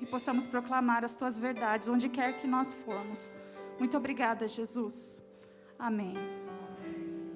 e 0.00 0.06
possamos 0.06 0.46
proclamar 0.46 1.04
as 1.04 1.16
tuas 1.16 1.38
verdades 1.38 1.88
onde 1.88 2.08
quer 2.08 2.38
que 2.38 2.46
nós 2.46 2.74
formos. 2.84 3.34
Muito 3.78 3.96
obrigada, 3.96 4.46
Jesus. 4.46 4.94
Amém. 5.78 6.14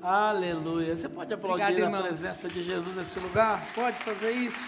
Aleluia. 0.03 0.97
Você 0.97 1.09
pode 1.09 1.33
aplaudir 1.33 1.65
Obrigado, 1.65 1.95
a 1.95 2.03
presença 2.03 2.49
de 2.49 2.63
Jesus 2.63 2.97
nesse 2.97 3.19
lugar? 3.19 3.63
Pode 3.75 3.97
fazer 3.99 4.33
isso? 4.33 4.59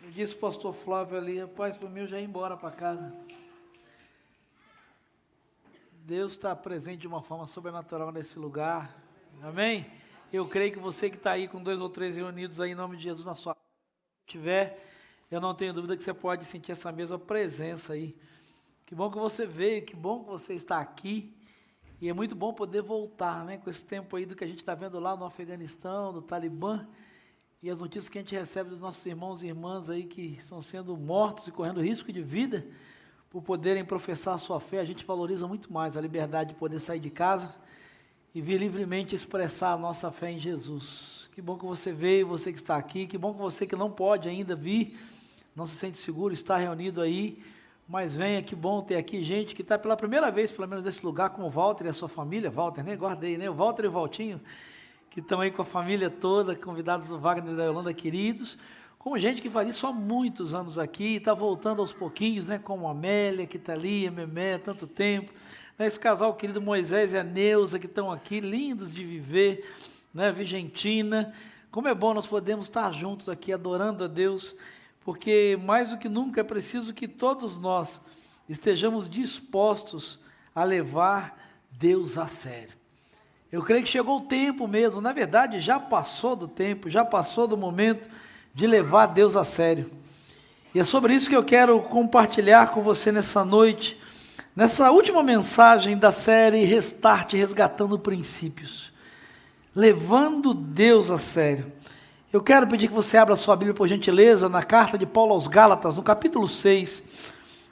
Me 0.00 0.10
disse 0.10 0.34
o 0.34 0.38
pastor 0.38 0.74
Flávio 0.74 1.18
ali, 1.18 1.40
rapaz, 1.40 1.76
para 1.76 1.88
mim 1.88 2.00
eu 2.00 2.06
já 2.06 2.18
ia 2.18 2.24
embora 2.24 2.56
para 2.56 2.70
casa. 2.70 3.12
Deus 6.04 6.32
está 6.32 6.54
presente 6.54 6.98
de 6.98 7.06
uma 7.06 7.22
forma 7.22 7.46
sobrenatural 7.46 8.12
nesse 8.12 8.38
lugar. 8.38 8.96
Amém? 9.42 9.86
Eu 10.32 10.48
creio 10.48 10.72
que 10.72 10.78
você 10.78 11.10
que 11.10 11.16
está 11.18 11.32
aí 11.32 11.46
com 11.46 11.62
dois 11.62 11.78
ou 11.78 11.90
três 11.90 12.16
reunidos 12.16 12.58
aí 12.58 12.70
em 12.70 12.74
nome 12.74 12.96
de 12.96 13.02
Jesus 13.02 13.26
na 13.26 13.34
sua 13.34 13.54
tiver, 14.26 14.82
eu 15.30 15.42
não 15.42 15.54
tenho 15.54 15.74
dúvida 15.74 15.94
que 15.94 16.02
você 16.02 16.14
pode 16.14 16.46
sentir 16.46 16.72
essa 16.72 16.90
mesma 16.90 17.18
presença 17.18 17.92
aí. 17.92 18.16
Que 18.86 18.94
bom 18.94 19.10
que 19.10 19.18
você 19.18 19.44
veio, 19.44 19.84
que 19.84 19.94
bom 19.94 20.24
que 20.24 20.30
você 20.30 20.54
está 20.54 20.78
aqui. 20.78 21.36
E 22.00 22.08
é 22.08 22.14
muito 22.14 22.34
bom 22.34 22.54
poder 22.54 22.80
voltar, 22.80 23.44
né? 23.44 23.58
Com 23.58 23.68
esse 23.68 23.84
tempo 23.84 24.16
aí 24.16 24.24
do 24.24 24.34
que 24.34 24.42
a 24.42 24.46
gente 24.46 24.60
está 24.60 24.74
vendo 24.74 24.98
lá 24.98 25.14
no 25.14 25.26
Afeganistão, 25.26 26.14
do 26.14 26.22
Talibã, 26.22 26.88
e 27.62 27.68
as 27.68 27.78
notícias 27.78 28.08
que 28.08 28.16
a 28.16 28.22
gente 28.22 28.34
recebe 28.34 28.70
dos 28.70 28.80
nossos 28.80 29.04
irmãos 29.04 29.42
e 29.42 29.48
irmãs 29.48 29.90
aí 29.90 30.04
que 30.04 30.22
estão 30.22 30.62
sendo 30.62 30.96
mortos 30.96 31.46
e 31.46 31.52
correndo 31.52 31.82
risco 31.82 32.10
de 32.10 32.22
vida 32.22 32.66
por 33.28 33.42
poderem 33.42 33.84
professar 33.84 34.34
a 34.34 34.38
sua 34.38 34.58
fé. 34.60 34.80
A 34.80 34.84
gente 34.84 35.04
valoriza 35.04 35.46
muito 35.46 35.70
mais 35.70 35.94
a 35.94 36.00
liberdade 36.00 36.54
de 36.54 36.58
poder 36.58 36.80
sair 36.80 37.00
de 37.00 37.10
casa 37.10 37.54
e 38.34 38.40
vir 38.40 38.58
livremente 38.58 39.14
expressar 39.14 39.72
a 39.72 39.78
nossa 39.78 40.10
fé 40.10 40.30
em 40.30 40.38
Jesus. 40.38 41.28
Que 41.34 41.40
bom 41.40 41.56
que 41.56 41.64
você 41.64 41.92
veio, 41.92 42.26
você 42.26 42.52
que 42.52 42.58
está 42.58 42.76
aqui, 42.76 43.06
que 43.06 43.18
bom 43.18 43.32
que 43.32 43.40
você 43.40 43.66
que 43.66 43.76
não 43.76 43.90
pode 43.90 44.28
ainda 44.28 44.54
vir, 44.54 44.98
não 45.54 45.66
se 45.66 45.76
sente 45.76 45.98
seguro, 45.98 46.32
está 46.32 46.56
reunido 46.56 47.00
aí 47.00 47.42
mas 47.92 48.16
venha, 48.16 48.42
que 48.42 48.54
bom 48.54 48.80
ter 48.80 48.96
aqui 48.96 49.22
gente 49.22 49.54
que 49.54 49.60
está 49.62 49.78
pela 49.78 49.96
primeira 49.96 50.30
vez, 50.30 50.50
pelo 50.50 50.66
menos 50.66 50.82
nesse 50.82 51.04
lugar, 51.04 51.28
com 51.28 51.42
o 51.42 51.50
Walter 51.50 51.84
e 51.84 51.88
a 51.88 51.92
sua 51.92 52.08
família. 52.08 52.50
Walter, 52.50 52.82
nem 52.82 52.96
guardei, 52.96 53.36
né? 53.36 53.50
O 53.50 53.54
Walter 53.54 53.84
e 53.84 53.88
o 53.88 53.90
Valtinho, 53.90 54.40
que 55.10 55.20
estão 55.20 55.40
aí 55.40 55.50
com 55.50 55.60
a 55.62 55.64
família 55.64 56.08
toda, 56.08 56.54
convidados 56.54 57.08
do 57.08 57.18
Wagner 57.18 57.54
da 57.54 57.64
Yolanda, 57.64 57.92
queridos. 57.92 58.56
Como 58.98 59.18
gente 59.18 59.42
que 59.42 59.50
faz 59.50 59.68
isso 59.68 59.86
há 59.86 59.92
muitos 59.92 60.54
anos 60.54 60.78
aqui, 60.78 61.16
está 61.16 61.34
voltando 61.34 61.82
aos 61.82 61.92
pouquinhos, 61.92 62.46
né? 62.46 62.58
Como 62.58 62.88
a 62.88 62.92
Amélia, 62.92 63.46
que 63.46 63.58
está 63.58 63.74
ali, 63.74 64.06
a 64.06 64.10
Memé, 64.10 64.56
tanto 64.56 64.86
tempo. 64.86 65.30
Né? 65.78 65.86
Esse 65.86 65.98
casal 65.98 66.34
querido 66.34 66.60
Moisés 66.60 67.14
e 67.14 67.18
a 67.18 67.22
Neuza, 67.22 67.78
que 67.78 67.86
estão 67.86 68.10
aqui, 68.10 68.40
lindos 68.40 68.92
de 68.92 69.04
viver, 69.04 69.68
né? 70.12 70.30
Vigentina. 70.32 71.32
Como 71.70 71.88
é 71.88 71.94
bom 71.94 72.12
nós 72.14 72.26
podemos 72.26 72.66
estar 72.66 72.92
juntos 72.92 73.28
aqui, 73.28 73.52
adorando 73.52 74.04
a 74.04 74.08
Deus 74.08 74.54
porque 75.04 75.58
mais 75.62 75.90
do 75.90 75.98
que 75.98 76.08
nunca 76.08 76.40
é 76.40 76.44
preciso 76.44 76.94
que 76.94 77.08
todos 77.08 77.56
nós 77.56 78.00
estejamos 78.48 79.10
dispostos 79.10 80.18
a 80.54 80.64
levar 80.64 81.36
Deus 81.70 82.16
a 82.18 82.26
sério. 82.26 82.74
Eu 83.50 83.62
creio 83.62 83.82
que 83.82 83.88
chegou 83.88 84.18
o 84.18 84.22
tempo 84.22 84.66
mesmo, 84.66 85.00
na 85.00 85.12
verdade 85.12 85.60
já 85.60 85.78
passou 85.78 86.36
do 86.36 86.48
tempo, 86.48 86.88
já 86.88 87.04
passou 87.04 87.46
do 87.46 87.56
momento 87.56 88.08
de 88.54 88.66
levar 88.66 89.06
Deus 89.06 89.36
a 89.36 89.44
sério. 89.44 89.90
E 90.74 90.80
é 90.80 90.84
sobre 90.84 91.14
isso 91.14 91.28
que 91.28 91.36
eu 91.36 91.44
quero 91.44 91.80
compartilhar 91.82 92.68
com 92.68 92.80
você 92.80 93.12
nessa 93.12 93.44
noite, 93.44 94.00
nessa 94.54 94.90
última 94.90 95.22
mensagem 95.22 95.96
da 95.96 96.12
série 96.12 96.64
Restart 96.64 97.32
Resgatando 97.32 97.98
Princípios. 97.98 98.92
Levando 99.74 100.52
Deus 100.52 101.10
a 101.10 101.18
sério. 101.18 101.72
Eu 102.32 102.42
quero 102.42 102.66
pedir 102.66 102.88
que 102.88 102.94
você 102.94 103.16
abra 103.16 103.36
sua 103.36 103.56
Bíblia, 103.56 103.74
por 103.74 103.88
gentileza, 103.88 104.48
na 104.48 104.62
carta 104.62 104.96
de 104.96 105.06
Paulo 105.06 105.32
aos 105.32 105.46
Gálatas, 105.46 105.96
no 105.96 106.02
capítulo 106.02 106.46
6. 106.46 107.02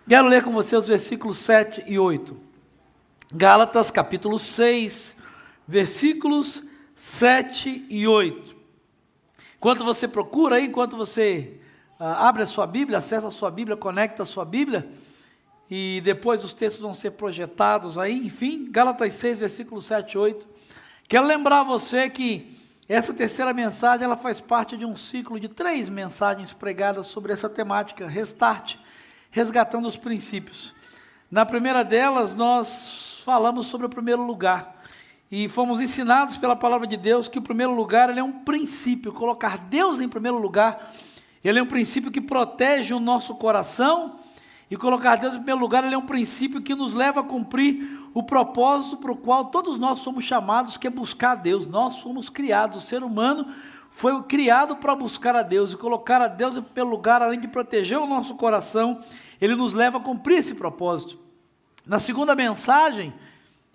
Quero 0.08 0.28
ler 0.28 0.42
com 0.42 0.50
você 0.50 0.76
os 0.76 0.88
versículos 0.88 1.38
7 1.38 1.84
e 1.86 1.98
8. 1.98 2.36
Gálatas, 3.32 3.90
capítulo 3.90 4.38
6, 4.38 5.16
versículos 5.66 6.62
7 6.96 7.86
e 7.88 8.06
8. 8.06 8.56
Enquanto 9.56 9.84
você 9.84 10.08
procura 10.08 10.56
aí, 10.56 10.66
enquanto 10.66 10.96
você 10.96 11.60
ah, 11.98 12.28
abre 12.28 12.42
a 12.42 12.46
sua 12.46 12.66
Bíblia, 12.66 12.98
acessa 12.98 13.28
a 13.28 13.30
sua 13.30 13.50
Bíblia, 13.50 13.76
conecta 13.76 14.22
a 14.22 14.26
sua 14.26 14.44
Bíblia, 14.44 14.88
e 15.70 16.00
depois 16.02 16.44
os 16.44 16.52
textos 16.52 16.82
vão 16.82 16.92
ser 16.92 17.12
projetados 17.12 17.96
aí, 17.96 18.26
enfim, 18.26 18.66
Gálatas 18.70 19.14
6, 19.14 19.38
versículos 19.38 19.84
7 19.84 20.14
e 20.14 20.18
8. 20.18 20.48
Quero 21.08 21.24
lembrar 21.24 21.62
você 21.62 22.10
que 22.10 22.58
essa 22.88 23.14
terceira 23.14 23.54
mensagem 23.54 24.04
ela 24.04 24.16
faz 24.16 24.40
parte 24.40 24.76
de 24.76 24.84
um 24.84 24.96
ciclo 24.96 25.38
de 25.38 25.48
três 25.48 25.88
mensagens 25.88 26.52
pregadas 26.52 27.06
sobre 27.06 27.32
essa 27.32 27.48
temática, 27.48 28.08
restart, 28.08 28.78
resgatando 29.30 29.86
os 29.86 29.96
princípios. 29.96 30.74
Na 31.30 31.46
primeira 31.46 31.84
delas, 31.84 32.34
nós 32.34 33.22
falamos 33.24 33.66
sobre 33.66 33.86
o 33.86 33.90
primeiro 33.90 34.24
lugar. 34.24 34.82
E 35.30 35.48
fomos 35.48 35.80
ensinados 35.80 36.36
pela 36.36 36.56
palavra 36.56 36.88
de 36.88 36.96
Deus 36.96 37.28
que 37.28 37.38
o 37.38 37.42
primeiro 37.42 37.72
lugar 37.72 38.10
é 38.18 38.20
um 38.20 38.40
princípio, 38.40 39.12
colocar 39.12 39.56
Deus 39.56 40.00
em 40.00 40.08
primeiro 40.08 40.38
lugar. 40.38 40.92
Ele 41.44 41.60
é 41.60 41.62
um 41.62 41.66
princípio 41.66 42.10
que 42.10 42.20
protege 42.20 42.92
o 42.92 42.98
nosso 42.98 43.36
coração 43.36 44.18
e 44.70 44.76
colocar 44.76 45.16
Deus 45.16 45.34
em 45.34 45.38
primeiro 45.38 45.60
lugar, 45.60 45.82
ele 45.82 45.94
é 45.94 45.98
um 45.98 46.06
princípio 46.06 46.62
que 46.62 46.74
nos 46.74 46.94
leva 46.94 47.20
a 47.20 47.24
cumprir 47.24 47.98
o 48.14 48.22
propósito 48.22 48.96
para 48.96 49.10
o 49.10 49.16
qual 49.16 49.46
todos 49.46 49.78
nós 49.78 49.98
somos 49.98 50.24
chamados, 50.24 50.76
que 50.76 50.86
é 50.86 50.90
buscar 50.90 51.32
a 51.32 51.34
Deus. 51.34 51.66
Nós 51.66 51.94
somos 51.94 52.28
criados, 52.28 52.84
o 52.84 52.86
ser 52.86 53.02
humano 53.02 53.52
foi 53.90 54.22
criado 54.22 54.76
para 54.76 54.94
buscar 54.94 55.34
a 55.34 55.42
Deus 55.42 55.72
e 55.72 55.76
colocar 55.76 56.22
a 56.22 56.28
Deus 56.28 56.56
em 56.56 56.62
primeiro 56.62 56.88
lugar, 56.88 57.20
além 57.20 57.40
de 57.40 57.48
proteger 57.48 57.98
o 57.98 58.06
nosso 58.06 58.36
coração, 58.36 59.00
ele 59.40 59.56
nos 59.56 59.74
leva 59.74 59.98
a 59.98 60.00
cumprir 60.00 60.38
esse 60.38 60.54
propósito. 60.54 61.18
Na 61.84 61.98
segunda 61.98 62.36
mensagem, 62.36 63.12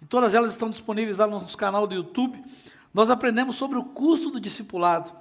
e 0.02 0.06
todas 0.06 0.34
elas 0.34 0.52
estão 0.52 0.70
disponíveis 0.70 1.18
lá 1.18 1.28
no 1.28 1.42
nosso 1.42 1.58
canal 1.58 1.86
do 1.86 1.94
YouTube, 1.94 2.42
nós 2.94 3.10
aprendemos 3.10 3.58
sobre 3.58 3.78
o 3.78 3.84
custo 3.84 4.32
do 4.32 4.40
discipulado. 4.40 5.12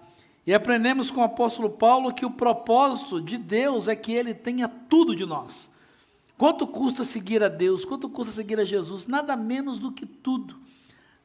E 0.46 0.52
aprendemos 0.52 1.10
com 1.10 1.20
o 1.20 1.24
apóstolo 1.24 1.70
Paulo 1.70 2.12
que 2.12 2.26
o 2.26 2.30
propósito 2.30 3.20
de 3.20 3.38
Deus 3.38 3.88
é 3.88 3.96
que 3.96 4.12
ele 4.12 4.34
tenha 4.34 4.68
tudo 4.68 5.16
de 5.16 5.24
nós. 5.24 5.70
Quanto 6.36 6.66
custa 6.66 7.04
seguir 7.04 7.42
a 7.42 7.48
Deus? 7.48 7.84
Quanto 7.84 8.08
custa 8.08 8.32
seguir 8.32 8.60
a 8.60 8.64
Jesus? 8.64 9.06
Nada 9.06 9.36
menos 9.36 9.78
do 9.78 9.90
que 9.90 10.04
tudo. 10.04 10.58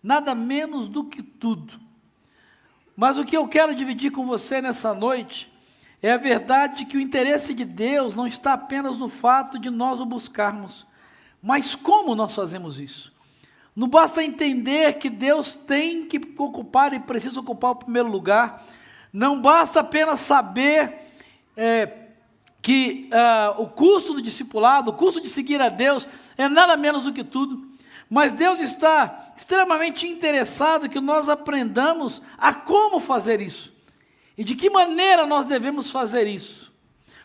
Nada 0.02 0.34
menos 0.34 0.88
do 0.88 1.04
que 1.04 1.22
tudo. 1.22 1.80
Mas 2.96 3.18
o 3.18 3.26
que 3.26 3.36
eu 3.36 3.48
quero 3.48 3.76
dividir 3.76 4.12
com 4.12 4.26
você 4.26 4.62
nessa 4.62 4.94
noite 4.94 5.52
é 6.02 6.12
a 6.12 6.18
verdade 6.18 6.78
de 6.78 6.86
que 6.86 6.98
o 6.98 7.02
interesse 7.02 7.54
de 7.54 7.66
Deus 7.66 8.16
não 8.16 8.26
está 8.26 8.54
apenas 8.54 8.98
no 8.98 9.10
fato 9.10 9.60
de 9.60 9.70
nós 9.70 10.00
o 10.00 10.06
buscarmos, 10.06 10.86
mas 11.42 11.76
como 11.76 12.16
nós 12.16 12.34
fazemos 12.34 12.80
isso. 12.80 13.14
Não 13.76 13.88
basta 13.88 14.24
entender 14.24 14.98
que 14.98 15.10
Deus 15.10 15.54
tem 15.54 16.06
que 16.06 16.20
ocupar 16.38 16.94
e 16.94 17.00
precisa 17.00 17.40
ocupar 17.40 17.72
o 17.72 17.76
primeiro 17.76 18.10
lugar, 18.10 18.66
não 19.12 19.42
basta 19.42 19.80
apenas 19.80 20.20
saber 20.20 20.96
é, 21.58 21.92
que 22.62 23.10
uh, 23.12 23.62
o 23.62 23.68
custo 23.68 24.14
do 24.14 24.22
discipulado, 24.22 24.92
o 24.92 24.94
custo 24.94 25.20
de 25.20 25.30
seguir 25.30 25.62
a 25.62 25.70
Deus, 25.70 26.08
é 26.38 26.48
nada 26.48 26.78
menos 26.78 27.04
do 27.04 27.14
que 27.14 27.24
tudo. 27.24 27.68
Mas 28.10 28.34
Deus 28.34 28.60
está 28.60 29.34
extremamente 29.36 30.08
interessado 30.08 30.90
que 30.90 31.00
nós 31.00 31.30
aprendamos 31.30 32.22
a 32.38 32.54
como 32.54 33.00
fazer 33.00 33.40
isso. 33.40 33.74
E 34.38 34.44
de 34.44 34.56
que 34.56 34.70
maneira 34.70 35.26
nós 35.26 35.46
devemos 35.46 35.92
fazer 35.92 36.26
isso. 36.28 36.72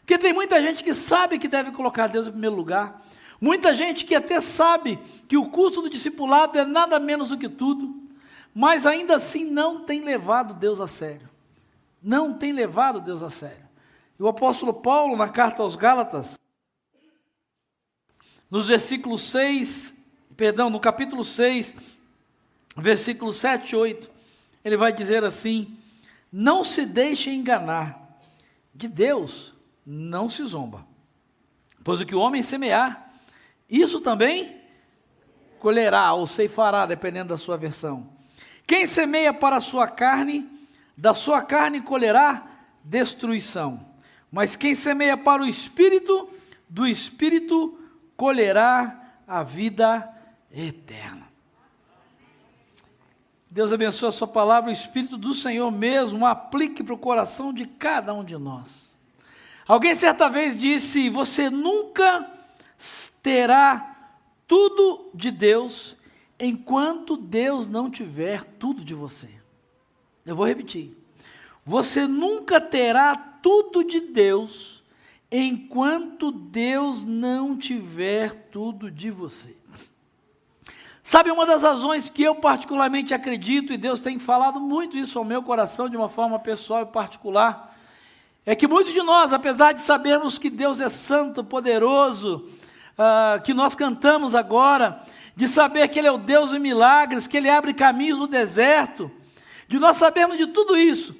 Porque 0.00 0.18
tem 0.18 0.32
muita 0.32 0.60
gente 0.60 0.84
que 0.84 0.92
sabe 0.92 1.38
que 1.38 1.48
deve 1.48 1.70
colocar 1.70 2.08
Deus 2.08 2.26
em 2.26 2.32
primeiro 2.32 2.56
lugar. 2.56 3.02
Muita 3.40 3.72
gente 3.72 4.04
que 4.04 4.14
até 4.14 4.40
sabe 4.40 4.98
que 5.26 5.36
o 5.36 5.48
custo 5.48 5.80
do 5.80 5.88
discipulado 5.88 6.58
é 6.58 6.64
nada 6.64 6.98
menos 6.98 7.30
do 7.30 7.38
que 7.38 7.48
tudo. 7.48 8.02
Mas 8.54 8.86
ainda 8.86 9.16
assim 9.16 9.44
não 9.44 9.84
tem 9.84 10.00
levado 10.00 10.54
Deus 10.54 10.80
a 10.80 10.86
sério 10.86 11.33
não 12.04 12.34
tem 12.34 12.52
levado 12.52 13.00
Deus 13.00 13.22
a 13.22 13.30
sério. 13.30 13.66
E 14.20 14.22
o 14.22 14.28
apóstolo 14.28 14.74
Paulo, 14.74 15.16
na 15.16 15.26
carta 15.26 15.62
aos 15.62 15.74
Gálatas, 15.74 16.38
nos 18.50 18.68
versículos 18.68 19.22
6, 19.22 19.94
perdão, 20.36 20.68
no 20.68 20.78
capítulo 20.78 21.24
6, 21.24 21.74
versículos 22.76 23.36
7 23.36 23.70
e 23.70 23.76
8, 23.76 24.10
ele 24.62 24.76
vai 24.76 24.92
dizer 24.92 25.24
assim: 25.24 25.78
Não 26.30 26.62
se 26.62 26.84
deixe 26.84 27.30
enganar, 27.30 28.20
de 28.74 28.86
Deus 28.86 29.54
não 29.86 30.28
se 30.28 30.44
zomba, 30.44 30.86
pois 31.82 32.02
o 32.02 32.06
que 32.06 32.14
o 32.14 32.20
homem 32.20 32.42
semear, 32.42 33.12
isso 33.68 33.98
também 34.00 34.60
colherá 35.58 36.12
ou 36.12 36.26
ceifará, 36.26 36.84
dependendo 36.84 37.30
da 37.30 37.38
sua 37.38 37.56
versão. 37.56 38.12
Quem 38.66 38.86
semeia 38.86 39.32
para 39.32 39.56
a 39.56 39.60
sua 39.62 39.88
carne, 39.88 40.53
da 40.96 41.14
sua 41.14 41.42
carne 41.42 41.80
colherá 41.80 42.46
destruição. 42.82 43.84
Mas 44.30 44.56
quem 44.56 44.74
semeia 44.74 45.16
para 45.16 45.42
o 45.42 45.46
espírito, 45.46 46.28
do 46.68 46.86
espírito 46.86 47.78
colherá 48.16 49.00
a 49.26 49.42
vida 49.42 50.08
eterna. 50.52 51.28
Deus 53.54 53.72
abençoe 53.72 54.08
a 54.08 54.12
sua 54.12 54.26
palavra, 54.26 54.70
o 54.70 54.72
Espírito 54.72 55.16
do 55.16 55.32
Senhor 55.32 55.70
mesmo 55.70 56.26
aplique 56.26 56.82
para 56.82 56.94
o 56.94 56.98
coração 56.98 57.52
de 57.52 57.64
cada 57.64 58.12
um 58.12 58.24
de 58.24 58.36
nós. 58.36 58.98
Alguém 59.64 59.94
certa 59.94 60.28
vez 60.28 60.56
disse: 60.56 61.08
Você 61.08 61.48
nunca 61.48 62.28
terá 63.22 64.10
tudo 64.48 65.08
de 65.14 65.30
Deus 65.30 65.96
enquanto 66.36 67.16
Deus 67.16 67.68
não 67.68 67.88
tiver 67.88 68.42
tudo 68.42 68.84
de 68.84 68.92
você. 68.92 69.30
Eu 70.24 70.36
vou 70.36 70.46
repetir. 70.46 70.96
Você 71.64 72.06
nunca 72.06 72.60
terá 72.60 73.16
tudo 73.16 73.84
de 73.84 74.00
Deus 74.00 74.82
enquanto 75.30 76.30
Deus 76.30 77.04
não 77.04 77.56
tiver 77.56 78.32
tudo 78.50 78.90
de 78.90 79.10
você. 79.10 79.56
Sabe, 81.02 81.30
uma 81.30 81.44
das 81.44 81.62
razões 81.62 82.08
que 82.08 82.22
eu 82.22 82.34
particularmente 82.34 83.12
acredito, 83.12 83.72
e 83.72 83.76
Deus 83.76 84.00
tem 84.00 84.18
falado 84.18 84.58
muito 84.58 84.96
isso 84.96 85.18
ao 85.18 85.24
meu 85.24 85.42
coração 85.42 85.88
de 85.88 85.96
uma 85.96 86.08
forma 86.08 86.38
pessoal 86.38 86.82
e 86.82 86.86
particular, 86.86 87.76
é 88.46 88.54
que 88.54 88.66
muitos 88.66 88.92
de 88.92 89.02
nós, 89.02 89.32
apesar 89.32 89.72
de 89.72 89.80
sabermos 89.80 90.38
que 90.38 90.48
Deus 90.48 90.80
é 90.80 90.88
santo, 90.88 91.44
poderoso, 91.44 92.48
uh, 92.98 93.42
que 93.42 93.52
nós 93.52 93.74
cantamos 93.74 94.34
agora, 94.34 95.00
de 95.36 95.48
saber 95.48 95.88
que 95.88 95.98
Ele 95.98 96.08
é 96.08 96.12
o 96.12 96.18
Deus 96.18 96.50
de 96.50 96.58
milagres, 96.58 97.26
que 97.26 97.36
Ele 97.36 97.50
abre 97.50 97.74
caminhos 97.74 98.18
no 98.18 98.26
deserto, 98.26 99.10
de 99.68 99.78
nós 99.78 99.96
sabermos 99.96 100.38
de 100.38 100.46
tudo 100.46 100.76
isso, 100.76 101.14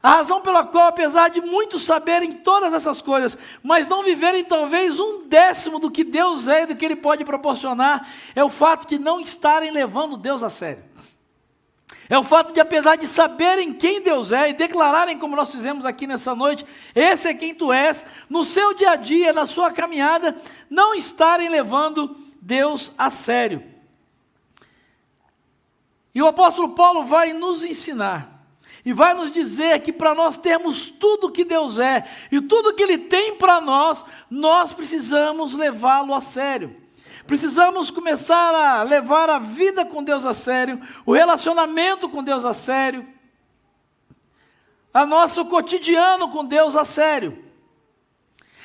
a 0.00 0.10
razão 0.10 0.40
pela 0.40 0.64
qual, 0.64 0.88
apesar 0.88 1.28
de 1.28 1.40
muitos 1.40 1.82
saberem 1.82 2.30
todas 2.30 2.72
essas 2.72 3.02
coisas, 3.02 3.36
mas 3.62 3.88
não 3.88 4.04
viverem 4.04 4.44
talvez 4.44 5.00
um 5.00 5.26
décimo 5.26 5.80
do 5.80 5.90
que 5.90 6.04
Deus 6.04 6.46
é 6.46 6.62
e 6.62 6.66
do 6.66 6.76
que 6.76 6.84
Ele 6.84 6.94
pode 6.94 7.24
proporcionar, 7.24 8.08
é 8.34 8.44
o 8.44 8.48
fato 8.48 8.86
de 8.86 8.96
não 8.96 9.20
estarem 9.20 9.72
levando 9.72 10.16
Deus 10.16 10.44
a 10.44 10.50
sério. 10.50 10.84
É 12.08 12.16
o 12.16 12.22
fato 12.22 12.54
de, 12.54 12.60
apesar 12.60 12.96
de 12.96 13.06
saberem 13.06 13.72
quem 13.72 14.00
Deus 14.00 14.32
é 14.32 14.48
e 14.48 14.54
declararem, 14.54 15.18
como 15.18 15.36
nós 15.36 15.50
fizemos 15.50 15.84
aqui 15.84 16.06
nessa 16.06 16.34
noite, 16.34 16.64
esse 16.94 17.28
é 17.28 17.34
quem 17.34 17.54
tu 17.54 17.72
és, 17.72 18.04
no 18.30 18.44
seu 18.44 18.72
dia 18.72 18.92
a 18.92 18.96
dia, 18.96 19.32
na 19.32 19.46
sua 19.46 19.70
caminhada, 19.70 20.34
não 20.70 20.94
estarem 20.94 21.48
levando 21.48 22.16
Deus 22.40 22.92
a 22.96 23.10
sério. 23.10 23.62
E 26.18 26.20
o 26.20 26.26
apóstolo 26.26 26.70
Paulo 26.70 27.04
vai 27.04 27.32
nos 27.32 27.62
ensinar 27.62 28.42
e 28.84 28.92
vai 28.92 29.14
nos 29.14 29.30
dizer 29.30 29.78
que 29.78 29.92
para 29.92 30.16
nós 30.16 30.36
termos 30.36 30.90
tudo 30.90 31.30
que 31.30 31.44
Deus 31.44 31.78
é 31.78 32.10
e 32.32 32.40
tudo 32.40 32.74
que 32.74 32.82
Ele 32.82 32.98
tem 32.98 33.36
para 33.36 33.60
nós, 33.60 34.04
nós 34.28 34.72
precisamos 34.72 35.54
levá-lo 35.54 36.12
a 36.12 36.20
sério. 36.20 36.74
Precisamos 37.24 37.92
começar 37.92 38.52
a 38.52 38.82
levar 38.82 39.30
a 39.30 39.38
vida 39.38 39.84
com 39.84 40.02
Deus 40.02 40.26
a 40.26 40.34
sério, 40.34 40.82
o 41.06 41.12
relacionamento 41.12 42.08
com 42.08 42.20
Deus 42.20 42.44
a 42.44 42.52
sério, 42.52 43.06
a 44.92 45.06
nosso 45.06 45.44
cotidiano 45.44 46.32
com 46.32 46.44
Deus 46.44 46.74
a 46.74 46.84
sério. 46.84 47.47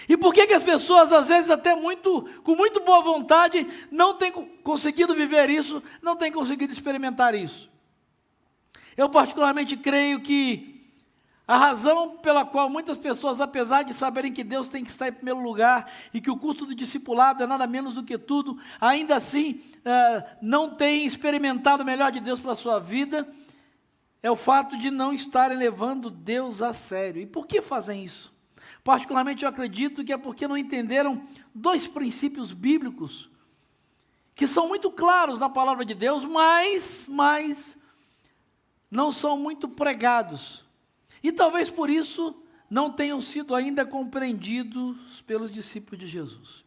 E 0.08 0.18
por 0.18 0.34
que, 0.34 0.48
que 0.48 0.54
as 0.54 0.64
pessoas, 0.64 1.12
às 1.12 1.28
vezes, 1.28 1.50
até 1.50 1.76
muito, 1.76 2.28
com 2.44 2.56
muito 2.56 2.80
boa 2.82 3.02
vontade, 3.02 3.68
não 3.92 4.16
têm 4.16 4.32
conseguido 4.32 5.14
viver 5.14 5.50
isso, 5.50 5.82
não 6.02 6.16
têm 6.16 6.32
conseguido 6.32 6.74
experimentar 6.74 7.34
isso? 7.36 7.70
Eu, 8.98 9.10
particularmente, 9.10 9.78
creio 9.78 10.22
que 10.22 10.74
a 11.48 11.58
razão 11.58 12.18
pela 12.18 12.46
qual 12.46 12.70
muitas 12.70 12.98
pessoas, 12.98 13.42
apesar 13.42 13.84
de 13.84 13.94
saberem 13.94 14.32
que 14.32 14.44
Deus 14.44 14.70
tem 14.70 14.84
que 14.84 14.92
estar 14.92 15.10
em 15.10 15.14
primeiro 15.14 15.42
lugar 15.42 15.92
e 16.14 16.22
que 16.22 16.32
o 16.32 16.38
custo 16.38 16.66
do 16.66 16.74
discipulado 16.74 17.44
é 17.44 17.48
nada 17.48 17.68
menos 17.68 17.96
do 17.96 18.04
que 18.04 18.18
tudo, 18.18 18.58
ainda 18.80 19.18
assim 19.18 19.62
uh, 19.80 20.24
não 20.42 20.70
têm 20.70 21.06
experimentado 21.06 21.84
o 21.84 21.86
melhor 21.86 22.12
de 22.12 22.22
Deus 22.22 22.40
para 22.40 22.54
a 22.54 22.56
sua 22.56 22.80
vida, 22.80 23.28
é 24.22 24.32
o 24.32 24.38
fato 24.38 24.78
de 24.78 24.90
não 24.90 25.12
estarem 25.12 25.58
levando 25.58 26.10
Deus 26.10 26.62
a 26.62 26.72
sério. 26.72 27.22
E 27.22 27.26
por 27.26 27.46
que 27.46 27.62
fazem 27.62 28.06
isso? 28.06 28.33
Particularmente 28.84 29.44
eu 29.44 29.50
acredito 29.50 30.04
que 30.04 30.14
é 30.14 30.18
porque 30.18 30.48
não 30.48 30.58
entenderam 30.58 31.22
dois 31.54 31.88
princípios 31.88 32.54
bíblicos 32.54 33.30
que 34.36 34.48
são 34.48 34.68
muito 34.68 34.90
claros 34.92 35.40
na 35.40 35.50
palavra 35.50 35.86
de 35.86 35.94
Deus, 35.94 36.26
mas, 36.26 37.08
mas 37.08 37.78
não 38.90 39.12
são 39.12 39.38
muito 39.38 39.68
pregados. 39.68 40.66
E 41.22 41.32
talvez 41.32 41.70
por 41.70 41.90
isso 41.90 42.36
não 42.70 42.92
tenham 42.92 43.22
sido 43.22 43.54
ainda 43.54 43.86
compreendidos 43.86 45.22
pelos 45.22 45.52
discípulos 45.52 46.00
de 46.00 46.08
Jesus. 46.08 46.66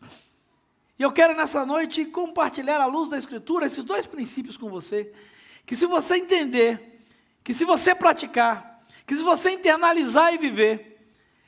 E 0.98 1.02
eu 1.02 1.12
quero 1.12 1.36
nessa 1.36 1.66
noite 1.66 2.04
compartilhar 2.06 2.80
à 2.80 2.86
luz 2.86 3.10
da 3.10 3.18
Escritura 3.18 3.66
esses 3.66 3.84
dois 3.84 4.06
princípios 4.06 4.56
com 4.56 4.70
você, 4.70 5.12
que 5.66 5.74
se 5.74 5.84
você 5.84 6.16
entender, 6.16 7.00
que 7.42 7.52
se 7.52 7.64
você 7.64 7.94
praticar, 7.94 8.84
que 9.06 9.16
se 9.16 9.22
você 9.22 9.50
internalizar 9.50 10.32
e 10.32 10.38
viver, 10.38 10.95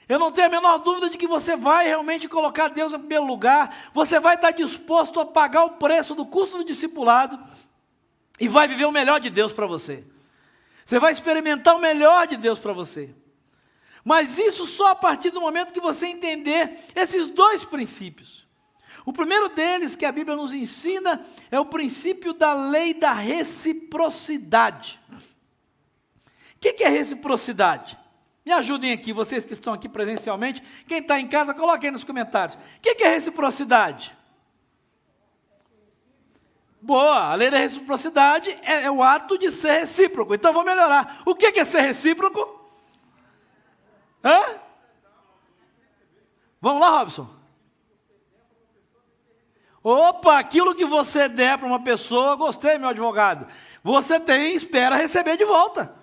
eu 0.08 0.18
não 0.18 0.32
tenho 0.32 0.46
a 0.46 0.50
menor 0.50 0.78
dúvida 0.78 1.10
de 1.10 1.18
que 1.18 1.26
você 1.26 1.54
vai 1.54 1.86
realmente 1.86 2.28
colocar 2.28 2.68
Deus 2.68 2.94
em 2.94 2.98
primeiro 2.98 3.26
lugar, 3.26 3.90
você 3.92 4.18
vai 4.18 4.36
estar 4.36 4.52
disposto 4.52 5.20
a 5.20 5.26
pagar 5.26 5.64
o 5.64 5.72
preço 5.72 6.14
do 6.14 6.24
custo 6.24 6.58
do 6.58 6.64
discipulado 6.64 7.38
e 8.40 8.48
vai 8.48 8.66
viver 8.66 8.86
o 8.86 8.92
melhor 8.92 9.20
de 9.20 9.28
Deus 9.28 9.52
para 9.52 9.66
você. 9.66 10.04
Você 10.86 10.98
vai 10.98 11.12
experimentar 11.12 11.76
o 11.76 11.80
melhor 11.80 12.26
de 12.26 12.38
Deus 12.38 12.58
para 12.58 12.72
você. 12.72 13.14
Mas 14.02 14.38
isso 14.38 14.66
só 14.66 14.92
a 14.92 14.94
partir 14.94 15.28
do 15.28 15.40
momento 15.40 15.74
que 15.74 15.80
você 15.80 16.06
entender 16.06 16.78
esses 16.94 17.28
dois 17.28 17.62
princípios. 17.62 18.48
O 19.04 19.12
primeiro 19.12 19.50
deles 19.50 19.94
que 19.94 20.06
a 20.06 20.12
Bíblia 20.12 20.34
nos 20.34 20.54
ensina 20.54 21.22
é 21.50 21.60
o 21.60 21.66
princípio 21.66 22.32
da 22.32 22.54
lei 22.54 22.94
da 22.94 23.12
reciprocidade. 23.12 24.98
O 25.10 26.58
que 26.58 26.82
é 26.82 26.88
reciprocidade? 26.88 27.98
Me 28.48 28.54
ajudem 28.54 28.92
aqui, 28.92 29.12
vocês 29.12 29.44
que 29.44 29.52
estão 29.52 29.74
aqui 29.74 29.90
presencialmente. 29.90 30.62
Quem 30.86 31.00
está 31.00 31.20
em 31.20 31.28
casa, 31.28 31.52
coloque 31.52 31.84
aí 31.84 31.92
nos 31.92 32.02
comentários. 32.02 32.56
O 32.56 32.80
que 32.80 33.04
é 33.04 33.08
reciprocidade? 33.08 34.16
Boa, 36.80 37.30
a 37.30 37.34
lei 37.34 37.50
da 37.50 37.58
reciprocidade 37.58 38.58
é, 38.62 38.84
é 38.84 38.90
o 38.90 39.02
ato 39.02 39.36
de 39.36 39.50
ser 39.50 39.80
recíproco. 39.80 40.34
Então 40.34 40.50
vou 40.50 40.64
melhorar. 40.64 41.20
O 41.26 41.34
que 41.34 41.44
é 41.44 41.62
ser 41.66 41.82
recíproco? 41.82 42.58
Hã? 44.24 44.58
Vamos 46.58 46.80
lá, 46.80 46.88
Robson. 46.88 47.28
Opa, 49.82 50.38
aquilo 50.38 50.74
que 50.74 50.86
você 50.86 51.28
der 51.28 51.58
para 51.58 51.66
uma 51.66 51.84
pessoa, 51.84 52.34
gostei, 52.34 52.78
meu 52.78 52.88
advogado. 52.88 53.46
Você 53.84 54.18
tem, 54.18 54.54
espera 54.54 54.96
receber 54.96 55.36
de 55.36 55.44
volta. 55.44 55.94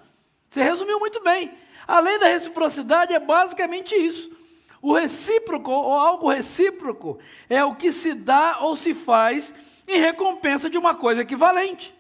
Você 0.47 0.62
resumiu 0.62 1.00
muito 1.00 1.24
bem. 1.24 1.65
A 1.88 2.00
lei 2.00 2.18
da 2.18 2.28
reciprocidade 2.28 3.14
é 3.14 3.20
basicamente 3.20 3.96
isso. 3.96 4.32
O 4.81 4.94
recíproco, 4.94 5.71
ou 5.71 5.94
algo 5.94 6.30
recíproco, 6.30 7.18
é 7.50 7.64
o 7.64 7.76
que 7.76 7.92
se 7.92 8.14
dá 8.14 8.59
ou 8.62 8.76
se 8.76 8.94
faz 8.94 9.54
em 9.88 10.00
recompensa 10.00 10.69
de 10.69 10.78
uma 10.78 10.95
coisa 10.95 11.21
equivalente. 11.21 11.94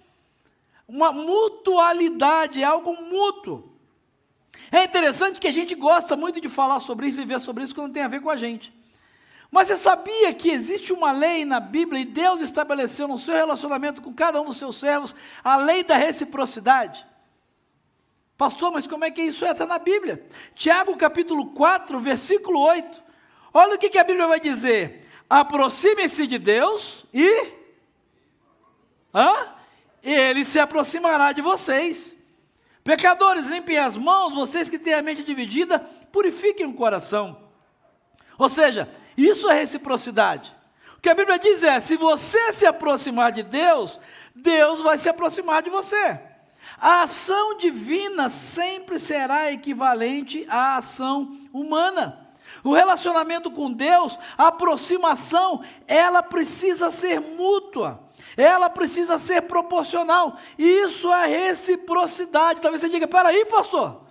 Uma 0.87 1.11
mutualidade, 1.11 2.61
é 2.61 2.65
algo 2.65 2.95
mútuo. 3.01 3.71
É 4.71 4.83
interessante 4.83 5.39
que 5.39 5.47
a 5.47 5.53
gente 5.53 5.75
gosta 5.75 6.15
muito 6.15 6.39
de 6.39 6.49
falar 6.49 6.79
sobre 6.79 7.07
isso, 7.07 7.17
viver 7.17 7.39
sobre 7.39 7.63
isso, 7.63 7.73
quando 7.73 7.93
tem 7.93 8.03
a 8.03 8.07
ver 8.07 8.21
com 8.21 8.29
a 8.29 8.37
gente. 8.37 8.73
Mas 9.51 9.67
você 9.67 9.77
sabia 9.77 10.33
que 10.33 10.49
existe 10.49 10.91
uma 10.91 11.11
lei 11.11 11.45
na 11.45 11.59
Bíblia 11.59 12.01
e 12.01 12.05
Deus 12.05 12.41
estabeleceu 12.41 13.07
no 13.07 13.17
seu 13.17 13.35
relacionamento 13.35 14.01
com 14.01 14.13
cada 14.13 14.41
um 14.41 14.45
dos 14.45 14.57
seus 14.57 14.75
servos 14.75 15.15
a 15.43 15.55
lei 15.55 15.83
da 15.83 15.95
reciprocidade? 15.95 17.05
Pastor, 18.37 18.71
mas 18.71 18.85
como 18.85 19.05
é 19.05 19.11
que 19.11 19.21
isso 19.21 19.45
é? 19.45 19.51
Está 19.51 19.65
na 19.65 19.79
Bíblia. 19.79 20.25
Tiago 20.53 20.95
capítulo 20.97 21.47
4, 21.51 21.99
versículo 21.99 22.59
8. 22.59 23.03
Olha 23.53 23.75
o 23.75 23.77
que, 23.77 23.89
que 23.89 23.97
a 23.97 24.03
Bíblia 24.03 24.27
vai 24.27 24.39
dizer. 24.39 25.07
Aproximem-se 25.29 26.27
de 26.27 26.37
Deus 26.37 27.05
e 27.13 27.53
Hã? 29.15 29.47
Ele 30.03 30.43
se 30.43 30.59
aproximará 30.59 31.31
de 31.31 31.41
vocês. 31.41 32.13
Pecadores, 32.83 33.47
limpem 33.47 33.77
as 33.77 33.95
mãos, 33.95 34.35
vocês 34.35 34.69
que 34.69 34.77
têm 34.77 34.93
a 34.93 35.01
mente 35.01 35.23
dividida, 35.23 35.79
purifiquem 36.11 36.65
o 36.65 36.73
coração. 36.73 37.49
Ou 38.37 38.49
seja, 38.49 38.89
isso 39.17 39.49
é 39.49 39.53
reciprocidade. 39.53 40.53
O 40.97 40.99
que 40.99 41.09
a 41.09 41.15
Bíblia 41.15 41.39
diz 41.39 41.63
é: 41.63 41.79
se 41.79 41.95
você 41.95 42.51
se 42.51 42.65
aproximar 42.65 43.31
de 43.31 43.41
Deus, 43.41 43.97
Deus 44.35 44.81
vai 44.81 44.97
se 44.97 45.07
aproximar 45.07 45.63
de 45.63 45.69
você. 45.69 46.19
A 46.79 47.03
ação 47.03 47.57
divina 47.57 48.29
sempre 48.29 48.99
será 48.99 49.51
equivalente 49.51 50.45
à 50.49 50.77
ação 50.77 51.35
humana. 51.53 52.25
O 52.63 52.73
relacionamento 52.73 53.51
com 53.51 53.71
Deus, 53.71 54.17
a 54.37 54.47
aproximação, 54.47 55.63
ela 55.87 56.23
precisa 56.23 56.89
ser 56.91 57.19
mútua. 57.19 57.99
Ela 58.35 58.69
precisa 58.69 59.17
ser 59.17 59.43
proporcional. 59.43 60.37
Isso 60.57 61.11
é 61.13 61.27
reciprocidade. 61.27 62.61
Talvez 62.61 62.81
você 62.81 62.89
diga: 62.89 63.07
peraí, 63.07 63.45
pastor. 63.45 64.01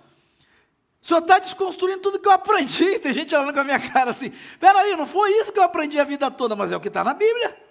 O 1.01 1.07
senhor 1.07 1.19
está 1.19 1.37
desconstruindo 1.37 1.99
tudo 1.99 2.17
que 2.17 2.27
eu 2.27 2.31
aprendi. 2.31 2.97
Tem 2.99 3.13
gente 3.13 3.35
olhando 3.35 3.53
com 3.53 3.59
a 3.59 3.63
minha 3.63 3.79
cara 3.79 4.11
assim: 4.11 4.31
peraí, 4.59 4.95
não 4.95 5.05
foi 5.05 5.31
isso 5.33 5.51
que 5.51 5.59
eu 5.59 5.63
aprendi 5.63 5.99
a 5.99 6.03
vida 6.03 6.31
toda, 6.31 6.55
mas 6.55 6.71
é 6.71 6.77
o 6.77 6.79
que 6.79 6.87
está 6.87 7.03
na 7.03 7.13
Bíblia. 7.13 7.64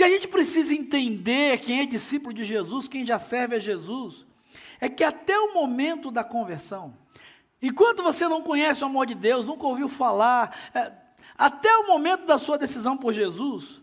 Que 0.00 0.04
a 0.04 0.08
gente 0.08 0.28
precisa 0.28 0.72
entender 0.72 1.58
quem 1.58 1.80
é 1.80 1.84
discípulo 1.84 2.32
de 2.32 2.42
Jesus, 2.42 2.88
quem 2.88 3.04
já 3.04 3.18
serve 3.18 3.56
a 3.56 3.58
Jesus, 3.58 4.24
é 4.80 4.88
que 4.88 5.04
até 5.04 5.38
o 5.38 5.52
momento 5.52 6.10
da 6.10 6.24
conversão, 6.24 6.96
enquanto 7.60 8.02
você 8.02 8.26
não 8.26 8.40
conhece 8.40 8.82
o 8.82 8.86
amor 8.86 9.04
de 9.04 9.14
Deus, 9.14 9.44
nunca 9.44 9.66
ouviu 9.66 9.90
falar, 9.90 10.56
é, 10.72 10.90
até 11.36 11.76
o 11.76 11.86
momento 11.86 12.24
da 12.24 12.38
sua 12.38 12.56
decisão 12.56 12.96
por 12.96 13.12
Jesus, 13.12 13.82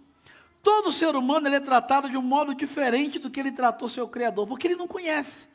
todo 0.64 0.92
ser 0.92 1.16
humano 1.16 1.50
é 1.50 1.60
tratado 1.60 2.10
de 2.10 2.18
um 2.18 2.24
modo 2.24 2.56
diferente 2.56 3.20
do 3.20 3.30
que 3.30 3.40
ele 3.40 3.52
tratou 3.52 3.88
seu 3.88 4.08
Criador, 4.08 4.48
porque 4.48 4.66
ele 4.66 4.76
não 4.76 4.88
conhece, 4.88 5.48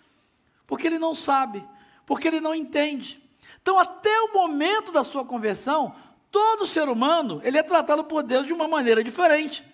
porque 0.65 0.87
ele 0.87 0.97
não 0.97 1.13
sabe, 1.13 1.67
porque 2.07 2.29
ele 2.29 2.41
não 2.41 2.55
entende. 2.55 3.21
Então, 3.61 3.81
até 3.81 4.17
o 4.21 4.33
momento 4.33 4.93
da 4.93 5.03
sua 5.03 5.25
conversão, 5.25 5.93
todo 6.31 6.67
ser 6.67 6.89
humano 6.89 7.41
ele 7.43 7.59
é 7.59 7.65
tratado 7.65 8.05
por 8.05 8.23
Deus 8.23 8.47
de 8.47 8.53
uma 8.53 8.69
maneira 8.69 9.03
diferente. 9.03 9.72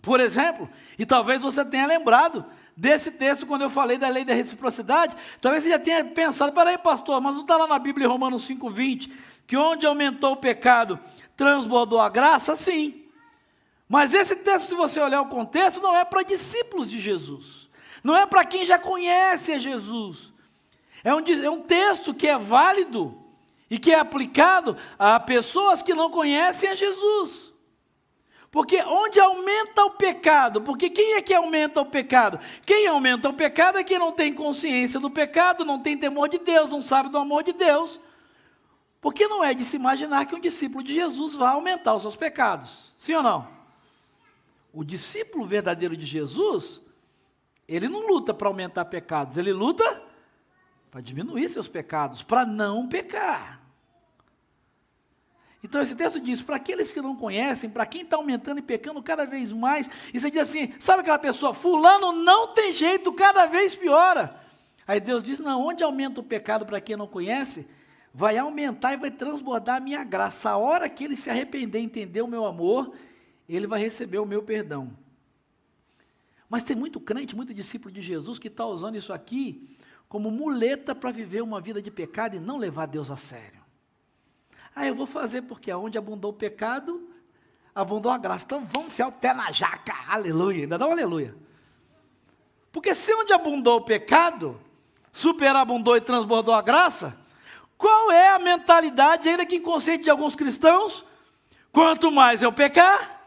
Por 0.00 0.20
exemplo, 0.20 0.68
e 0.98 1.04
talvez 1.04 1.42
você 1.42 1.64
tenha 1.64 1.86
lembrado 1.86 2.44
desse 2.76 3.10
texto 3.10 3.44
quando 3.44 3.62
eu 3.62 3.70
falei 3.70 3.98
da 3.98 4.08
lei 4.08 4.24
da 4.24 4.32
reciprocidade, 4.32 5.16
talvez 5.40 5.64
você 5.64 5.70
já 5.70 5.78
tenha 5.78 6.04
pensado, 6.04 6.52
peraí 6.52 6.78
pastor, 6.78 7.20
mas 7.20 7.34
não 7.34 7.42
está 7.42 7.56
lá 7.56 7.66
na 7.66 7.78
Bíblia 7.78 8.06
em 8.06 8.10
Romanos 8.10 8.48
5,20, 8.48 9.10
que 9.46 9.56
onde 9.56 9.86
aumentou 9.86 10.32
o 10.32 10.36
pecado, 10.36 10.98
transbordou 11.36 12.00
a 12.00 12.08
graça? 12.08 12.54
Sim. 12.54 13.04
Mas 13.88 14.14
esse 14.14 14.36
texto, 14.36 14.68
se 14.68 14.74
você 14.74 15.00
olhar 15.00 15.22
o 15.22 15.28
contexto, 15.28 15.80
não 15.80 15.96
é 15.96 16.04
para 16.04 16.22
discípulos 16.22 16.88
de 16.88 17.00
Jesus, 17.00 17.68
não 18.04 18.14
é 18.14 18.26
para 18.26 18.44
quem 18.44 18.64
já 18.64 18.78
conhece 18.78 19.52
a 19.52 19.58
Jesus. 19.58 20.32
É 21.02 21.14
um, 21.14 21.20
é 21.20 21.50
um 21.50 21.62
texto 21.62 22.12
que 22.12 22.28
é 22.28 22.36
válido 22.36 23.18
e 23.70 23.78
que 23.78 23.90
é 23.90 23.98
aplicado 23.98 24.76
a 24.98 25.18
pessoas 25.18 25.82
que 25.82 25.94
não 25.94 26.10
conhecem 26.10 26.70
a 26.70 26.74
Jesus. 26.74 27.47
Porque 28.50 28.82
onde 28.82 29.20
aumenta 29.20 29.84
o 29.84 29.90
pecado, 29.90 30.62
porque 30.62 30.88
quem 30.88 31.14
é 31.14 31.22
que 31.22 31.34
aumenta 31.34 31.82
o 31.82 31.86
pecado? 31.86 32.40
Quem 32.64 32.86
aumenta 32.86 33.28
o 33.28 33.34
pecado 33.34 33.78
é 33.78 33.84
quem 33.84 33.98
não 33.98 34.10
tem 34.10 34.32
consciência 34.32 34.98
do 34.98 35.10
pecado, 35.10 35.64
não 35.64 35.78
tem 35.78 35.98
temor 35.98 36.28
de 36.28 36.38
Deus, 36.38 36.72
não 36.72 36.80
sabe 36.80 37.10
do 37.10 37.18
amor 37.18 37.42
de 37.42 37.52
Deus. 37.52 38.00
Porque 39.00 39.28
não 39.28 39.44
é 39.44 39.52
de 39.52 39.64
se 39.64 39.76
imaginar 39.76 40.24
que 40.26 40.34
um 40.34 40.40
discípulo 40.40 40.82
de 40.82 40.94
Jesus 40.94 41.34
vai 41.34 41.52
aumentar 41.52 41.94
os 41.94 42.02
seus 42.02 42.16
pecados. 42.16 42.92
Sim 42.96 43.14
ou 43.14 43.22
não? 43.22 43.48
O 44.72 44.82
discípulo 44.82 45.46
verdadeiro 45.46 45.96
de 45.96 46.06
Jesus, 46.06 46.80
ele 47.66 47.88
não 47.88 48.06
luta 48.06 48.32
para 48.32 48.48
aumentar 48.48 48.86
pecados, 48.86 49.36
ele 49.36 49.52
luta 49.52 50.02
para 50.90 51.02
diminuir 51.02 51.48
seus 51.48 51.68
pecados, 51.68 52.22
para 52.22 52.46
não 52.46 52.88
pecar. 52.88 53.57
Então 55.62 55.80
esse 55.80 55.94
texto 55.94 56.20
diz: 56.20 56.40
para 56.40 56.56
aqueles 56.56 56.92
que 56.92 57.00
não 57.00 57.16
conhecem, 57.16 57.68
para 57.68 57.86
quem 57.86 58.02
está 58.02 58.16
aumentando 58.16 58.58
e 58.58 58.62
pecando 58.62 59.02
cada 59.02 59.24
vez 59.24 59.50
mais, 59.50 59.88
e 60.12 60.20
você 60.20 60.30
diz 60.30 60.42
assim: 60.42 60.72
sabe 60.78 61.00
aquela 61.00 61.18
pessoa, 61.18 61.52
Fulano 61.52 62.12
não 62.12 62.48
tem 62.54 62.72
jeito, 62.72 63.12
cada 63.12 63.46
vez 63.46 63.74
piora. 63.74 64.40
Aí 64.86 65.00
Deus 65.00 65.22
diz: 65.22 65.38
não, 65.38 65.66
onde 65.66 65.82
aumenta 65.82 66.20
o 66.20 66.24
pecado 66.24 66.64
para 66.64 66.80
quem 66.80 66.96
não 66.96 67.06
conhece, 67.06 67.66
vai 68.14 68.38
aumentar 68.38 68.94
e 68.94 68.96
vai 68.96 69.10
transbordar 69.10 69.76
a 69.76 69.80
minha 69.80 70.04
graça. 70.04 70.50
A 70.50 70.56
hora 70.56 70.88
que 70.88 71.04
ele 71.04 71.16
se 71.16 71.28
arrepender, 71.28 71.80
entender 71.80 72.22
o 72.22 72.28
meu 72.28 72.44
amor, 72.44 72.94
ele 73.48 73.66
vai 73.66 73.80
receber 73.80 74.18
o 74.18 74.26
meu 74.26 74.42
perdão. 74.42 74.90
Mas 76.48 76.62
tem 76.62 76.74
muito 76.74 76.98
crente, 76.98 77.36
muito 77.36 77.52
discípulo 77.52 77.92
de 77.92 78.00
Jesus 78.00 78.38
que 78.38 78.48
está 78.48 78.64
usando 78.64 78.96
isso 78.96 79.12
aqui 79.12 79.68
como 80.08 80.30
muleta 80.30 80.94
para 80.94 81.10
viver 81.10 81.42
uma 81.42 81.60
vida 81.60 81.82
de 81.82 81.90
pecado 81.90 82.36
e 82.36 82.40
não 82.40 82.56
levar 82.56 82.86
Deus 82.86 83.10
a 83.10 83.16
sério. 83.16 83.57
Ah, 84.78 84.86
eu 84.86 84.94
vou 84.94 85.06
fazer 85.06 85.42
porque 85.42 85.72
onde 85.72 85.98
abundou 85.98 86.30
o 86.30 86.34
pecado, 86.34 87.10
abundou 87.74 88.12
a 88.12 88.16
graça. 88.16 88.44
Então 88.44 88.64
vamos 88.72 88.92
enfiar 88.92 89.08
o 89.08 89.12
pé 89.12 89.34
na 89.34 89.50
jaca, 89.50 89.92
aleluia. 90.06 90.62
Ainda 90.62 90.78
dá 90.78 90.86
um 90.86 90.92
aleluia. 90.92 91.34
Porque 92.70 92.94
se 92.94 93.12
onde 93.12 93.32
abundou 93.32 93.78
o 93.78 93.80
pecado, 93.80 94.60
superabundou 95.10 95.96
e 95.96 96.00
transbordou 96.00 96.54
a 96.54 96.62
graça, 96.62 97.18
qual 97.76 98.12
é 98.12 98.28
a 98.28 98.38
mentalidade, 98.38 99.28
ainda 99.28 99.44
que 99.44 99.56
inconsciente 99.56 100.04
de 100.04 100.10
alguns 100.10 100.36
cristãos? 100.36 101.04
Quanto 101.72 102.12
mais 102.12 102.40
eu 102.40 102.52
pecar, 102.52 103.20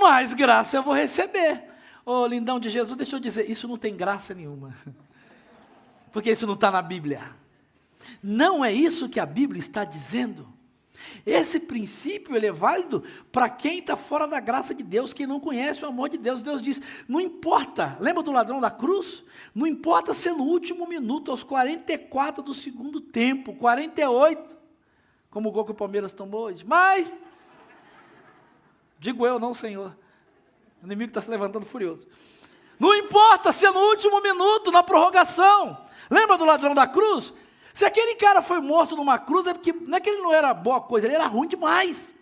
mais 0.00 0.34
graça 0.34 0.76
eu 0.76 0.82
vou 0.82 0.92
receber. 0.92 1.70
Ô 2.04 2.22
oh, 2.22 2.26
lindão 2.26 2.58
de 2.58 2.68
Jesus, 2.68 2.96
deixa 2.96 3.14
eu 3.14 3.20
dizer, 3.20 3.48
isso 3.48 3.68
não 3.68 3.76
tem 3.76 3.96
graça 3.96 4.34
nenhuma. 4.34 4.74
Porque 6.10 6.32
isso 6.32 6.48
não 6.48 6.54
está 6.54 6.68
na 6.68 6.82
Bíblia. 6.82 7.41
Não 8.22 8.64
é 8.64 8.72
isso 8.72 9.08
que 9.08 9.20
a 9.20 9.26
Bíblia 9.26 9.58
está 9.58 9.84
dizendo. 9.84 10.52
Esse 11.24 11.60
princípio 11.60 12.34
ele 12.34 12.46
é 12.46 12.52
válido 12.52 13.04
para 13.30 13.48
quem 13.48 13.78
está 13.78 13.96
fora 13.96 14.26
da 14.26 14.40
graça 14.40 14.74
de 14.74 14.82
Deus, 14.82 15.12
quem 15.12 15.26
não 15.26 15.38
conhece 15.38 15.84
o 15.84 15.88
amor 15.88 16.08
de 16.08 16.18
Deus. 16.18 16.42
Deus 16.42 16.60
diz: 16.60 16.80
não 17.08 17.20
importa, 17.20 17.96
lembra 18.00 18.22
do 18.22 18.32
ladrão 18.32 18.60
da 18.60 18.70
cruz? 18.70 19.22
Não 19.54 19.66
importa 19.66 20.14
ser 20.14 20.32
no 20.32 20.44
último 20.44 20.86
minuto, 20.86 21.30
aos 21.30 21.44
44 21.44 22.42
do 22.42 22.54
segundo 22.54 23.00
tempo, 23.00 23.54
48, 23.54 24.56
como 25.30 25.48
o 25.48 25.52
gol 25.52 25.64
que 25.64 25.72
o 25.72 25.76
Palmeiras 25.76 26.12
tomou 26.12 26.42
hoje. 26.42 26.64
Mas, 26.64 27.16
digo 28.98 29.26
eu, 29.26 29.38
não, 29.38 29.54
Senhor. 29.54 29.96
O 30.82 30.86
inimigo 30.86 31.10
está 31.10 31.20
se 31.20 31.30
levantando 31.30 31.64
furioso. 31.64 32.08
Não 32.78 32.94
importa 32.96 33.52
ser 33.52 33.70
no 33.70 33.78
último 33.78 34.20
minuto, 34.20 34.72
na 34.72 34.82
prorrogação. 34.82 35.78
Lembra 36.10 36.36
do 36.36 36.44
ladrão 36.44 36.74
da 36.74 36.86
cruz? 36.86 37.32
Se 37.72 37.84
aquele 37.84 38.14
cara 38.16 38.42
foi 38.42 38.60
morto 38.60 38.94
numa 38.94 39.18
cruz, 39.18 39.46
é 39.46 39.54
porque 39.54 39.72
não 39.72 39.96
é 39.96 40.00
que 40.00 40.10
ele 40.10 40.22
não 40.22 40.32
era 40.32 40.52
boa 40.52 40.80
coisa, 40.80 41.06
ele 41.06 41.14
era 41.14 41.26
ruim 41.26 41.48
demais. 41.48 42.12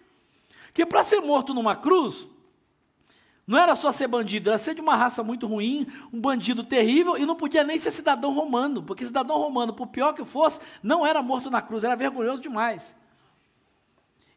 Porque 0.66 0.86
para 0.86 1.02
ser 1.02 1.20
morto 1.20 1.52
numa 1.52 1.74
cruz, 1.74 2.30
não 3.46 3.58
era 3.58 3.74
só 3.74 3.90
ser 3.90 4.06
bandido, 4.06 4.48
era 4.48 4.58
ser 4.58 4.76
de 4.76 4.80
uma 4.80 4.94
raça 4.94 5.24
muito 5.24 5.46
ruim, 5.46 5.88
um 6.12 6.20
bandido 6.20 6.62
terrível, 6.62 7.16
e 7.16 7.26
não 7.26 7.34
podia 7.34 7.64
nem 7.64 7.78
ser 7.78 7.90
cidadão 7.90 8.32
romano, 8.32 8.80
porque 8.80 9.04
cidadão 9.04 9.38
romano, 9.38 9.74
por 9.74 9.88
pior 9.88 10.12
que 10.12 10.24
fosse, 10.24 10.60
não 10.80 11.04
era 11.04 11.20
morto 11.20 11.50
na 11.50 11.60
cruz, 11.60 11.82
era 11.82 11.96
vergonhoso 11.96 12.40
demais. 12.40 12.94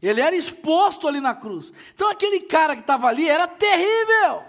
Ele 0.01 0.20
era 0.20 0.36
exposto 0.36 1.08
ali 1.08 1.22
na 1.22 1.36
cruz. 1.36 1.72
Então 1.93 2.10
aquele 2.10 2.41
cara 2.41 2.75
que 2.75 2.82
estava 2.82 3.08
ali 3.08 3.29
era 3.29 3.48
terrível. 3.48 4.43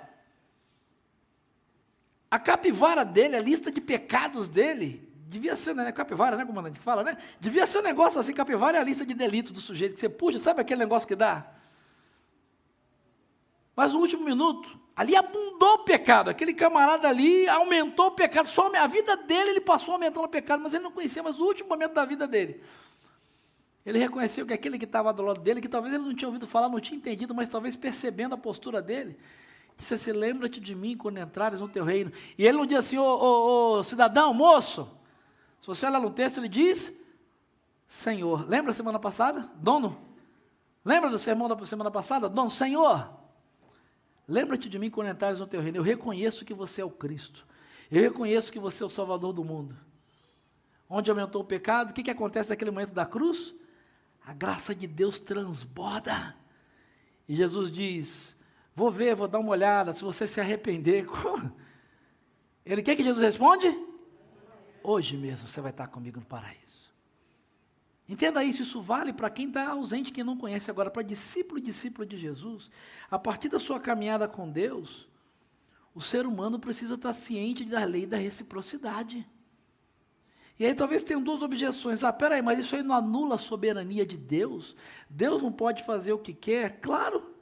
A 2.30 2.38
capivara 2.38 3.04
dele, 3.04 3.36
a 3.36 3.40
lista 3.40 3.70
de 3.70 3.80
pecados 3.80 4.48
dele, 4.48 5.06
Devia 5.34 5.56
ser, 5.56 5.74
né? 5.74 5.90
Capivara, 5.90 6.36
né, 6.36 6.46
comandante? 6.46 6.78
Que 6.78 6.84
fala, 6.84 7.02
né? 7.02 7.18
Devia 7.40 7.66
ser 7.66 7.80
um 7.80 7.82
negócio 7.82 8.20
assim, 8.20 8.32
capivara 8.32 8.78
é 8.78 8.80
a 8.80 8.84
lista 8.84 9.04
de 9.04 9.14
delitos 9.14 9.50
do 9.50 9.60
sujeito 9.60 9.94
que 9.94 9.98
você 9.98 10.08
puxa, 10.08 10.38
sabe 10.38 10.60
aquele 10.60 10.78
negócio 10.78 11.08
que 11.08 11.16
dá? 11.16 11.44
Mas 13.74 13.92
no 13.92 13.98
último 13.98 14.24
minuto, 14.24 14.78
ali 14.94 15.16
abundou 15.16 15.74
o 15.74 15.78
pecado. 15.80 16.30
Aquele 16.30 16.54
camarada 16.54 17.08
ali 17.08 17.48
aumentou 17.48 18.06
o 18.06 18.10
pecado. 18.12 18.46
Só 18.46 18.70
a 18.76 18.86
vida 18.86 19.16
dele 19.16 19.50
ele 19.50 19.60
passou 19.60 19.94
aumentando 19.94 20.24
o 20.24 20.28
pecado, 20.28 20.62
mas 20.62 20.72
ele 20.72 20.84
não 20.84 20.92
conhecia, 20.92 21.20
mas 21.20 21.40
o 21.40 21.44
último 21.44 21.68
momento 21.68 21.94
da 21.94 22.04
vida 22.04 22.28
dele. 22.28 22.62
Ele 23.84 23.98
reconheceu 23.98 24.46
que 24.46 24.54
aquele 24.54 24.78
que 24.78 24.84
estava 24.84 25.12
do 25.12 25.20
lado 25.24 25.40
dele, 25.40 25.60
que 25.60 25.68
talvez 25.68 25.92
ele 25.92 26.04
não 26.04 26.14
tinha 26.14 26.28
ouvido 26.28 26.46
falar, 26.46 26.68
não 26.68 26.78
tinha 26.78 26.96
entendido, 26.96 27.34
mas 27.34 27.48
talvez 27.48 27.74
percebendo 27.74 28.36
a 28.36 28.38
postura 28.38 28.80
dele, 28.80 29.18
disse 29.76 29.94
assim: 29.94 30.12
Lembra-te 30.12 30.60
de 30.60 30.76
mim 30.76 30.96
quando 30.96 31.18
entrares 31.18 31.58
no 31.58 31.68
teu 31.68 31.84
reino. 31.84 32.12
E 32.38 32.46
ele 32.46 32.56
não 32.56 32.64
disse 32.64 32.78
assim: 32.78 32.98
Ô, 32.98 33.02
ô, 33.02 33.78
ô 33.78 33.82
cidadão, 33.82 34.32
moço, 34.32 34.88
se 35.64 35.66
você 35.66 35.86
olhar 35.86 35.98
no 35.98 36.10
texto, 36.10 36.36
ele 36.36 36.48
diz: 36.48 36.92
Senhor. 37.88 38.46
Lembra 38.46 38.70
da 38.70 38.74
semana 38.74 38.98
passada? 38.98 39.50
Dono? 39.56 39.98
Lembra 40.84 41.08
do 41.08 41.16
sermão 41.16 41.48
da 41.48 41.64
semana 41.64 41.90
passada? 41.90 42.28
Dono, 42.28 42.50
Senhor. 42.50 43.10
Lembra-te 44.28 44.68
de 44.68 44.78
mim 44.78 44.90
quando 44.90 45.08
entrares 45.08 45.40
no 45.40 45.46
teu 45.46 45.62
reino. 45.62 45.78
Eu 45.78 45.82
reconheço 45.82 46.44
que 46.44 46.52
você 46.52 46.82
é 46.82 46.84
o 46.84 46.90
Cristo. 46.90 47.46
Eu 47.90 48.02
reconheço 48.02 48.52
que 48.52 48.58
você 48.58 48.82
é 48.82 48.86
o 48.86 48.90
Salvador 48.90 49.32
do 49.32 49.42
mundo. 49.42 49.74
Onde 50.86 51.10
aumentou 51.10 51.40
o 51.40 51.46
pecado, 51.46 51.92
o 51.92 51.94
que, 51.94 52.02
que 52.02 52.10
acontece 52.10 52.50
naquele 52.50 52.70
momento 52.70 52.92
da 52.92 53.06
cruz? 53.06 53.54
A 54.22 54.34
graça 54.34 54.74
de 54.74 54.86
Deus 54.86 55.18
transborda. 55.18 56.36
E 57.26 57.34
Jesus 57.34 57.72
diz: 57.72 58.36
Vou 58.76 58.90
ver, 58.90 59.14
vou 59.14 59.26
dar 59.26 59.38
uma 59.38 59.52
olhada, 59.52 59.94
se 59.94 60.04
você 60.04 60.26
se 60.26 60.42
arrepender. 60.42 61.06
Ele 62.66 62.82
quer 62.82 62.96
que 62.96 63.02
Jesus 63.02 63.22
responde? 63.22 63.93
Hoje 64.84 65.16
mesmo 65.16 65.48
você 65.48 65.60
vai 65.60 65.70
estar 65.72 65.88
comigo 65.88 66.20
no 66.20 66.26
paraíso. 66.26 66.84
Entenda 68.08 68.44
isso, 68.44 68.62
isso 68.62 68.82
vale 68.82 69.14
para 69.14 69.30
quem 69.30 69.48
está 69.48 69.70
ausente, 69.70 70.12
quem 70.12 70.22
não 70.22 70.36
conhece 70.36 70.70
agora, 70.70 70.90
para 70.90 71.02
discípulo 71.02 71.58
e 71.58 71.62
discípula 71.62 72.06
de 72.06 72.18
Jesus. 72.18 72.70
A 73.10 73.18
partir 73.18 73.48
da 73.48 73.58
sua 73.58 73.80
caminhada 73.80 74.28
com 74.28 74.50
Deus, 74.50 75.08
o 75.94 76.02
ser 76.02 76.26
humano 76.26 76.58
precisa 76.58 76.96
estar 76.96 77.14
ciente 77.14 77.64
da 77.64 77.82
lei 77.84 78.04
da 78.04 78.18
reciprocidade. 78.18 79.26
E 80.58 80.66
aí 80.66 80.74
talvez 80.74 81.02
tenham 81.02 81.22
duas 81.22 81.40
objeções. 81.40 82.04
Ah, 82.04 82.12
peraí, 82.12 82.42
mas 82.42 82.58
isso 82.58 82.76
aí 82.76 82.82
não 82.82 82.94
anula 82.94 83.36
a 83.36 83.38
soberania 83.38 84.04
de 84.04 84.18
Deus? 84.18 84.76
Deus 85.08 85.42
não 85.42 85.50
pode 85.50 85.82
fazer 85.84 86.12
o 86.12 86.18
que 86.18 86.34
quer? 86.34 86.80
Claro. 86.80 87.34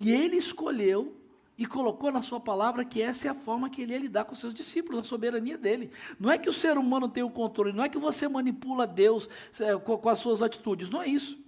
E 0.00 0.10
ele 0.10 0.36
escolheu 0.36 1.16
e 1.56 1.66
colocou 1.66 2.10
na 2.10 2.20
sua 2.20 2.40
palavra 2.40 2.84
que 2.84 3.00
essa 3.00 3.28
é 3.28 3.30
a 3.30 3.34
forma 3.34 3.70
que 3.70 3.82
ele 3.82 3.92
ia 3.92 3.98
lidar 3.98 4.24
com 4.24 4.34
seus 4.34 4.52
discípulos, 4.52 5.00
a 5.00 5.08
soberania 5.08 5.56
dele. 5.56 5.90
Não 6.18 6.30
é 6.30 6.36
que 6.36 6.48
o 6.48 6.52
ser 6.52 6.76
humano 6.76 7.08
tem 7.08 7.22
o 7.22 7.30
controle, 7.30 7.72
não 7.72 7.84
é 7.84 7.88
que 7.88 7.98
você 7.98 8.26
manipula 8.26 8.86
Deus 8.86 9.28
é, 9.60 9.76
com 9.76 10.08
as 10.08 10.18
suas 10.18 10.42
atitudes, 10.42 10.90
não 10.90 11.02
é 11.02 11.08
isso. 11.08 11.38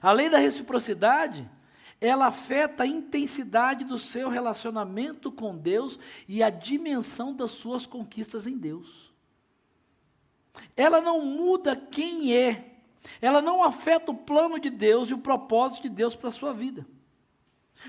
A 0.00 0.12
lei 0.12 0.28
da 0.28 0.38
reciprocidade 0.38 1.48
ela 2.00 2.28
afeta 2.28 2.84
a 2.84 2.86
intensidade 2.86 3.84
do 3.84 3.98
seu 3.98 4.30
relacionamento 4.30 5.30
com 5.30 5.54
Deus 5.54 5.98
e 6.26 6.42
a 6.42 6.48
dimensão 6.48 7.34
das 7.34 7.50
suas 7.50 7.84
conquistas 7.84 8.46
em 8.46 8.56
Deus. 8.56 9.12
Ela 10.74 11.00
não 11.00 11.24
muda 11.26 11.76
quem 11.76 12.34
é, 12.34 12.78
ela 13.20 13.42
não 13.42 13.62
afeta 13.62 14.10
o 14.10 14.16
plano 14.16 14.58
de 14.58 14.70
Deus 14.70 15.10
e 15.10 15.14
o 15.14 15.18
propósito 15.18 15.82
de 15.82 15.90
Deus 15.90 16.16
para 16.16 16.30
a 16.30 16.32
sua 16.32 16.54
vida. 16.54 16.86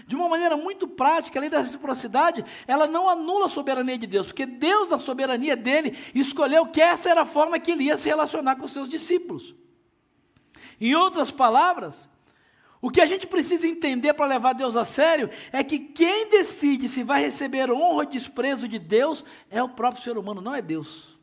De 0.05 0.15
uma 0.15 0.27
maneira 0.27 0.55
muito 0.55 0.87
prática, 0.87 1.37
a 1.37 1.41
lei 1.41 1.49
da 1.49 1.59
reciprocidade, 1.59 2.45
ela 2.65 2.87
não 2.87 3.09
anula 3.09 3.45
a 3.45 3.49
soberania 3.49 3.97
de 3.97 4.07
Deus, 4.07 4.27
porque 4.27 4.45
Deus, 4.45 4.89
na 4.89 4.97
soberania 4.97 5.55
dele, 5.55 5.97
escolheu 6.15 6.65
que 6.67 6.81
essa 6.81 7.09
era 7.09 7.21
a 7.21 7.25
forma 7.25 7.59
que 7.59 7.71
ele 7.71 7.85
ia 7.85 7.97
se 7.97 8.07
relacionar 8.07 8.55
com 8.55 8.65
os 8.65 8.71
seus 8.71 8.87
discípulos. 8.87 9.53
Em 10.79 10.95
outras 10.95 11.29
palavras, 11.29 12.09
o 12.81 12.89
que 12.89 13.01
a 13.01 13.05
gente 13.05 13.27
precisa 13.27 13.67
entender 13.67 14.13
para 14.13 14.25
levar 14.25 14.53
Deus 14.53 14.75
a 14.75 14.83
sério 14.83 15.29
é 15.51 15.63
que 15.63 15.77
quem 15.77 16.27
decide 16.29 16.87
se 16.87 17.03
vai 17.03 17.21
receber 17.21 17.69
honra 17.71 18.03
ou 18.03 18.05
desprezo 18.05 18.67
de 18.67 18.79
Deus 18.79 19.23
é 19.49 19.61
o 19.61 19.69
próprio 19.69 20.03
ser 20.03 20.17
humano, 20.17 20.41
não 20.41 20.55
é 20.55 20.61
Deus. 20.61 21.19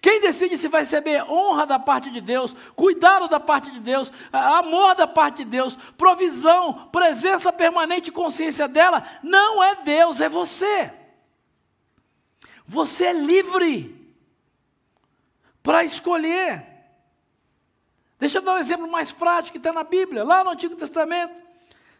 Quem 0.00 0.20
decide 0.20 0.56
se 0.58 0.68
vai 0.68 0.82
receber 0.82 1.22
honra 1.30 1.66
da 1.66 1.78
parte 1.78 2.10
de 2.10 2.20
Deus, 2.20 2.54
cuidado 2.76 3.28
da 3.28 3.40
parte 3.40 3.70
de 3.70 3.80
Deus, 3.80 4.12
amor 4.32 4.94
da 4.94 5.06
parte 5.06 5.44
de 5.44 5.50
Deus, 5.50 5.76
provisão, 5.96 6.88
presença 6.92 7.52
permanente 7.52 8.08
e 8.08 8.12
consciência 8.12 8.68
dela, 8.68 9.06
não 9.22 9.62
é 9.62 9.76
Deus, 9.76 10.20
é 10.20 10.28
você. 10.28 10.92
Você 12.66 13.06
é 13.06 13.12
livre 13.12 14.14
para 15.62 15.84
escolher. 15.84 16.66
Deixa 18.18 18.38
eu 18.38 18.42
dar 18.42 18.54
um 18.54 18.58
exemplo 18.58 18.90
mais 18.90 19.12
prático 19.12 19.52
que 19.52 19.58
está 19.58 19.72
na 19.72 19.82
Bíblia, 19.82 20.24
lá 20.24 20.44
no 20.44 20.50
Antigo 20.50 20.76
Testamento. 20.76 21.40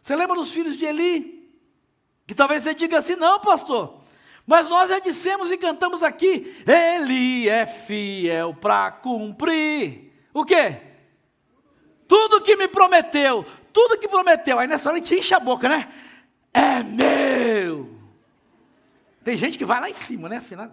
Você 0.01 0.15
lembra 0.15 0.35
dos 0.35 0.51
filhos 0.51 0.77
de 0.77 0.85
Eli? 0.85 1.51
Que 2.27 2.33
talvez 2.35 2.63
você 2.63 2.73
diga 2.73 2.99
assim: 2.99 3.15
não, 3.15 3.39
pastor, 3.39 4.00
mas 4.51 4.67
nós 4.67 4.89
já 4.89 4.99
dissemos 4.99 5.49
e 5.49 5.55
cantamos 5.55 6.03
aqui: 6.03 6.61
Ele 6.67 7.47
é 7.47 7.65
fiel 7.65 8.53
para 8.53 8.91
cumprir. 8.91 10.11
O 10.33 10.43
quê? 10.43 10.77
Tudo 12.05 12.41
que 12.41 12.57
me 12.57 12.67
prometeu, 12.67 13.45
tudo 13.71 13.97
que 13.97 14.09
prometeu. 14.09 14.59
Aí 14.59 14.67
nessa 14.67 14.89
hora 14.89 14.97
a 14.97 15.01
gente 15.01 15.17
enche 15.17 15.33
a 15.33 15.39
boca, 15.39 15.69
né? 15.69 15.89
É 16.53 16.83
meu. 16.83 17.95
Tem 19.23 19.37
gente 19.37 19.57
que 19.57 19.63
vai 19.63 19.79
lá 19.79 19.89
em 19.89 19.93
cima, 19.93 20.27
né? 20.27 20.39
Afinal, 20.39 20.69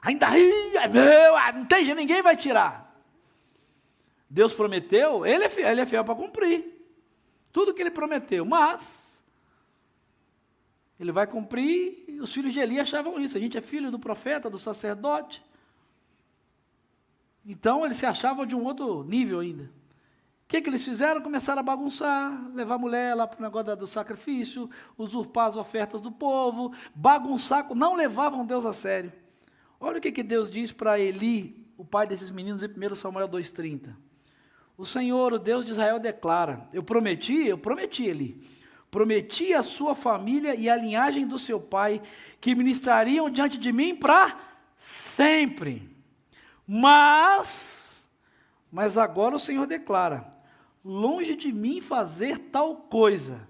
ainda 0.00 0.26
ri, 0.28 0.78
é 0.78 0.88
meu, 0.88 1.36
ah, 1.36 1.52
não 1.52 1.66
tem 1.66 1.84
jeito, 1.84 1.98
ninguém 1.98 2.22
vai 2.22 2.36
tirar. 2.36 2.90
Deus 4.30 4.54
prometeu, 4.54 5.26
ele 5.26 5.44
é 5.44 5.50
fiel, 5.50 5.68
ele 5.68 5.80
é 5.82 5.86
fiel 5.86 6.04
para 6.06 6.14
cumprir. 6.14 6.64
Tudo 7.52 7.74
que 7.74 7.82
ele 7.82 7.90
prometeu, 7.90 8.46
mas 8.46 9.05
ele 10.98 11.12
vai 11.12 11.26
cumprir, 11.26 12.04
e 12.08 12.20
os 12.20 12.32
filhos 12.32 12.52
de 12.52 12.60
Eli 12.60 12.80
achavam 12.80 13.20
isso. 13.20 13.36
A 13.36 13.40
gente 13.40 13.58
é 13.58 13.60
filho 13.60 13.90
do 13.90 13.98
profeta, 13.98 14.48
do 14.48 14.58
sacerdote. 14.58 15.44
Então 17.44 17.84
eles 17.84 17.98
se 17.98 18.06
achavam 18.06 18.46
de 18.46 18.56
um 18.56 18.64
outro 18.64 19.04
nível 19.04 19.40
ainda. 19.40 19.64
O 19.64 20.48
que, 20.48 20.60
que 20.60 20.70
eles 20.70 20.84
fizeram? 20.84 21.20
Começaram 21.20 21.60
a 21.60 21.62
bagunçar, 21.62 22.50
levar 22.54 22.76
a 22.76 22.78
mulher 22.78 23.14
lá 23.14 23.26
para 23.26 23.38
o 23.38 23.42
negócio 23.42 23.76
do 23.76 23.86
sacrifício, 23.86 24.70
usurpar 24.96 25.48
as 25.48 25.56
ofertas 25.56 26.00
do 26.00 26.10
povo, 26.10 26.72
bagunçar, 26.94 27.66
não 27.74 27.94
levavam 27.94 28.46
Deus 28.46 28.64
a 28.64 28.72
sério. 28.72 29.12
Olha 29.78 29.98
o 29.98 30.00
que, 30.00 30.12
que 30.12 30.22
Deus 30.22 30.50
diz 30.50 30.72
para 30.72 30.98
Eli, 30.98 31.66
o 31.76 31.84
pai 31.84 32.06
desses 32.06 32.30
meninos, 32.30 32.62
em 32.62 32.68
1 32.68 32.94
Samuel 32.94 33.28
2,30. 33.28 33.94
O 34.78 34.86
Senhor, 34.86 35.32
o 35.32 35.38
Deus 35.38 35.66
de 35.66 35.72
Israel, 35.72 35.98
declara: 35.98 36.68
Eu 36.72 36.82
prometi, 36.82 37.46
eu 37.46 37.58
prometi, 37.58 38.04
Eli 38.04 38.40
Prometi 38.90 39.52
à 39.52 39.62
sua 39.62 39.94
família 39.94 40.54
e 40.54 40.68
à 40.68 40.76
linhagem 40.76 41.26
do 41.26 41.38
seu 41.38 41.60
pai 41.60 42.00
que 42.40 42.54
ministrariam 42.54 43.28
diante 43.28 43.58
de 43.58 43.72
mim 43.72 43.94
para 43.94 44.38
sempre. 44.70 45.96
Mas, 46.66 48.02
mas 48.70 48.96
agora 48.96 49.36
o 49.36 49.40
Senhor 49.40 49.66
declara: 49.66 50.32
longe 50.84 51.34
de 51.36 51.52
mim 51.52 51.80
fazer 51.80 52.38
tal 52.38 52.76
coisa. 52.76 53.48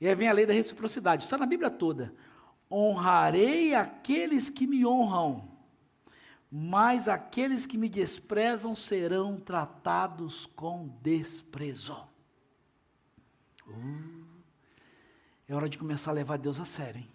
E 0.00 0.06
aí 0.06 0.14
vem 0.14 0.28
a 0.28 0.32
lei 0.32 0.46
da 0.46 0.52
reciprocidade, 0.52 1.24
está 1.24 1.36
na 1.36 1.46
Bíblia 1.46 1.70
toda. 1.70 2.14
Honrarei 2.70 3.74
aqueles 3.74 4.48
que 4.48 4.66
me 4.66 4.86
honram, 4.86 5.48
mas 6.50 7.08
aqueles 7.08 7.66
que 7.66 7.76
me 7.76 7.88
desprezam 7.88 8.76
serão 8.76 9.36
tratados 9.36 10.46
com 10.54 10.88
desprezo. 11.02 11.96
Uh. 13.66 14.27
É 15.48 15.54
hora 15.54 15.68
de 15.68 15.78
começar 15.78 16.10
a 16.10 16.14
levar 16.14 16.36
Deus 16.36 16.60
a 16.60 16.64
sério, 16.64 17.00
hein? 17.00 17.08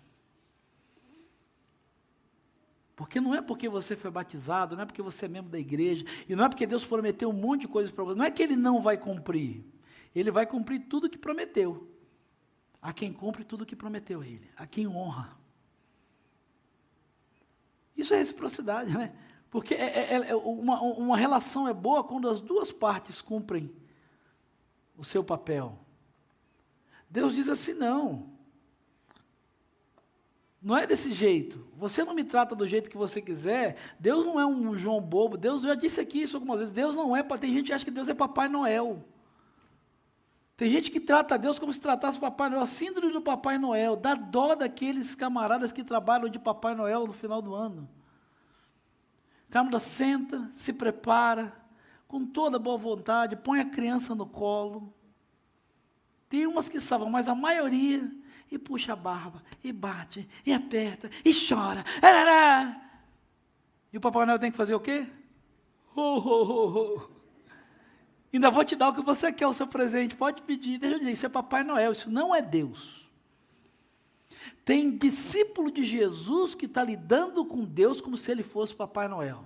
Porque 2.96 3.20
não 3.20 3.34
é 3.34 3.42
porque 3.42 3.68
você 3.68 3.96
foi 3.96 4.12
batizado, 4.12 4.76
não 4.76 4.84
é 4.84 4.86
porque 4.86 5.02
você 5.02 5.26
é 5.26 5.28
membro 5.28 5.52
da 5.52 5.60
igreja, 5.60 6.06
e 6.28 6.36
não 6.36 6.46
é 6.46 6.50
porque 6.50 6.66
Deus 6.66 6.86
prometeu 6.86 7.30
um 7.30 7.34
monte 7.34 7.62
de 7.62 7.68
coisas 7.68 7.92
para 7.92 8.04
você, 8.04 8.18
não 8.18 8.26
é 8.26 8.32
que 8.32 8.42
Ele 8.42 8.56
não 8.56 8.82
vai 8.82 8.98
cumprir, 8.98 9.64
Ele 10.16 10.30
vai 10.30 10.46
cumprir 10.46 10.88
tudo 10.88 11.10
que 11.10 11.18
prometeu. 11.18 11.90
A 12.82 12.92
quem 12.92 13.14
cumpre 13.14 13.46
tudo 13.46 13.66
que 13.66 13.76
prometeu 13.76 14.22
a 14.22 14.28
Ele, 14.28 14.50
a 14.58 14.68
quem 14.68 14.88
honra. 14.88 15.38
Isso 17.96 18.14
é 18.14 18.18
reciprocidade, 18.18 18.96
né? 18.96 19.16
Porque 19.50 19.74
é, 19.74 20.16
é, 20.16 20.30
é 20.32 20.36
uma, 20.36 20.82
uma 20.82 21.18
relação 21.18 21.68
é 21.68 21.74
boa 21.74 22.04
quando 22.04 22.28
as 22.28 22.42
duas 22.42 22.72
partes 22.72 23.22
cumprem 23.22 23.72
o 24.98 25.04
seu 25.04 25.24
papel. 25.24 25.83
Deus 27.14 27.36
diz 27.36 27.48
assim: 27.48 27.74
não. 27.74 28.34
Não 30.60 30.76
é 30.76 30.88
desse 30.88 31.12
jeito. 31.12 31.64
Você 31.78 32.04
não 32.04 32.16
me 32.16 32.24
trata 32.24 32.56
do 32.56 32.66
jeito 32.66 32.90
que 32.90 32.98
você 32.98 33.22
quiser. 33.22 33.78
Deus 34.00 34.26
não 34.26 34.40
é 34.40 34.46
um 34.48 34.76
João 34.76 35.00
bobo. 35.00 35.38
Deus 35.38 35.62
já 35.62 35.76
disse 35.76 36.02
aqui 36.02 36.24
isso 36.24 36.36
algumas 36.36 36.60
vezes. 36.60 36.74
Deus 36.74 36.96
não 36.96 37.16
é. 37.16 37.22
Tem 37.22 37.54
gente 37.54 37.68
que 37.68 37.74
acha 37.74 37.86
que 37.86 37.92
Deus 37.92 38.08
é 38.08 38.16
Papai 38.16 38.50
Noel. 38.50 39.06
Tem 40.58 40.72
gente 40.72 40.90
que 40.90 41.00
trata 41.00 41.38
Deus 41.38 41.60
como 41.60 41.72
se 41.72 41.80
tratasse 41.80 42.18
Papai 42.18 42.50
Noel. 42.50 42.64
A 42.64 42.66
síndrome 42.66 43.14
do 43.14 43.22
Papai 43.22 43.60
Noel. 43.60 43.96
Dá 43.96 44.16
dó 44.16 44.56
daqueles 44.56 45.14
camaradas 45.14 45.72
que 45.72 45.84
trabalham 45.84 46.30
de 46.30 46.40
Papai 46.40 46.74
Noel 46.74 47.06
no 47.06 47.14
final 47.14 47.44
do 47.44 47.54
ano. 47.54 47.88
Câmara 49.52 49.80
senta, 49.80 50.50
se 50.56 50.74
prepara, 50.74 51.54
com 52.08 52.26
toda 52.26 52.58
boa 52.58 52.78
vontade, 52.78 53.36
põe 53.36 53.60
a 53.60 53.70
criança 53.70 54.16
no 54.16 54.26
colo. 54.26 54.92
Tem 56.34 56.48
umas 56.48 56.68
que 56.68 56.80
salvam, 56.80 57.12
mas 57.12 57.28
a 57.28 57.36
maioria, 57.36 58.12
e 58.50 58.58
puxa 58.58 58.94
a 58.94 58.96
barba, 58.96 59.44
e 59.64 59.72
bate, 59.72 60.28
e 60.44 60.52
aperta, 60.52 61.08
e 61.24 61.32
chora. 61.32 61.86
E 63.94 63.98
o 64.00 64.02
Papai 64.02 64.26
Noel 64.26 64.40
tem 64.40 64.50
que 64.50 64.58
fazer 64.58 64.74
o 64.74 64.80
quê? 64.80 65.06
Oh, 65.96 66.18
oh, 66.18 66.98
oh. 66.98 67.02
Ainda 68.34 68.50
vou 68.50 68.66
te 68.66 68.76
dar 68.76 68.90
o 68.90 68.96
que 68.96 69.04
você 69.04 69.32
quer, 69.32 69.46
o 69.46 69.54
seu 69.54 69.68
presente. 69.68 70.16
Pode 70.16 70.42
pedir. 70.42 70.80
Deixa 70.80 70.96
eu 70.96 71.00
dizer, 71.02 71.12
isso 71.12 71.26
é 71.28 71.30
Papai 71.30 71.64
Noel, 71.64 71.92
isso 71.92 72.10
não 72.10 72.34
é 72.34 72.42
Deus. 72.42 73.08
Tem 74.66 74.98
discípulo 74.98 75.70
de 75.70 75.84
Jesus 75.84 76.56
que 76.56 76.66
está 76.66 76.84
lidando 76.84 77.46
com 77.46 77.64
Deus 77.64 78.02
como 78.02 78.18
se 78.18 78.32
ele 78.32 78.42
fosse 78.42 78.74
Papai 78.74 79.08
Noel. 79.08 79.46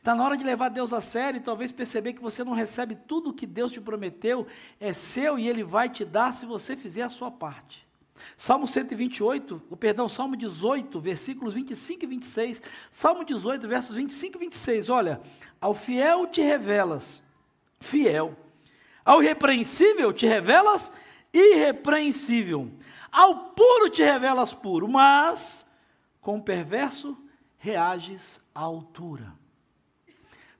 Está 0.00 0.14
na 0.14 0.24
hora 0.24 0.34
de 0.34 0.42
levar 0.42 0.70
Deus 0.70 0.94
a 0.94 1.00
sério 1.02 1.36
e 1.36 1.42
talvez 1.42 1.70
perceber 1.70 2.14
que 2.14 2.22
você 2.22 2.42
não 2.42 2.54
recebe 2.54 2.94
tudo 2.94 3.28
o 3.28 3.34
que 3.34 3.46
Deus 3.46 3.70
te 3.70 3.82
prometeu, 3.82 4.46
é 4.80 4.94
seu 4.94 5.38
e 5.38 5.46
Ele 5.46 5.62
vai 5.62 5.90
te 5.90 6.06
dar 6.06 6.32
se 6.32 6.46
você 6.46 6.74
fizer 6.74 7.02
a 7.02 7.10
sua 7.10 7.30
parte. 7.30 7.86
Salmo 8.34 8.66
128, 8.66 9.60
o 9.68 9.76
perdão, 9.76 10.08
Salmo 10.08 10.36
18, 10.36 10.98
versículos 11.00 11.52
25 11.52 12.02
e 12.02 12.06
26. 12.06 12.62
Salmo 12.90 13.26
18, 13.26 13.68
versos 13.68 13.96
25 13.96 14.38
e 14.38 14.40
26. 14.40 14.88
Olha, 14.88 15.20
ao 15.60 15.74
fiel 15.74 16.26
te 16.26 16.40
revelas, 16.40 17.22
fiel. 17.78 18.34
Ao 19.04 19.22
irrepreensível 19.22 20.14
te 20.14 20.26
revelas, 20.26 20.90
irrepreensível. 21.30 22.70
Ao 23.12 23.50
puro 23.50 23.90
te 23.90 24.02
revelas 24.02 24.54
puro, 24.54 24.88
mas 24.88 25.66
com 26.22 26.38
o 26.38 26.42
perverso 26.42 27.14
reages 27.58 28.40
à 28.54 28.60
altura. 28.60 29.38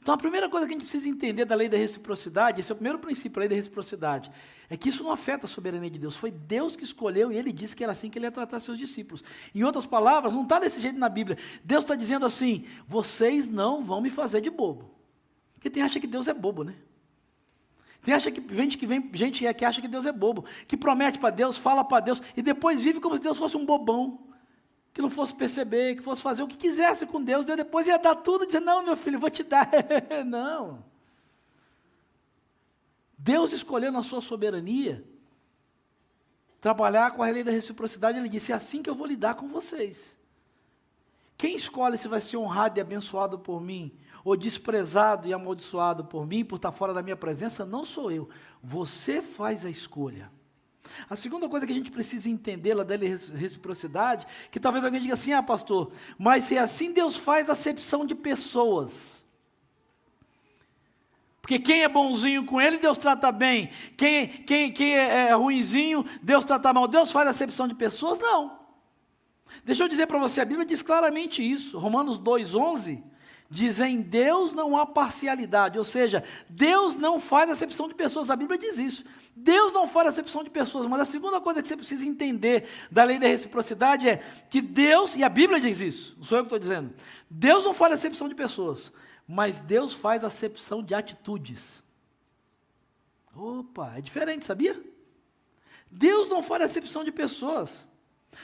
Então 0.02 0.14
a 0.14 0.16
primeira 0.16 0.48
coisa 0.48 0.66
que 0.66 0.72
a 0.72 0.74
gente 0.74 0.84
precisa 0.88 1.08
entender 1.08 1.44
da 1.44 1.54
lei 1.54 1.68
da 1.68 1.76
reciprocidade, 1.76 2.60
esse 2.60 2.70
é 2.70 2.74
o 2.74 2.76
primeiro 2.76 2.98
princípio 2.98 3.32
da 3.32 3.40
lei 3.40 3.48
da 3.50 3.54
reciprocidade, 3.54 4.30
é 4.68 4.76
que 4.76 4.88
isso 4.88 5.04
não 5.04 5.12
afeta 5.12 5.44
a 5.44 5.48
soberania 5.48 5.90
de 5.90 5.98
Deus. 5.98 6.16
Foi 6.16 6.30
Deus 6.30 6.74
que 6.74 6.84
escolheu 6.84 7.30
e 7.30 7.36
ele 7.36 7.52
disse 7.52 7.76
que 7.76 7.84
era 7.84 7.92
assim 7.92 8.08
que 8.08 8.18
ele 8.18 8.24
ia 8.24 8.32
tratar 8.32 8.60
seus 8.60 8.78
discípulos. 8.78 9.22
Em 9.54 9.62
outras 9.62 9.84
palavras, 9.84 10.32
não 10.32 10.44
está 10.44 10.58
desse 10.58 10.80
jeito 10.80 10.98
na 10.98 11.08
Bíblia. 11.08 11.36
Deus 11.62 11.84
está 11.84 11.94
dizendo 11.94 12.24
assim: 12.24 12.64
vocês 12.88 13.46
não 13.46 13.84
vão 13.84 14.00
me 14.00 14.08
fazer 14.08 14.40
de 14.40 14.48
bobo. 14.48 14.90
Porque 15.54 15.68
tem 15.68 15.82
acha 15.82 16.00
que 16.00 16.06
Deus 16.06 16.26
é 16.28 16.32
bobo, 16.32 16.64
né? 16.64 16.74
Tem 18.00 18.14
acha 18.14 18.30
que, 18.30 18.42
gente 18.54 18.78
que 18.78 18.86
vem, 18.86 19.10
gente 19.12 19.44
que 19.52 19.64
acha 19.64 19.82
que 19.82 19.88
Deus 19.88 20.06
é 20.06 20.12
bobo, 20.12 20.46
que 20.66 20.78
promete 20.78 21.18
para 21.18 21.28
Deus, 21.28 21.58
fala 21.58 21.84
para 21.84 22.00
Deus 22.00 22.22
e 22.34 22.40
depois 22.40 22.80
vive 22.80 23.00
como 23.00 23.16
se 23.16 23.22
Deus 23.22 23.36
fosse 23.36 23.58
um 23.58 23.66
bobão 23.66 24.29
que 24.92 25.00
não 25.00 25.11
fosse 25.11 25.35
perceber, 25.35 25.96
que 25.96 26.03
fosse 26.03 26.20
fazer 26.20 26.42
o 26.42 26.48
que 26.48 26.57
quisesse 26.57 27.07
com 27.07 27.22
Deus, 27.22 27.44
Deus 27.44 27.57
depois 27.57 27.87
ia 27.87 27.98
dar 27.98 28.16
tudo 28.16 28.44
e 28.44 28.46
dizer, 28.46 28.61
não, 28.61 28.85
meu 28.85 28.96
filho, 28.96 29.20
vou 29.20 29.31
te 29.31 29.42
dar. 29.42 29.70
não. 30.26 30.85
Deus 33.16 33.53
escolheu 33.53 33.92
na 33.92 34.03
sua 34.03 34.20
soberania 34.20 35.05
trabalhar 36.61 37.12
com 37.12 37.22
a 37.22 37.31
lei 37.31 37.42
da 37.42 37.50
reciprocidade, 37.50 38.18
ele 38.18 38.29
disse: 38.29 38.53
é 38.53 38.55
assim 38.55 38.83
que 38.83 38.90
eu 38.90 38.94
vou 38.94 39.07
lidar 39.07 39.35
com 39.35 39.48
vocês. 39.48 40.14
Quem 41.37 41.55
escolhe 41.55 41.96
se 41.96 42.07
vai 42.07 42.20
ser 42.20 42.37
honrado 42.37 42.79
e 42.79 42.83
abençoado 42.83 43.38
por 43.38 43.61
mim, 43.61 43.96
ou 44.22 44.37
desprezado 44.37 45.26
e 45.26 45.33
amaldiçoado 45.33 46.05
por 46.05 46.26
mim, 46.26 46.44
por 46.44 46.57
estar 46.57 46.70
fora 46.70 46.92
da 46.92 47.03
minha 47.03 47.16
presença, 47.16 47.64
não 47.64 47.85
sou 47.85 48.12
eu. 48.12 48.29
Você 48.62 49.22
faz 49.22 49.64
a 49.64 49.70
escolha. 49.70 50.31
A 51.09 51.16
segunda 51.16 51.48
coisa 51.48 51.66
que 51.66 51.72
a 51.72 51.74
gente 51.74 51.90
precisa 51.90 52.29
entender 52.29 52.74
lá 52.74 52.85
da 52.85 52.96
reciprocidade, 52.96 54.26
que 54.50 54.61
talvez 54.61 54.85
alguém 54.85 55.00
diga 55.00 55.14
assim, 55.14 55.33
ah 55.33 55.42
pastor, 55.42 55.92
mas 56.18 56.44
se 56.44 56.57
é 56.57 56.61
assim 56.61 56.92
Deus 56.92 57.16
faz 57.16 57.50
acepção 57.50 58.05
de 58.05 58.14
pessoas. 58.14 59.20
Porque 61.40 61.59
quem 61.59 61.83
é 61.83 61.88
bonzinho 61.88 62.44
com 62.44 62.61
ele, 62.61 62.79
Deus 62.79 62.98
trata 62.98 63.33
bem. 63.33 63.70
Quem, 63.96 64.29
quem, 64.29 64.72
quem 64.72 64.94
é, 64.96 65.29
é 65.29 65.35
ruinzinho, 65.35 66.05
Deus 66.22 66.44
trata 66.44 66.72
mal. 66.72 66.87
Deus 66.87 67.11
faz 67.11 67.29
acepção 67.29 67.66
de 67.66 67.74
pessoas? 67.74 68.18
Não. 68.18 68.61
Deixa 69.64 69.83
eu 69.83 69.88
dizer 69.88 70.07
para 70.07 70.18
você, 70.18 70.40
a 70.40 70.44
Bíblia 70.44 70.64
diz 70.64 70.81
claramente 70.81 71.42
isso. 71.42 71.79
Romanos 71.79 72.20
2,11 72.20 73.03
diz: 73.50 73.80
em 73.80 74.00
Deus 74.00 74.52
não 74.52 74.76
há 74.76 74.86
parcialidade, 74.86 75.76
ou 75.76 75.84
seja, 75.84 76.22
Deus 76.48 76.94
não 76.94 77.18
faz 77.18 77.50
acepção 77.50 77.88
de 77.88 77.94
pessoas. 77.94 78.30
A 78.30 78.36
Bíblia 78.36 78.58
diz 78.58 78.78
isso. 78.78 79.04
Deus 79.34 79.72
não 79.72 79.88
faz 79.88 80.08
acepção 80.08 80.44
de 80.44 80.50
pessoas, 80.50 80.86
mas 80.86 81.00
a 81.00 81.04
segunda 81.04 81.40
coisa 81.40 81.60
que 81.60 81.66
você 81.66 81.76
precisa 81.76 82.06
entender 82.06 82.68
da 82.90 83.02
lei 83.02 83.18
da 83.18 83.26
reciprocidade 83.26 84.08
é 84.08 84.18
que 84.48 84.60
Deus, 84.60 85.16
e 85.16 85.24
a 85.24 85.28
Bíblia 85.28 85.60
diz 85.60 85.80
isso, 85.80 86.14
não 86.16 86.24
sou 86.24 86.38
eu 86.38 86.44
que 86.44 86.46
estou 86.46 86.58
dizendo, 86.58 86.94
Deus 87.28 87.64
não 87.64 87.74
faz 87.74 87.92
acepção 87.92 88.28
de 88.28 88.34
pessoas, 88.34 88.92
mas 89.26 89.60
Deus 89.60 89.92
faz 89.92 90.22
acepção 90.22 90.82
de 90.82 90.94
atitudes. 90.94 91.82
Opa, 93.34 93.94
é 93.96 94.00
diferente, 94.00 94.44
sabia? 94.44 94.80
Deus 95.90 96.28
não 96.28 96.42
faz 96.42 96.62
acepção 96.64 97.02
de 97.02 97.10
pessoas. 97.10 97.88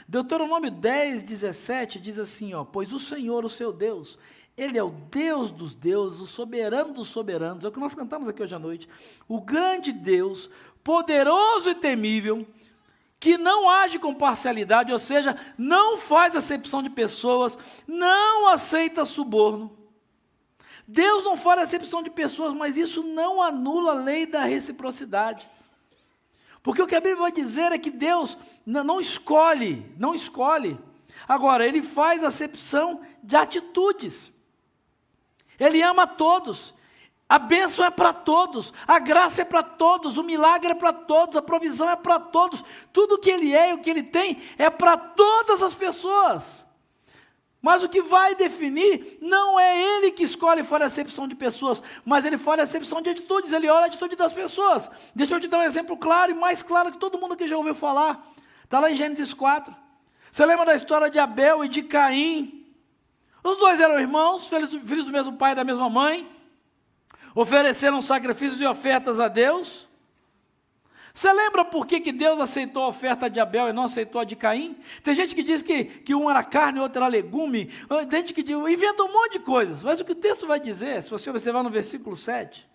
Deuteronômio 0.08 0.70
10, 0.70 1.22
17 1.22 2.00
diz 2.00 2.18
assim: 2.18 2.54
ó, 2.54 2.64
Pois 2.64 2.92
o 2.92 2.98
Senhor, 2.98 3.44
o 3.44 3.50
seu 3.50 3.72
Deus, 3.72 4.18
Ele 4.56 4.78
é 4.78 4.82
o 4.82 4.90
Deus 4.90 5.50
dos 5.50 5.74
deuses, 5.74 6.20
o 6.20 6.26
soberano 6.26 6.94
dos 6.94 7.08
soberanos, 7.08 7.64
é 7.64 7.68
o 7.68 7.72
que 7.72 7.78
nós 7.78 7.94
cantamos 7.94 8.26
aqui 8.26 8.42
hoje 8.42 8.54
à 8.54 8.58
noite. 8.58 8.88
O 9.28 9.40
grande 9.40 9.92
Deus, 9.92 10.48
poderoso 10.82 11.68
e 11.68 11.74
temível, 11.74 12.46
que 13.20 13.36
não 13.36 13.68
age 13.68 13.98
com 13.98 14.14
parcialidade, 14.14 14.92
ou 14.92 14.98
seja, 14.98 15.38
não 15.58 15.98
faz 15.98 16.34
acepção 16.34 16.82
de 16.82 16.88
pessoas, 16.88 17.58
não 17.86 18.48
aceita 18.48 19.04
suborno. 19.04 19.76
Deus 20.88 21.24
não 21.24 21.36
faz 21.36 21.62
acepção 21.62 22.02
de 22.02 22.10
pessoas, 22.10 22.54
mas 22.54 22.76
isso 22.76 23.02
não 23.02 23.42
anula 23.42 23.92
a 23.92 24.02
lei 24.02 24.24
da 24.24 24.44
reciprocidade. 24.44 25.48
Porque 26.62 26.80
o 26.80 26.86
que 26.86 26.94
a 26.94 27.00
Bíblia 27.00 27.22
vai 27.22 27.32
dizer 27.32 27.72
é 27.72 27.78
que 27.78 27.90
Deus 27.90 28.38
não 28.64 29.00
escolhe, 29.00 29.84
não 29.98 30.14
escolhe. 30.14 30.78
Agora, 31.28 31.66
Ele 31.66 31.82
faz 31.82 32.24
acepção 32.24 33.00
de 33.22 33.36
atitudes. 33.36 34.32
Ele 35.58 35.82
ama 35.82 36.06
todos. 36.06 36.74
A 37.28 37.40
bênção 37.40 37.84
é 37.84 37.90
para 37.90 38.12
todos, 38.12 38.72
a 38.86 39.00
graça 39.00 39.42
é 39.42 39.44
para 39.44 39.60
todos, 39.60 40.16
o 40.16 40.22
milagre 40.22 40.70
é 40.70 40.74
para 40.76 40.92
todos, 40.92 41.36
a 41.36 41.42
provisão 41.42 41.90
é 41.90 41.96
para 41.96 42.20
todos. 42.20 42.62
Tudo 42.92 43.18
que 43.18 43.28
Ele 43.28 43.52
é 43.52 43.70
e 43.70 43.74
o 43.74 43.78
que 43.78 43.90
Ele 43.90 44.04
tem 44.04 44.40
é 44.56 44.70
para 44.70 44.96
todas 44.96 45.60
as 45.60 45.74
pessoas. 45.74 46.64
Mas 47.60 47.82
o 47.82 47.88
que 47.88 48.00
vai 48.00 48.36
definir 48.36 49.18
não 49.20 49.58
é 49.58 49.76
ele 49.76 50.12
que 50.12 50.22
escolhe 50.22 50.62
fora 50.62 50.84
a 50.84 50.86
acepção 50.86 51.26
de 51.26 51.34
pessoas, 51.34 51.82
mas 52.04 52.24
ele 52.24 52.38
fora 52.38 52.62
a 52.62 52.64
acepção 52.64 53.02
de 53.02 53.10
atitudes, 53.10 53.52
ele 53.52 53.68
olha 53.68 53.84
a 53.84 53.86
atitude 53.86 54.14
das 54.14 54.32
pessoas. 54.32 54.88
Deixa 55.12 55.34
eu 55.34 55.40
te 55.40 55.48
dar 55.48 55.58
um 55.58 55.62
exemplo 55.62 55.96
claro 55.96 56.30
e 56.30 56.34
mais 56.34 56.62
claro 56.62 56.92
que 56.92 56.98
todo 56.98 57.18
mundo 57.18 57.36
que 57.36 57.48
já 57.48 57.56
ouviu 57.56 57.74
falar. 57.74 58.24
Está 58.62 58.78
lá 58.78 58.88
em 58.88 58.94
Gênesis 58.94 59.34
4. 59.34 59.74
Você 60.30 60.46
lembra 60.46 60.64
da 60.64 60.76
história 60.76 61.10
de 61.10 61.18
Abel 61.18 61.64
e 61.64 61.68
de 61.68 61.82
Caim? 61.82 62.55
Os 63.46 63.56
dois 63.58 63.80
eram 63.80 64.00
irmãos, 64.00 64.48
filhos, 64.48 64.70
do 64.72 65.12
mesmo 65.12 65.34
pai 65.34 65.52
e 65.52 65.54
da 65.54 65.62
mesma 65.62 65.88
mãe. 65.88 66.28
Ofereceram 67.32 68.02
sacrifícios 68.02 68.60
e 68.60 68.66
ofertas 68.66 69.20
a 69.20 69.28
Deus. 69.28 69.86
Você 71.14 71.32
lembra 71.32 71.64
por 71.64 71.86
que, 71.86 72.00
que 72.00 72.10
Deus 72.10 72.40
aceitou 72.40 72.82
a 72.82 72.88
oferta 72.88 73.30
de 73.30 73.38
Abel 73.38 73.68
e 73.68 73.72
não 73.72 73.84
aceitou 73.84 74.20
a 74.20 74.24
de 74.24 74.34
Caim? 74.34 74.76
Tem 75.00 75.14
gente 75.14 75.32
que 75.32 75.44
diz 75.44 75.62
que, 75.62 75.84
que 75.84 76.12
um 76.12 76.28
era 76.28 76.42
carne 76.42 76.80
e 76.80 76.82
outro 76.82 76.98
era 76.98 77.06
legume. 77.06 77.70
Tem 78.10 78.20
gente 78.20 78.34
que 78.34 78.42
diz, 78.42 78.56
inventa 78.56 79.04
um 79.04 79.12
monte 79.12 79.34
de 79.34 79.38
coisas. 79.38 79.80
Mas 79.80 80.00
o 80.00 80.04
que 80.04 80.12
o 80.12 80.16
texto 80.16 80.44
vai 80.44 80.58
dizer, 80.58 81.00
se 81.04 81.10
você 81.10 81.30
observar 81.30 81.62
no 81.62 81.70
versículo 81.70 82.16
7, 82.16 82.68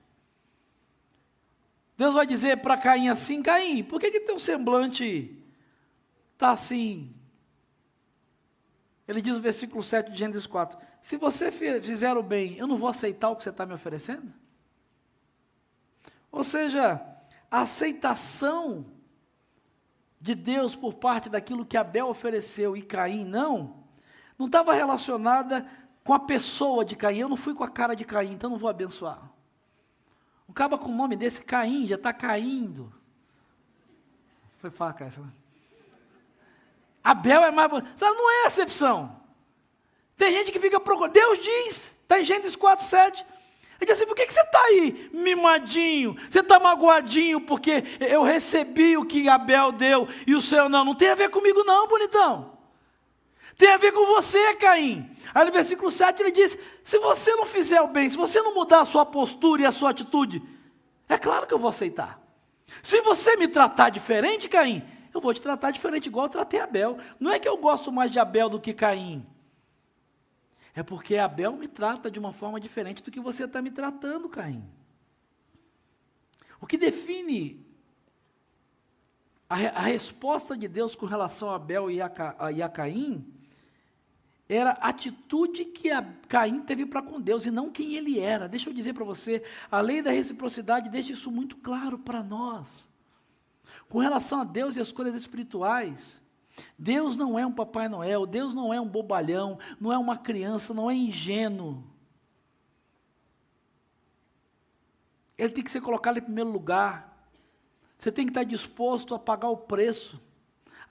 Deus 1.97 2.13
vai 2.13 2.25
dizer 2.25 2.61
para 2.61 2.77
Caim 2.77 3.09
assim: 3.09 3.41
Caim, 3.43 3.83
por 3.83 3.99
que, 3.99 4.09
que 4.09 4.21
teu 4.21 4.39
semblante 4.39 5.37
está 6.33 6.51
assim? 6.51 7.13
Ele 9.11 9.21
diz 9.21 9.35
no 9.35 9.41
versículo 9.41 9.83
7 9.83 10.09
de 10.09 10.17
Gênesis 10.17 10.47
4: 10.47 10.79
Se 11.01 11.17
você 11.17 11.51
fizer 11.51 12.15
o 12.15 12.23
bem, 12.23 12.55
eu 12.57 12.65
não 12.65 12.77
vou 12.77 12.87
aceitar 12.87 13.29
o 13.29 13.35
que 13.35 13.43
você 13.43 13.49
está 13.49 13.65
me 13.65 13.73
oferecendo? 13.73 14.33
Ou 16.31 16.45
seja, 16.45 17.01
a 17.49 17.61
aceitação 17.61 18.85
de 20.19 20.33
Deus 20.33 20.77
por 20.77 20.93
parte 20.93 21.29
daquilo 21.29 21.65
que 21.65 21.75
Abel 21.75 22.07
ofereceu 22.07 22.77
e 22.77 22.81
Caim 22.81 23.25
não, 23.25 23.83
não 24.37 24.45
estava 24.45 24.73
relacionada 24.73 25.67
com 26.05 26.13
a 26.13 26.19
pessoa 26.19 26.85
de 26.85 26.95
Caim. 26.95 27.17
Eu 27.17 27.27
não 27.29 27.35
fui 27.35 27.53
com 27.53 27.65
a 27.65 27.69
cara 27.69 27.93
de 27.95 28.05
Caim, 28.05 28.31
então 28.31 28.49
não 28.49 28.57
vou 28.57 28.69
abençoar. 28.69 29.29
Um 30.47 30.53
caba 30.53 30.77
com 30.77 30.89
o 30.89 30.95
nome 30.95 31.17
desse 31.17 31.41
Caim 31.41 31.85
já 31.85 31.95
está 31.95 32.13
caindo. 32.13 32.93
Foi 34.59 34.69
faca 34.69 35.03
essa, 35.03 35.19
né? 35.19 35.33
Abel 37.03 37.43
é 37.43 37.51
mais. 37.51 37.71
Sabe, 37.95 38.17
não 38.17 38.31
é 38.31 38.47
exceção. 38.47 39.19
Tem 40.17 40.31
gente 40.33 40.51
que 40.51 40.59
fica 40.59 40.79
procurando. 40.79 41.13
Deus 41.13 41.39
diz, 41.39 41.93
está 42.03 42.19
em 42.19 42.25
Gênesis 42.25 42.55
4, 42.55 42.85
7. 42.85 43.25
Ele 43.81 43.91
disse 43.91 43.91
assim: 43.93 44.05
por 44.05 44.15
que, 44.15 44.27
que 44.27 44.33
você 44.33 44.41
está 44.41 44.61
aí, 44.65 45.09
mimadinho? 45.11 46.15
Você 46.29 46.41
está 46.41 46.59
magoadinho 46.59 47.41
porque 47.41 47.83
eu 47.99 48.21
recebi 48.21 48.95
o 48.95 49.05
que 49.05 49.27
Abel 49.27 49.71
deu 49.71 50.07
e 50.27 50.35
o 50.35 50.41
seu 50.41 50.69
não? 50.69 50.85
Não 50.85 50.93
tem 50.93 51.09
a 51.09 51.15
ver 51.15 51.29
comigo, 51.29 51.63
não, 51.63 51.87
bonitão. 51.87 52.59
Tem 53.57 53.73
a 53.73 53.77
ver 53.77 53.91
com 53.91 54.05
você, 54.05 54.55
Caim. 54.55 55.09
Aí 55.33 55.45
no 55.45 55.51
versículo 55.51 55.89
7 55.89 56.21
ele 56.21 56.31
diz: 56.31 56.57
se 56.83 56.99
você 56.99 57.35
não 57.35 57.45
fizer 57.45 57.81
o 57.81 57.87
bem, 57.87 58.07
se 58.07 58.17
você 58.17 58.41
não 58.41 58.53
mudar 58.53 58.81
a 58.81 58.85
sua 58.85 59.05
postura 59.05 59.63
e 59.63 59.65
a 59.65 59.71
sua 59.71 59.89
atitude, 59.89 60.43
é 61.09 61.17
claro 61.17 61.47
que 61.47 61.53
eu 61.53 61.59
vou 61.59 61.69
aceitar. 61.69 62.21
Se 62.83 63.01
você 63.01 63.35
me 63.35 63.47
tratar 63.47 63.89
diferente, 63.89 64.47
Caim, 64.47 64.83
eu 65.13 65.21
vou 65.21 65.33
te 65.33 65.41
tratar 65.41 65.71
diferente, 65.71 66.07
igual 66.07 66.25
eu 66.25 66.31
tratei 66.31 66.59
Abel. 66.59 66.97
Não 67.19 67.31
é 67.31 67.39
que 67.39 67.47
eu 67.47 67.57
gosto 67.57 67.91
mais 67.91 68.11
de 68.11 68.19
Abel 68.19 68.49
do 68.49 68.59
que 68.59 68.73
Caim. 68.73 69.25
É 70.73 70.81
porque 70.81 71.17
Abel 71.17 71.53
me 71.53 71.67
trata 71.67 72.09
de 72.09 72.19
uma 72.19 72.31
forma 72.31 72.59
diferente 72.59 73.03
do 73.03 73.11
que 73.11 73.19
você 73.19 73.43
está 73.43 73.61
me 73.61 73.71
tratando, 73.71 74.29
Caim. 74.29 74.63
O 76.61 76.67
que 76.67 76.77
define 76.77 77.65
a, 79.49 79.55
a, 79.55 79.81
resposta 79.81 80.55
de 80.55 80.67
Deus 80.67 80.95
com 80.95 81.05
relação 81.05 81.49
a 81.49 81.55
Abel 81.55 81.91
e 81.91 81.99
a, 81.99 82.11
a, 82.39 82.51
e 82.51 82.61
a 82.61 82.69
Caim 82.69 83.25
era 84.47 84.71
a 84.71 84.89
atitude 84.89 85.65
que 85.65 85.89
Caim 86.27 86.61
teve 86.61 86.85
para 86.85 87.01
com 87.01 87.19
Deus 87.19 87.45
e 87.45 87.51
não 87.51 87.69
quem 87.69 87.95
ele 87.95 88.19
era. 88.19 88.47
Deixa 88.47 88.69
eu 88.69 88.73
dizer 88.73 88.93
para 88.93 89.03
você, 89.03 89.43
a 89.69 89.81
lei 89.81 90.01
da 90.01 90.11
reciprocidade 90.11 90.89
deixa 90.89 91.13
isso 91.13 91.31
muito 91.31 91.57
claro 91.57 91.97
para 91.97 92.21
nós. 92.21 92.89
Com 93.91 93.99
relação 93.99 94.39
a 94.39 94.45
Deus 94.45 94.77
e 94.77 94.79
as 94.79 94.89
coisas 94.89 95.13
espirituais, 95.13 96.21
Deus 96.79 97.17
não 97.17 97.37
é 97.37 97.45
um 97.45 97.51
Papai 97.51 97.89
Noel, 97.89 98.25
Deus 98.25 98.53
não 98.53 98.73
é 98.73 98.79
um 98.79 98.87
bobalhão, 98.87 99.59
não 99.81 99.91
é 99.91 99.97
uma 99.97 100.17
criança, 100.17 100.73
não 100.73 100.89
é 100.89 100.95
ingênuo. 100.95 101.83
Ele 105.37 105.49
tem 105.49 105.61
que 105.61 105.69
ser 105.69 105.81
colocado 105.81 106.19
em 106.19 106.21
primeiro 106.21 106.49
lugar. 106.49 107.27
Você 107.97 108.13
tem 108.13 108.25
que 108.25 108.31
estar 108.31 108.45
disposto 108.45 109.13
a 109.13 109.19
pagar 109.19 109.49
o 109.49 109.57
preço. 109.57 110.21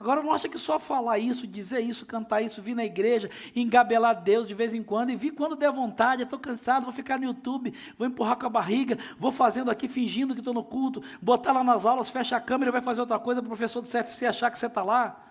Agora 0.01 0.23
não 0.23 0.33
acha 0.33 0.49
que 0.49 0.57
só 0.57 0.79
falar 0.79 1.19
isso, 1.19 1.45
dizer 1.45 1.79
isso, 1.81 2.07
cantar 2.07 2.41
isso, 2.41 2.59
vir 2.59 2.75
na 2.75 2.83
igreja, 2.83 3.29
engabelar 3.55 4.19
Deus 4.19 4.47
de 4.47 4.55
vez 4.55 4.73
em 4.73 4.81
quando, 4.81 5.11
e 5.11 5.15
vir 5.15 5.29
quando 5.31 5.55
der 5.55 5.71
vontade, 5.71 6.23
estou 6.23 6.39
cansado, 6.39 6.85
vou 6.85 6.91
ficar 6.91 7.19
no 7.19 7.25
YouTube, 7.25 7.71
vou 7.97 8.07
empurrar 8.07 8.35
com 8.35 8.47
a 8.47 8.49
barriga, 8.49 8.97
vou 9.19 9.31
fazendo 9.31 9.69
aqui, 9.69 9.87
fingindo 9.87 10.33
que 10.33 10.41
estou 10.41 10.55
no 10.55 10.63
culto, 10.63 11.03
botar 11.21 11.51
lá 11.51 11.63
nas 11.63 11.85
aulas, 11.85 12.09
fecha 12.09 12.35
a 12.35 12.41
câmera, 12.41 12.71
vai 12.71 12.81
fazer 12.81 13.01
outra 13.01 13.19
coisa, 13.19 13.41
o 13.41 13.43
professor 13.43 13.79
do 13.79 13.87
CFC 13.87 14.25
achar 14.25 14.49
que 14.49 14.57
você 14.57 14.65
está 14.65 14.83
lá 14.83 15.27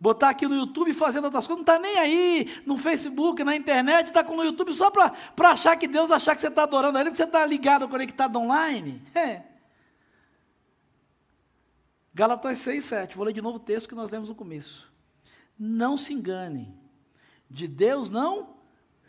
botar 0.00 0.28
aqui 0.28 0.46
no 0.46 0.54
YouTube 0.54 0.92
fazendo 0.92 1.24
outras 1.24 1.46
coisas, 1.46 1.64
não 1.66 1.74
está 1.74 1.78
nem 1.78 1.98
aí 1.98 2.62
no 2.64 2.76
Facebook, 2.76 3.42
na 3.42 3.56
internet, 3.56 4.06
está 4.06 4.22
com 4.22 4.36
no 4.36 4.44
YouTube 4.44 4.72
só 4.72 4.90
para 4.90 5.12
achar 5.50 5.76
que 5.76 5.88
Deus 5.88 6.10
achar 6.10 6.34
que 6.34 6.40
você 6.40 6.46
está 6.46 6.62
adorando 6.62 6.96
a 6.96 7.00
Ele, 7.00 7.10
porque 7.10 7.22
você 7.22 7.28
está 7.28 7.44
ligado, 7.44 7.88
conectado 7.88 8.38
online. 8.38 9.02
É. 9.18 9.57
Galatas 12.18 12.58
6, 12.58 12.84
7, 12.84 13.16
vou 13.16 13.24
ler 13.24 13.32
de 13.32 13.40
novo 13.40 13.58
o 13.58 13.60
texto 13.60 13.88
que 13.88 13.94
nós 13.94 14.10
lemos 14.10 14.28
no 14.28 14.34
começo. 14.34 14.92
Não 15.56 15.96
se 15.96 16.12
engane, 16.12 16.74
de 17.48 17.68
Deus 17.68 18.10
não 18.10 18.56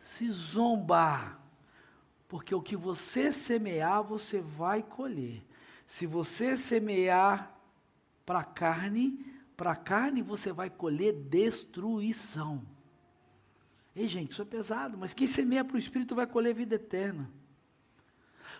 se 0.03 0.29
zomba, 0.29 1.39
porque 2.27 2.53
o 2.53 2.61
que 2.61 2.75
você 2.75 3.31
semear, 3.31 4.03
você 4.03 4.41
vai 4.41 4.83
colher. 4.83 5.43
Se 5.87 6.05
você 6.05 6.55
semear 6.55 7.51
para 8.27 8.41
a 8.41 8.43
carne, 8.43 9.25
para 9.57 9.71
a 9.71 9.75
carne 9.75 10.21
você 10.21 10.53
vai 10.53 10.69
colher 10.69 11.13
destruição. 11.13 12.61
Ei, 13.95 14.07
gente, 14.07 14.33
isso 14.33 14.43
é 14.43 14.45
pesado, 14.45 14.99
mas 14.99 15.15
quem 15.15 15.25
semeia 15.25 15.65
para 15.65 15.77
o 15.77 15.79
Espírito 15.79 16.13
vai 16.13 16.27
colher 16.27 16.53
vida 16.53 16.75
eterna. 16.75 17.27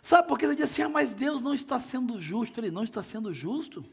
Sabe 0.02 0.28
por 0.28 0.40
que 0.40 0.48
você 0.48 0.56
diz 0.56 0.72
assim, 0.72 0.82
ah, 0.82 0.90
mas 0.90 1.14
Deus 1.14 1.40
não 1.40 1.54
está 1.54 1.80
sendo 1.80 2.20
justo? 2.20 2.60
Ele 2.60 2.72
não 2.72 2.84
está 2.84 3.04
sendo 3.04 3.32
justo? 3.32 3.86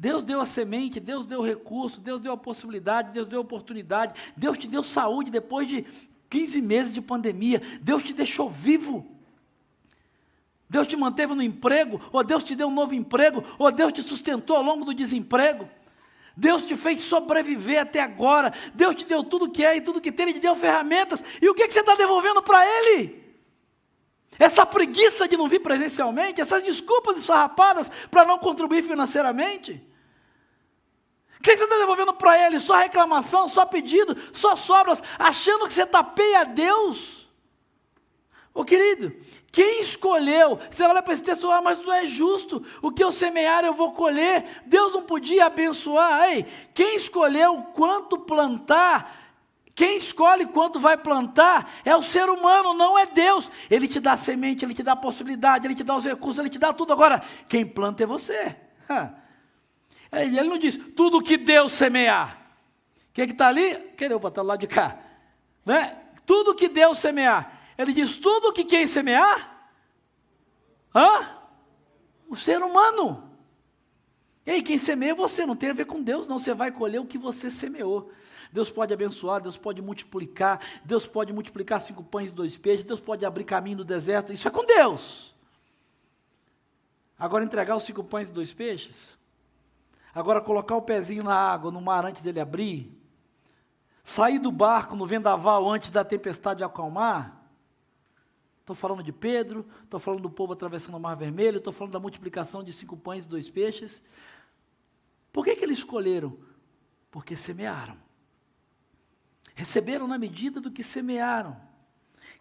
Deus 0.00 0.24
deu 0.24 0.40
a 0.40 0.46
semente, 0.46 0.98
Deus 0.98 1.26
deu 1.26 1.40
o 1.40 1.44
recurso, 1.44 2.00
Deus 2.00 2.22
deu 2.22 2.32
a 2.32 2.36
possibilidade, 2.36 3.12
Deus 3.12 3.28
deu 3.28 3.38
a 3.38 3.42
oportunidade, 3.42 4.18
Deus 4.34 4.56
te 4.56 4.66
deu 4.66 4.82
saúde 4.82 5.30
depois 5.30 5.68
de 5.68 5.84
15 6.30 6.62
meses 6.62 6.90
de 6.90 7.02
pandemia, 7.02 7.60
Deus 7.82 8.02
te 8.02 8.14
deixou 8.14 8.48
vivo. 8.48 9.06
Deus 10.70 10.86
te 10.86 10.96
manteve 10.96 11.34
no 11.34 11.42
emprego, 11.42 12.00
ou 12.10 12.24
Deus 12.24 12.42
te 12.42 12.56
deu 12.56 12.68
um 12.68 12.74
novo 12.74 12.94
emprego, 12.94 13.44
ou 13.58 13.70
Deus 13.70 13.92
te 13.92 14.00
sustentou 14.00 14.56
ao 14.56 14.62
longo 14.62 14.86
do 14.86 14.94
desemprego. 14.94 15.68
Deus 16.34 16.64
te 16.64 16.76
fez 16.76 17.02
sobreviver 17.02 17.82
até 17.82 18.00
agora. 18.00 18.54
Deus 18.72 18.94
te 18.94 19.04
deu 19.04 19.22
tudo 19.22 19.50
que 19.50 19.62
é 19.62 19.76
e 19.76 19.82
tudo 19.82 20.00
que 20.00 20.10
tem, 20.10 20.24
Ele 20.24 20.32
te 20.32 20.40
deu 20.40 20.56
ferramentas. 20.56 21.22
E 21.42 21.46
o 21.46 21.54
que, 21.54 21.66
que 21.66 21.74
você 21.74 21.80
está 21.80 21.94
devolvendo 21.94 22.42
para 22.42 22.64
Ele? 22.64 23.22
Essa 24.38 24.64
preguiça 24.64 25.28
de 25.28 25.36
não 25.36 25.46
vir 25.46 25.60
presencialmente, 25.60 26.40
essas 26.40 26.62
desculpas 26.62 27.18
esfarrapadas 27.18 27.90
para 28.10 28.24
não 28.24 28.38
contribuir 28.38 28.82
financeiramente. 28.82 29.89
O 31.40 31.42
que 31.42 31.56
você 31.56 31.64
está 31.64 31.78
devolvendo 31.78 32.12
para 32.12 32.46
ele? 32.46 32.60
Só 32.60 32.76
reclamação, 32.76 33.48
só 33.48 33.64
pedido, 33.64 34.14
só 34.30 34.54
sobras, 34.54 35.02
achando 35.18 35.66
que 35.66 35.72
você 35.72 35.86
tapeia 35.86 36.40
a 36.40 36.44
Deus? 36.44 37.26
Ô 38.52 38.62
querido, 38.62 39.10
quem 39.50 39.80
escolheu? 39.80 40.58
Você 40.70 40.84
olha 40.84 41.02
para 41.02 41.14
esse 41.14 41.22
texto, 41.22 41.50
ah, 41.50 41.62
mas 41.62 41.82
não 41.82 41.94
é 41.94 42.04
justo. 42.04 42.62
O 42.82 42.92
que 42.92 43.02
eu 43.02 43.10
semear 43.10 43.64
eu 43.64 43.72
vou 43.72 43.92
colher. 43.92 44.62
Deus 44.66 44.92
não 44.92 45.02
podia 45.02 45.46
abençoar. 45.46 46.28
Ei, 46.28 46.44
quem 46.74 46.96
escolheu 46.96 47.62
quanto 47.72 48.18
plantar? 48.18 49.18
Quem 49.74 49.96
escolhe 49.96 50.44
quanto 50.44 50.78
vai 50.78 50.98
plantar 50.98 51.72
é 51.86 51.96
o 51.96 52.02
ser 52.02 52.28
humano, 52.28 52.74
não 52.74 52.98
é 52.98 53.06
Deus. 53.06 53.50
Ele 53.70 53.88
te 53.88 53.98
dá 53.98 54.14
semente, 54.14 54.62
ele 54.62 54.74
te 54.74 54.82
dá 54.82 54.92
a 54.92 54.96
possibilidade, 54.96 55.66
ele 55.66 55.74
te 55.74 55.84
dá 55.84 55.96
os 55.96 56.04
recursos, 56.04 56.38
ele 56.38 56.50
te 56.50 56.58
dá 56.58 56.70
tudo. 56.70 56.92
Agora, 56.92 57.22
quem 57.48 57.64
planta 57.64 58.02
é 58.02 58.06
você. 58.06 58.56
Ele 60.12 60.42
não 60.42 60.58
diz 60.58 60.78
tudo 60.96 61.22
que 61.22 61.36
Deus 61.36 61.72
semear. 61.72 62.38
O 63.10 63.12
que 63.12 63.22
está 63.22 63.48
ali? 63.48 63.74
Cadê 63.96 64.14
o 64.14 64.20
para 64.20 64.42
lá 64.42 64.56
de 64.56 64.66
cá? 64.66 64.98
Né? 65.64 65.96
Tudo 66.26 66.54
que 66.54 66.68
Deus 66.68 66.98
semear. 66.98 67.60
Ele 67.76 67.92
diz 67.92 68.18
tudo 68.18 68.52
que 68.52 68.64
quem 68.64 68.86
semear? 68.86 69.70
Hã? 70.94 71.36
O 72.28 72.36
ser 72.36 72.62
humano. 72.62 73.30
Ei, 74.44 74.62
quem 74.62 74.78
semeia 74.78 75.12
é 75.12 75.14
você, 75.14 75.46
não 75.46 75.54
tem 75.54 75.70
a 75.70 75.74
ver 75.74 75.84
com 75.84 76.02
Deus, 76.02 76.26
não. 76.26 76.38
Você 76.38 76.54
vai 76.54 76.72
colher 76.72 77.00
o 77.00 77.06
que 77.06 77.18
você 77.18 77.50
semeou. 77.50 78.10
Deus 78.52 78.70
pode 78.70 78.92
abençoar, 78.92 79.40
Deus 79.40 79.56
pode 79.56 79.80
multiplicar, 79.80 80.60
Deus 80.84 81.06
pode 81.06 81.32
multiplicar 81.32 81.80
cinco 81.80 82.02
pães 82.02 82.30
e 82.30 82.34
dois 82.34 82.58
peixes, 82.58 82.84
Deus 82.84 82.98
pode 82.98 83.24
abrir 83.24 83.44
caminho 83.44 83.78
no 83.78 83.84
deserto, 83.84 84.32
isso 84.32 84.48
é 84.48 84.50
com 84.50 84.64
Deus. 84.64 85.32
Agora 87.16 87.44
entregar 87.44 87.76
os 87.76 87.84
cinco 87.84 88.02
pães 88.02 88.28
e 88.28 88.32
dois 88.32 88.52
peixes, 88.52 89.16
Agora, 90.14 90.40
colocar 90.40 90.76
o 90.76 90.82
pezinho 90.82 91.22
na 91.22 91.34
água, 91.34 91.70
no 91.70 91.80
mar, 91.80 92.04
antes 92.04 92.22
dele 92.22 92.40
abrir, 92.40 93.00
sair 94.02 94.38
do 94.38 94.50
barco 94.50 94.96
no 94.96 95.06
vendaval 95.06 95.68
antes 95.70 95.90
da 95.90 96.04
tempestade 96.04 96.64
acalmar. 96.64 97.40
Estou 98.60 98.74
falando 98.76 99.02
de 99.02 99.12
Pedro, 99.12 99.66
estou 99.82 99.98
falando 99.98 100.22
do 100.22 100.30
povo 100.30 100.52
atravessando 100.52 100.96
o 100.96 101.00
Mar 101.00 101.16
Vermelho, 101.16 101.58
estou 101.58 101.72
falando 101.72 101.92
da 101.92 101.98
multiplicação 101.98 102.62
de 102.62 102.72
cinco 102.72 102.96
pães 102.96 103.24
e 103.24 103.28
dois 103.28 103.50
peixes. 103.50 104.00
Por 105.32 105.44
que, 105.44 105.56
que 105.56 105.64
eles 105.64 105.78
escolheram? 105.78 106.36
Porque 107.10 107.36
semearam. 107.36 107.96
Receberam 109.54 110.06
na 110.06 110.18
medida 110.18 110.60
do 110.60 110.70
que 110.70 110.82
semearam. 110.82 111.60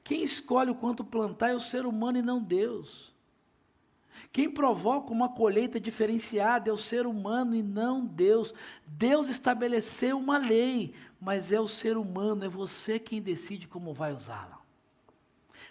Quem 0.03 0.23
escolhe 0.23 0.71
o 0.71 0.75
quanto 0.75 1.03
plantar 1.03 1.49
é 1.49 1.55
o 1.55 1.60
ser 1.60 1.86
humano 1.86 2.17
e 2.17 2.21
não 2.21 2.41
Deus. 2.41 3.13
Quem 4.32 4.50
provoca 4.50 5.12
uma 5.12 5.30
colheita 5.30 5.80
diferenciada 5.80 6.69
é 6.69 6.74
o 6.74 6.78
ser 6.78 7.08
humano 7.08 7.56
e 7.56 7.63
não 7.63 8.06
Deus. 8.06 8.54
Deus 8.86 9.30
estabeleceu 9.30 10.17
uma 10.17 10.38
lei, 10.38 10.93
mas 11.19 11.52
é 11.52 11.60
o 11.60 11.67
ser 11.67 11.98
humano, 11.98 12.45
é 12.45 12.48
você 12.48 13.00
quem 13.00 13.22
decide 13.22 13.67
como 13.67 13.93
vai 13.93 14.13
usá-la. 14.13 14.60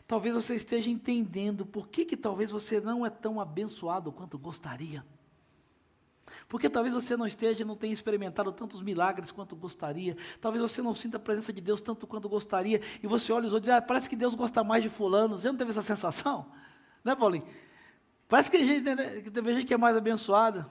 Talvez 0.07 0.35
você 0.35 0.55
esteja 0.55 0.91
entendendo 0.91 1.67
por 1.67 1.89
que, 1.89 2.05
que 2.05 2.17
talvez 2.17 2.51
você 2.51 2.81
não 2.81 3.05
é 3.05 3.11
tão 3.11 3.41
abençoado 3.41 4.11
quanto 4.11 4.39
gostaria. 4.39 5.05
Porque 6.49 6.69
talvez 6.69 6.95
você 6.95 7.17
não 7.17 7.27
esteja, 7.27 7.65
não 7.65 7.77
tenha 7.77 7.93
experimentado 7.93 8.51
tantos 8.53 8.81
milagres 8.81 9.31
quanto 9.31 9.55
gostaria. 9.55 10.17
Talvez 10.41 10.63
você 10.63 10.81
não 10.81 10.95
sinta 10.95 11.19
a 11.19 11.21
presença 11.21 11.53
de 11.53 11.61
Deus 11.61 11.83
tanto 11.83 12.07
quanto 12.07 12.29
gostaria. 12.29 12.81
E 13.03 13.07
você 13.07 13.33
olha 13.33 13.47
os 13.47 13.53
outros 13.53 13.69
e 13.69 13.71
diz, 13.71 13.79
ah, 13.79 13.83
parece 13.83 14.09
que 14.09 14.17
Deus 14.17 14.35
gosta 14.35 14.65
mais 14.65 14.83
de 14.83 14.89
fulano. 14.89 15.39
Você 15.39 15.47
não 15.49 15.57
teve 15.57 15.71
essa 15.71 15.83
sensação? 15.83 16.47
Né, 17.05 17.15
Paulinho? 17.15 17.47
Parece 18.29 18.51
que, 18.51 18.65
gente, 18.65 18.95
né, 18.95 19.23
que 19.23 19.31
teve 19.31 19.55
gente 19.55 19.67
que 19.67 19.75
é 19.75 19.79
mais 19.79 19.97
abençoada. 19.97 20.69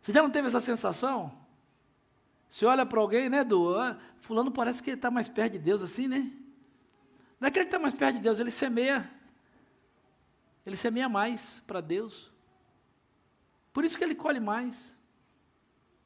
Você 0.00 0.12
já 0.12 0.22
não 0.22 0.30
teve 0.30 0.46
essa 0.46 0.60
sensação? 0.60 1.36
Você 2.48 2.64
olha 2.64 2.86
para 2.86 3.00
alguém, 3.00 3.28
né, 3.28 3.42
Du? 3.42 3.74
Ah, 3.74 3.98
fulano 4.20 4.50
parece 4.50 4.82
que 4.82 4.90
está 4.92 5.10
mais 5.10 5.28
perto 5.28 5.54
de 5.54 5.58
Deus 5.58 5.82
assim, 5.82 6.06
né? 6.06 6.30
Não 7.40 7.48
é 7.48 7.50
que 7.50 7.58
ele 7.58 7.66
está 7.66 7.78
mais 7.78 7.94
perto 7.94 8.16
de 8.16 8.22
Deus, 8.22 8.38
ele 8.38 8.50
semeia. 8.50 9.10
Ele 10.64 10.76
semeia 10.76 11.08
mais 11.08 11.60
para 11.66 11.80
Deus. 11.80 12.30
Por 13.72 13.84
isso 13.84 13.98
que 13.98 14.04
ele 14.04 14.14
colhe 14.14 14.38
mais. 14.38 14.96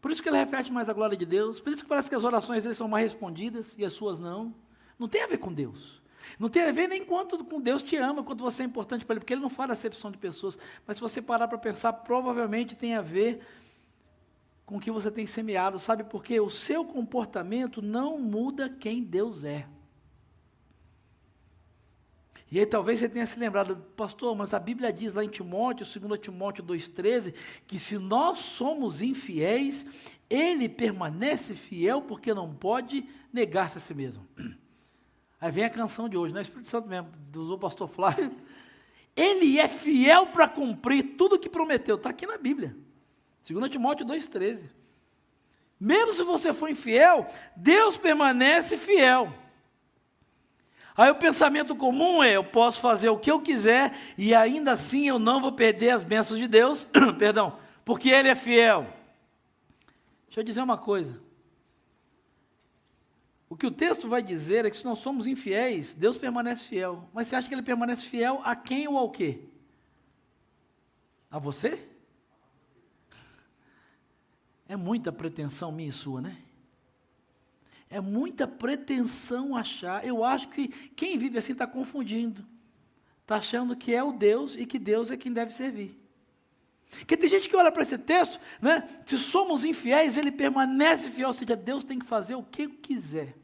Por 0.00 0.10
isso 0.10 0.22
que 0.22 0.28
ele 0.28 0.38
reflete 0.38 0.72
mais 0.72 0.88
a 0.88 0.92
glória 0.94 1.16
de 1.16 1.26
Deus. 1.26 1.60
Por 1.60 1.72
isso 1.72 1.82
que 1.82 1.88
parece 1.88 2.08
que 2.08 2.14
as 2.14 2.24
orações 2.24 2.62
dele 2.62 2.74
são 2.74 2.88
mais 2.88 3.12
respondidas 3.12 3.74
e 3.76 3.84
as 3.84 3.92
suas 3.92 4.18
não. 4.18 4.54
Não 4.98 5.08
tem 5.08 5.22
a 5.22 5.26
ver 5.26 5.38
com 5.38 5.52
Deus. 5.52 6.00
Não 6.38 6.48
tem 6.48 6.62
a 6.62 6.72
ver 6.72 6.88
nem 6.88 7.04
quanto 7.04 7.44
com 7.44 7.60
Deus 7.60 7.82
te 7.82 7.96
ama, 7.96 8.22
quanto 8.22 8.42
você 8.42 8.62
é 8.62 8.66
importante 8.66 9.04
para 9.04 9.14
Ele, 9.14 9.20
porque 9.20 9.34
Ele 9.34 9.42
não 9.42 9.50
fala 9.50 9.72
acepção 9.72 10.10
de 10.10 10.18
pessoas. 10.18 10.58
Mas 10.86 10.96
se 10.96 11.00
você 11.00 11.22
parar 11.22 11.48
para 11.48 11.58
pensar, 11.58 11.92
provavelmente 11.92 12.74
tem 12.74 12.94
a 12.94 13.02
ver 13.02 13.40
com 14.64 14.76
o 14.76 14.80
que 14.80 14.90
você 14.90 15.10
tem 15.10 15.26
semeado. 15.26 15.78
Sabe 15.78 16.04
por 16.04 16.22
quê? 16.24 16.40
O 16.40 16.50
seu 16.50 16.84
comportamento 16.84 17.80
não 17.80 18.18
muda 18.18 18.68
quem 18.68 19.02
Deus 19.02 19.44
é. 19.44 19.66
E 22.50 22.60
aí 22.60 22.66
talvez 22.66 23.00
você 23.00 23.08
tenha 23.08 23.26
se 23.26 23.38
lembrado, 23.38 23.76
pastor, 23.96 24.34
mas 24.36 24.54
a 24.54 24.58
Bíblia 24.58 24.92
diz 24.92 25.12
lá 25.12 25.24
em 25.24 25.28
Timóteo, 25.28 25.84
2 25.84 26.20
Timóteo 26.20 26.64
2,13, 26.64 27.34
que 27.66 27.78
se 27.78 27.98
nós 27.98 28.38
somos 28.38 29.02
infiéis, 29.02 29.84
ele 30.30 30.68
permanece 30.68 31.54
fiel 31.54 32.02
porque 32.02 32.32
não 32.32 32.54
pode 32.54 33.04
negar-se 33.32 33.78
a 33.78 33.80
si 33.80 33.94
mesmo. 33.94 34.26
Aí 35.46 35.52
vem 35.52 35.64
a 35.64 35.70
canção 35.70 36.08
de 36.08 36.16
hoje, 36.16 36.34
não 36.34 36.40
é 36.40 36.42
Espírito 36.42 36.68
Santo 36.68 36.88
mesmo, 36.88 37.08
usou 37.36 37.54
o 37.54 37.58
pastor 37.58 37.86
Flávio. 37.86 38.32
Ele 39.14 39.60
é 39.60 39.68
fiel 39.68 40.26
para 40.26 40.48
cumprir 40.48 41.14
tudo 41.16 41.36
o 41.36 41.38
que 41.38 41.48
prometeu, 41.48 41.94
está 41.94 42.10
aqui 42.10 42.26
na 42.26 42.36
Bíblia. 42.36 42.76
2 43.48 43.70
Timóteo 43.70 44.04
2,13. 44.04 44.58
Mesmo 45.78 46.14
se 46.14 46.24
você 46.24 46.52
for 46.52 46.68
infiel, 46.68 47.28
Deus 47.54 47.96
permanece 47.96 48.76
fiel. 48.76 49.32
Aí 50.96 51.12
o 51.12 51.14
pensamento 51.14 51.76
comum 51.76 52.24
é: 52.24 52.32
eu 52.32 52.42
posso 52.42 52.80
fazer 52.80 53.08
o 53.08 53.18
que 53.18 53.30
eu 53.30 53.40
quiser 53.40 53.94
e 54.18 54.34
ainda 54.34 54.72
assim 54.72 55.06
eu 55.06 55.20
não 55.20 55.40
vou 55.40 55.52
perder 55.52 55.90
as 55.90 56.02
bênçãos 56.02 56.40
de 56.40 56.48
Deus, 56.48 56.84
perdão, 57.20 57.56
porque 57.84 58.08
Ele 58.08 58.30
é 58.30 58.34
fiel. 58.34 58.84
Deixa 60.26 60.40
eu 60.40 60.44
dizer 60.44 60.60
uma 60.60 60.76
coisa: 60.76 61.20
o 63.48 63.56
que 63.56 63.66
o 63.66 63.70
texto 63.70 64.08
vai 64.08 64.22
dizer 64.22 64.64
é 64.64 64.70
que 64.70 64.76
se 64.76 64.84
nós 64.84 64.98
somos 64.98 65.26
infiéis, 65.26 65.94
Deus 65.94 66.18
permanece 66.18 66.64
fiel. 66.64 67.08
Mas 67.12 67.28
você 67.28 67.36
acha 67.36 67.48
que 67.48 67.54
ele 67.54 67.62
permanece 67.62 68.04
fiel 68.04 68.40
a 68.44 68.56
quem 68.56 68.88
ou 68.88 68.98
ao 68.98 69.10
quê? 69.10 69.40
A 71.30 71.38
você? 71.38 71.88
É 74.68 74.74
muita 74.74 75.12
pretensão 75.12 75.70
minha 75.70 75.88
e 75.88 75.92
sua, 75.92 76.20
né? 76.20 76.36
É 77.88 78.00
muita 78.00 78.48
pretensão 78.48 79.56
achar. 79.56 80.04
Eu 80.04 80.24
acho 80.24 80.48
que 80.48 80.68
quem 80.68 81.16
vive 81.16 81.38
assim 81.38 81.52
está 81.52 81.68
confundindo. 81.68 82.44
Está 83.22 83.36
achando 83.36 83.76
que 83.76 83.94
é 83.94 84.02
o 84.02 84.12
Deus 84.12 84.56
e 84.56 84.66
que 84.66 84.78
Deus 84.78 85.10
é 85.10 85.16
quem 85.16 85.32
deve 85.32 85.52
servir. 85.52 85.96
Porque 86.90 87.16
tem 87.16 87.28
gente 87.28 87.48
que 87.48 87.56
olha 87.56 87.72
para 87.72 87.82
esse 87.82 87.98
texto, 87.98 88.40
né? 88.60 88.88
Se 89.04 89.18
somos 89.18 89.64
infiéis, 89.64 90.16
ele 90.16 90.30
permanece 90.30 91.10
fiel, 91.10 91.28
ou 91.28 91.34
seja, 91.34 91.56
Deus 91.56 91.84
tem 91.84 91.98
que 91.98 92.06
fazer 92.06 92.34
o 92.34 92.42
que 92.42 92.68
quiser. 92.68 93.34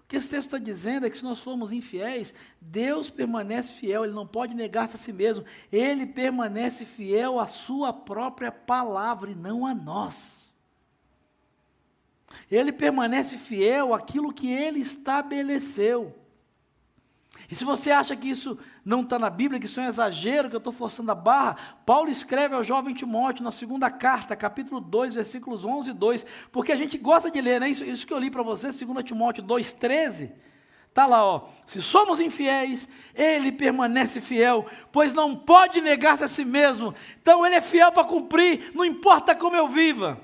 O 0.00 0.06
que 0.06 0.16
esse 0.16 0.28
texto 0.28 0.48
está 0.48 0.58
dizendo 0.58 1.06
é 1.06 1.10
que 1.10 1.16
se 1.16 1.24
nós 1.24 1.40
formos 1.40 1.72
infiéis, 1.72 2.34
Deus 2.60 3.08
permanece 3.08 3.72
fiel, 3.72 4.04
ele 4.04 4.12
não 4.12 4.26
pode 4.26 4.54
negar-se 4.54 4.96
a 4.96 4.98
si 4.98 5.12
mesmo, 5.12 5.44
ele 5.72 6.04
permanece 6.04 6.84
fiel 6.84 7.40
à 7.40 7.46
sua 7.46 7.92
própria 7.92 8.52
palavra 8.52 9.30
e 9.30 9.34
não 9.34 9.64
a 9.64 9.74
nós. 9.74 10.52
Ele 12.50 12.72
permanece 12.72 13.38
fiel 13.38 13.94
àquilo 13.94 14.32
que 14.32 14.52
ele 14.52 14.80
estabeleceu. 14.80 16.14
E 17.50 17.54
se 17.54 17.64
você 17.64 17.90
acha 17.90 18.16
que 18.16 18.28
isso 18.28 18.58
não 18.84 19.02
está 19.02 19.18
na 19.18 19.28
Bíblia, 19.28 19.60
que 19.60 19.66
isso 19.66 19.78
é 19.80 19.84
um 19.84 19.88
exagero, 19.88 20.48
que 20.48 20.56
eu 20.56 20.58
estou 20.58 20.72
forçando 20.72 21.10
a 21.10 21.14
barra, 21.14 21.56
Paulo 21.84 22.08
escreve 22.08 22.54
ao 22.54 22.62
jovem 22.62 22.94
Timóteo 22.94 23.44
na 23.44 23.52
segunda 23.52 23.90
carta, 23.90 24.34
capítulo 24.34 24.80
2, 24.80 25.14
versículos 25.14 25.64
11 25.64 25.90
e 25.90 25.92
2, 25.92 26.26
porque 26.50 26.72
a 26.72 26.76
gente 26.76 26.96
gosta 26.96 27.30
de 27.30 27.40
ler, 27.40 27.60
né? 27.60 27.68
Isso, 27.68 27.84
isso 27.84 28.06
que 28.06 28.12
eu 28.12 28.18
li 28.18 28.30
para 28.30 28.42
você, 28.42 28.68
2 28.68 29.04
Timóteo 29.04 29.42
2, 29.42 29.72
13. 29.74 30.32
Está 30.88 31.06
lá, 31.06 31.24
ó. 31.24 31.48
Se 31.66 31.82
somos 31.82 32.20
infiéis, 32.20 32.88
ele 33.14 33.50
permanece 33.50 34.20
fiel, 34.20 34.64
pois 34.92 35.12
não 35.12 35.34
pode 35.34 35.80
negar-se 35.80 36.22
a 36.22 36.28
si 36.28 36.44
mesmo. 36.44 36.94
Então 37.20 37.44
ele 37.44 37.56
é 37.56 37.60
fiel 37.60 37.90
para 37.90 38.04
cumprir, 38.04 38.70
não 38.74 38.84
importa 38.84 39.34
como 39.34 39.56
eu 39.56 39.66
viva. 39.66 40.20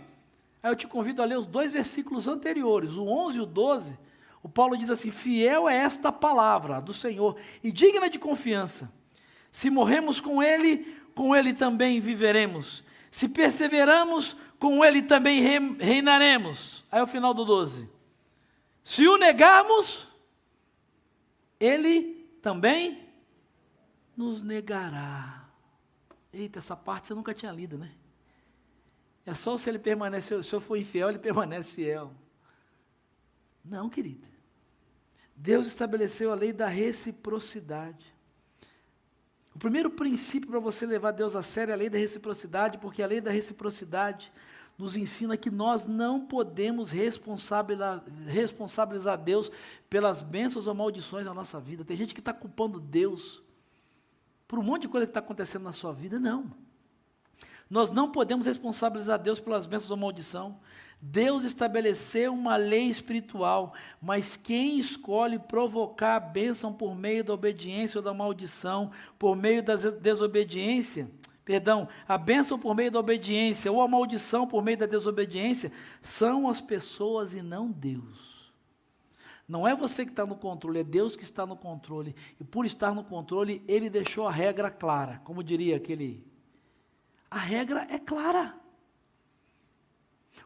Aí 0.63 0.71
eu 0.71 0.77
te 0.77 0.87
convido 0.87 1.23
a 1.23 1.25
ler 1.25 1.39
os 1.39 1.47
dois 1.47 1.73
versículos 1.73 2.29
anteriores, 2.29 2.97
o 2.97 3.05
11 3.05 3.39
e 3.39 3.41
o 3.41 3.47
12 3.47 3.99
o 4.43 4.49
Paulo 4.49 4.77
diz 4.77 4.91
assim: 4.91 5.11
fiel 5.11 5.69
é 5.69 5.77
esta 5.77 6.11
palavra 6.11 6.81
do 6.81 6.93
Senhor 6.93 7.37
e 7.63 7.71
digna 7.71 8.09
de 8.09 8.19
confiança. 8.19 8.91
Se 9.53 9.69
morremos 9.69 10.21
com 10.21 10.43
Ele, 10.43 10.97
com 11.15 11.35
Ele 11.35 11.53
também 11.53 12.01
viveremos. 12.01 12.85
Se 13.11 13.29
perseveramos, 13.29 14.37
com 14.59 14.85
Ele 14.85 15.03
também 15.03 15.41
reinaremos. 15.79 16.85
Aí 16.91 17.01
é 17.01 17.03
o 17.03 17.07
final 17.07 17.35
do 17.35 17.45
12. 17.45 17.89
Se 18.85 19.07
o 19.07 19.19
negarmos, 19.19 20.09
Ele 21.59 22.27
também 22.41 23.09
nos 24.17 24.43
negará. 24.43 25.49
Eita, 26.33 26.59
essa 26.61 26.77
parte 26.77 27.09
você 27.09 27.15
nunca 27.15 27.35
tinha 27.35 27.51
lido, 27.51 27.77
né? 27.77 27.91
É 29.27 29.35
só 29.35 29.59
se 29.59 29.69
ele 29.69 29.79
permanecer, 29.79 30.43
se 30.43 30.53
eu 30.53 30.61
for 30.61 30.77
infiel, 30.77 31.09
ele 31.09 31.19
permanece 31.19 31.73
fiel. 31.73 32.13
Não, 33.65 33.89
querida. 33.89 34.29
Deus 35.37 35.67
estabeleceu 35.67 36.31
a 36.31 36.35
lei 36.35 36.53
da 36.53 36.67
reciprocidade. 36.67 38.15
O 39.55 39.59
primeiro 39.59 39.91
princípio 39.91 40.51
para 40.51 40.61
você 40.61 40.87
levar 40.87 41.13
Deus 41.13 41.35
a 41.35 41.43
sério 41.43 41.73
é 41.73 41.75
a 41.75 41.79
lei 41.79 41.91
da 41.91 41.99
reciprocidade, 41.99 42.79
porque 42.79 43.03
a 43.03 43.07
lei 43.07 43.21
da 43.21 43.31
reciprocidade 43.31 44.33
nos 44.79 44.97
ensina 44.97 45.37
que 45.37 45.51
nós 45.51 45.85
não 45.85 46.27
podemos 46.27 46.91
responsabilizar, 46.91 48.03
Deus 49.23 49.51
pelas 49.89 50.23
bênçãos 50.23 50.67
ou 50.67 50.75
maldições 50.75 51.27
na 51.27 51.35
nossa 51.35 51.61
vida. 51.61 51.85
Tem 51.85 51.97
gente 51.97 52.15
que 52.15 52.21
está 52.21 52.33
culpando 52.33 52.81
Deus 52.81 53.43
por 54.49 54.59
um 54.59 54.63
monte 54.63 54.83
de 54.83 54.89
coisa 54.89 55.07
que 55.07 55.11
está 55.11 55.21
acontecendo 55.21 55.65
na 55.65 55.73
sua 55.73 55.93
vida. 55.93 56.19
Não. 56.19 56.51
Nós 57.69 57.91
não 57.91 58.11
podemos 58.11 58.47
responsabilizar 58.47 59.19
Deus 59.19 59.39
pelas 59.39 59.67
bênçãos 59.67 59.91
ou 59.91 59.97
maldição. 59.97 60.59
Deus 61.03 61.45
estabeleceu 61.45 62.35
uma 62.35 62.57
lei 62.57 62.89
espiritual, 62.89 63.73
mas 64.03 64.37
quem 64.37 64.79
escolhe 64.79 65.39
provocar 65.39 66.17
a 66.17 66.21
bênção 66.21 66.73
por 66.73 66.95
meio 66.95 67.25
da 67.25 67.33
obediência 67.33 67.99
ou 67.99 68.05
da 68.05 68.13
maldição, 68.13 68.91
por 69.19 69.35
meio 69.35 69.63
da 69.63 69.77
desobediência, 69.77 71.11
perdão, 71.43 71.89
a 72.07 72.19
bênção 72.19 72.59
por 72.59 72.75
meio 72.75 72.91
da 72.91 73.01
obediência 73.01 73.73
ou 73.73 73.81
a 73.81 73.89
maldição 73.89 74.47
por 74.47 74.63
meio 74.63 74.77
da 74.77 74.87
desobediência, 74.87 75.73
são 76.03 76.47
as 76.47 76.61
pessoas 76.61 77.33
e 77.33 77.41
não 77.41 77.71
Deus. 77.71 78.53
Não 79.49 79.67
é 79.67 79.75
você 79.75 80.05
que 80.05 80.13
está 80.13 80.27
no 80.27 80.37
controle, 80.37 80.81
é 80.81 80.85
Deus 80.85 81.17
que 81.17 81.25
está 81.25 81.45
no 81.45 81.57
controle. 81.57 82.15
E 82.39 82.45
por 82.45 82.65
estar 82.67 82.95
no 82.95 83.03
controle, 83.03 83.65
Ele 83.67 83.91
deixou 83.91 84.29
a 84.29 84.31
regra 84.31 84.71
clara. 84.71 85.21
Como 85.25 85.43
diria 85.43 85.77
aquele. 85.77 86.25
A 87.29 87.39
regra 87.39 87.85
é 87.91 87.99
clara. 87.99 88.60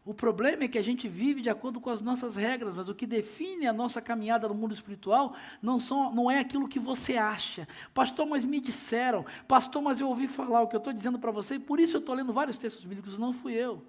O 0.04 0.12
problema 0.12 0.64
é 0.64 0.68
que 0.68 0.78
a 0.78 0.82
gente 0.82 1.08
vive 1.08 1.40
de 1.40 1.48
acordo 1.48 1.80
com 1.80 1.88
as 1.88 2.00
nossas 2.00 2.36
regras, 2.36 2.76
mas 2.76 2.88
o 2.88 2.94
que 2.94 3.06
define 3.06 3.66
a 3.66 3.72
nossa 3.72 4.00
caminhada 4.02 4.48
no 4.48 4.54
mundo 4.54 4.74
espiritual 4.74 5.34
não, 5.62 5.78
são, 5.78 6.12
não 6.12 6.30
é 6.30 6.38
aquilo 6.38 6.68
que 6.68 6.78
você 6.78 7.16
acha. 7.16 7.66
Pastor, 7.92 8.26
mas 8.26 8.44
me 8.44 8.60
disseram. 8.60 9.24
Pastor, 9.48 9.80
mas 9.80 10.00
eu 10.00 10.08
ouvi 10.08 10.28
falar 10.28 10.62
o 10.62 10.68
que 10.68 10.76
eu 10.76 10.78
estou 10.78 10.92
dizendo 10.92 11.18
para 11.18 11.30
você, 11.30 11.54
e 11.54 11.58
por 11.58 11.80
isso 11.80 11.96
eu 11.96 12.00
estou 12.00 12.14
lendo 12.14 12.32
vários 12.32 12.58
textos 12.58 12.84
bíblicos, 12.84 13.18
não 13.18 13.32
fui 13.32 13.54
eu. 13.54 13.82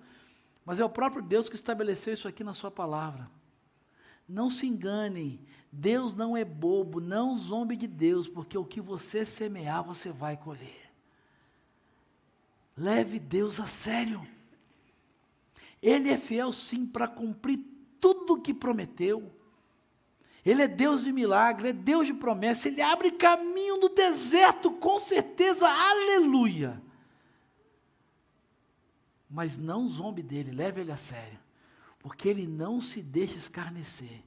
Mas 0.66 0.80
é 0.80 0.86
o 0.86 0.90
próprio 0.90 1.22
Deus 1.22 1.50
que 1.50 1.56
estabeleceu 1.56 2.14
isso 2.14 2.28
aqui 2.28 2.44
na 2.44 2.54
sua 2.54 2.72
palavra. 2.72 3.30
Não 4.28 4.50
se 4.50 4.66
engane, 4.66 5.40
Deus 5.72 6.16
não 6.16 6.36
é 6.36 6.44
bobo, 6.44 7.00
não 7.00 7.38
zombe 7.38 7.76
de 7.76 7.88
Deus, 7.88 8.28
porque 8.28 8.58
o 8.58 8.66
que 8.66 8.82
você 8.82 9.26
semear, 9.26 9.84
você 9.84 10.12
vai 10.12 10.38
colher. 10.38 10.92
Leve 12.78 13.20
Deus 13.20 13.60
a 13.60 13.68
sério. 13.68 14.26
Ele 15.86 16.10
é 16.10 16.18
fiel 16.18 16.52
sim 16.52 16.84
para 16.84 17.08
cumprir 17.08 17.60
tudo 18.02 18.34
o 18.34 18.42
que 18.42 18.56
prometeu. 18.56 19.32
Ele 20.44 20.64
é 20.64 20.68
Deus 20.68 21.04
de 21.04 21.12
milagre, 21.12 21.70
é 21.70 21.74
Deus 21.74 22.08
de 22.08 22.14
promessa, 22.14 22.68
ele 22.68 22.82
abre 22.82 23.12
caminho 23.12 23.78
no 23.78 23.90
deserto, 23.90 24.72
com 24.72 25.00
certeza, 25.00 25.68
aleluia. 25.70 26.82
Mas 29.30 29.60
não 29.60 29.88
zombe 29.88 30.24
dele, 30.24 30.52
leve 30.52 30.82
ele 30.82 30.92
a 30.92 30.98
sério, 30.98 31.38
porque 32.00 32.28
ele 32.28 32.48
não 32.48 32.82
se 32.82 33.04
deixa 33.04 33.38
escarnecer. 33.38 34.24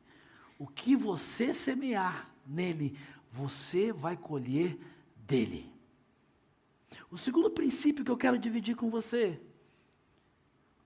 O 0.61 0.66
que 0.68 0.94
você 0.94 1.53
semear 1.53 2.31
nele, 2.47 2.97
você 3.33 3.92
vai 3.92 4.16
colher 4.16 4.79
dele. 5.16 5.73
O 7.11 7.18
segundo 7.18 7.51
princípio 7.51 8.05
que 8.05 8.11
eu 8.12 8.16
quero 8.16 8.38
dividir 8.38 8.77
com 8.77 8.88
você 8.88 9.40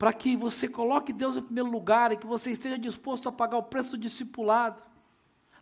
para 0.03 0.13
que 0.13 0.37
você 0.37 0.67
coloque 0.67 1.13
Deus 1.13 1.37
em 1.37 1.43
primeiro 1.43 1.71
lugar 1.71 2.11
e 2.11 2.17
que 2.17 2.27
você 2.27 2.51
esteja 2.51 2.77
disposto 2.77 3.29
a 3.29 3.33
pagar 3.33 3.59
o 3.59 3.63
preço 3.63 3.91
do 3.91 3.99
discipulado, 3.99 4.83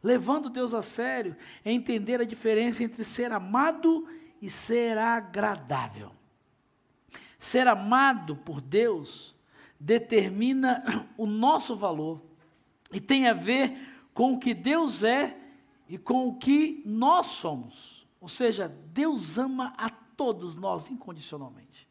levando 0.02 0.48
Deus 0.48 0.72
a 0.72 0.80
sério, 0.80 1.36
é 1.62 1.70
entender 1.70 2.22
a 2.22 2.24
diferença 2.24 2.82
entre 2.82 3.04
ser 3.04 3.32
amado 3.32 4.08
e 4.40 4.48
ser 4.48 4.96
agradável. 4.96 6.12
Ser 7.38 7.68
amado 7.68 8.34
por 8.34 8.62
Deus 8.62 9.36
determina 9.78 10.82
o 11.18 11.26
nosso 11.26 11.76
valor 11.76 12.22
e 12.90 12.98
tem 12.98 13.28
a 13.28 13.34
ver 13.34 13.76
com 14.14 14.32
o 14.32 14.38
que 14.38 14.54
Deus 14.54 15.04
é 15.04 15.36
e 15.86 15.98
com 15.98 16.26
o 16.26 16.36
que 16.36 16.82
nós 16.86 17.26
somos. 17.26 18.08
Ou 18.18 18.26
seja, 18.26 18.74
Deus 18.86 19.36
ama 19.36 19.74
a 19.76 19.90
todos 19.90 20.54
nós 20.54 20.90
incondicionalmente. 20.90 21.89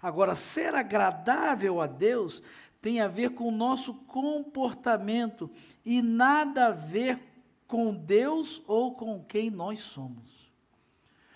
Agora, 0.00 0.34
ser 0.34 0.74
agradável 0.74 1.80
a 1.80 1.86
Deus 1.86 2.42
tem 2.80 3.00
a 3.00 3.08
ver 3.08 3.30
com 3.30 3.48
o 3.48 3.52
nosso 3.52 3.94
comportamento 3.94 5.50
e 5.84 6.00
nada 6.00 6.66
a 6.66 6.70
ver 6.70 7.20
com 7.66 7.92
Deus 7.92 8.62
ou 8.66 8.94
com 8.94 9.22
quem 9.24 9.50
nós 9.50 9.80
somos. 9.80 10.48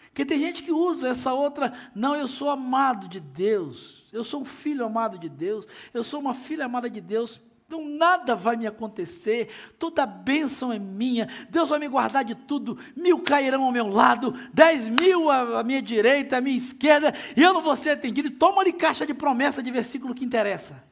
Porque 0.07 0.27
tem 0.27 0.39
gente 0.39 0.63
que 0.63 0.71
usa 0.71 1.09
essa 1.09 1.33
outra, 1.33 1.73
não, 1.95 2.15
eu 2.15 2.27
sou 2.27 2.51
amado 2.51 3.09
de 3.09 3.19
Deus, 3.19 4.07
eu 4.13 4.23
sou 4.23 4.43
um 4.43 4.45
filho 4.45 4.85
amado 4.85 5.19
de 5.19 5.29
Deus, 5.29 5.67
eu 5.93 6.03
sou 6.03 6.21
uma 6.21 6.35
filha 6.35 6.67
amada 6.67 6.89
de 6.89 7.01
Deus, 7.01 7.41
então 7.73 7.89
nada 7.89 8.37
vai 8.37 8.55
me 8.55 8.67
acontecer, 8.67 9.49
toda 9.79 10.05
bênção 10.05 10.71
é 10.71 10.79
minha, 10.79 11.27
Deus 11.49 11.71
vai 11.71 11.79
me 11.79 11.89
guardar 11.89 12.23
de 12.23 12.35
tudo, 12.35 12.79
mil 12.95 13.21
cairão 13.21 13.65
ao 13.65 13.73
meu 13.73 13.87
lado, 13.87 14.35
dez 14.53 14.87
mil 14.87 15.31
à 15.31 15.65
minha 15.65 15.81
direita, 15.81 16.37
à 16.37 16.41
minha 16.43 16.59
esquerda, 16.59 17.15
e 17.35 17.43
eu 17.43 17.55
não 17.55 17.63
vou 17.63 17.75
ser 17.75 17.91
atendido. 17.91 18.31
Toma-lhe 18.33 18.75
caixa 18.75 19.07
de 19.07 19.15
promessa 19.15 19.63
de 19.63 19.71
versículo 19.71 20.15
que 20.15 20.25
interessa. 20.25 20.85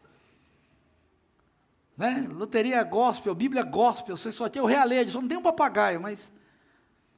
Né? 1.98 2.26
Loteria 2.32 2.82
gospel, 2.82 3.34
Bíblia 3.34 3.62
gospel, 3.62 4.16
você 4.16 4.32
só 4.32 4.48
tem 4.48 4.62
o 4.62 4.66
realejo, 4.66 5.12
só 5.12 5.20
não 5.20 5.28
tem 5.28 5.36
um 5.36 5.42
papagaio, 5.42 6.00
mas. 6.00 6.30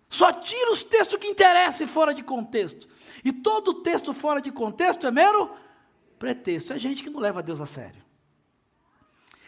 Só 0.09 0.31
tira 0.31 0.73
os 0.73 0.83
textos 0.83 1.19
que 1.19 1.27
interessam 1.27 1.87
fora 1.87 2.13
de 2.13 2.23
contexto. 2.23 2.87
E 3.25 3.33
todo 3.33 3.83
texto 3.83 4.13
fora 4.13 4.43
de 4.43 4.51
contexto 4.51 5.07
é 5.07 5.11
mero 5.11 5.51
pretexto. 6.19 6.75
É 6.75 6.79
gente 6.79 7.03
que 7.03 7.09
não 7.09 7.19
leva 7.19 7.43
Deus 7.43 7.63
a 7.63 7.67
sério. 7.67 8.02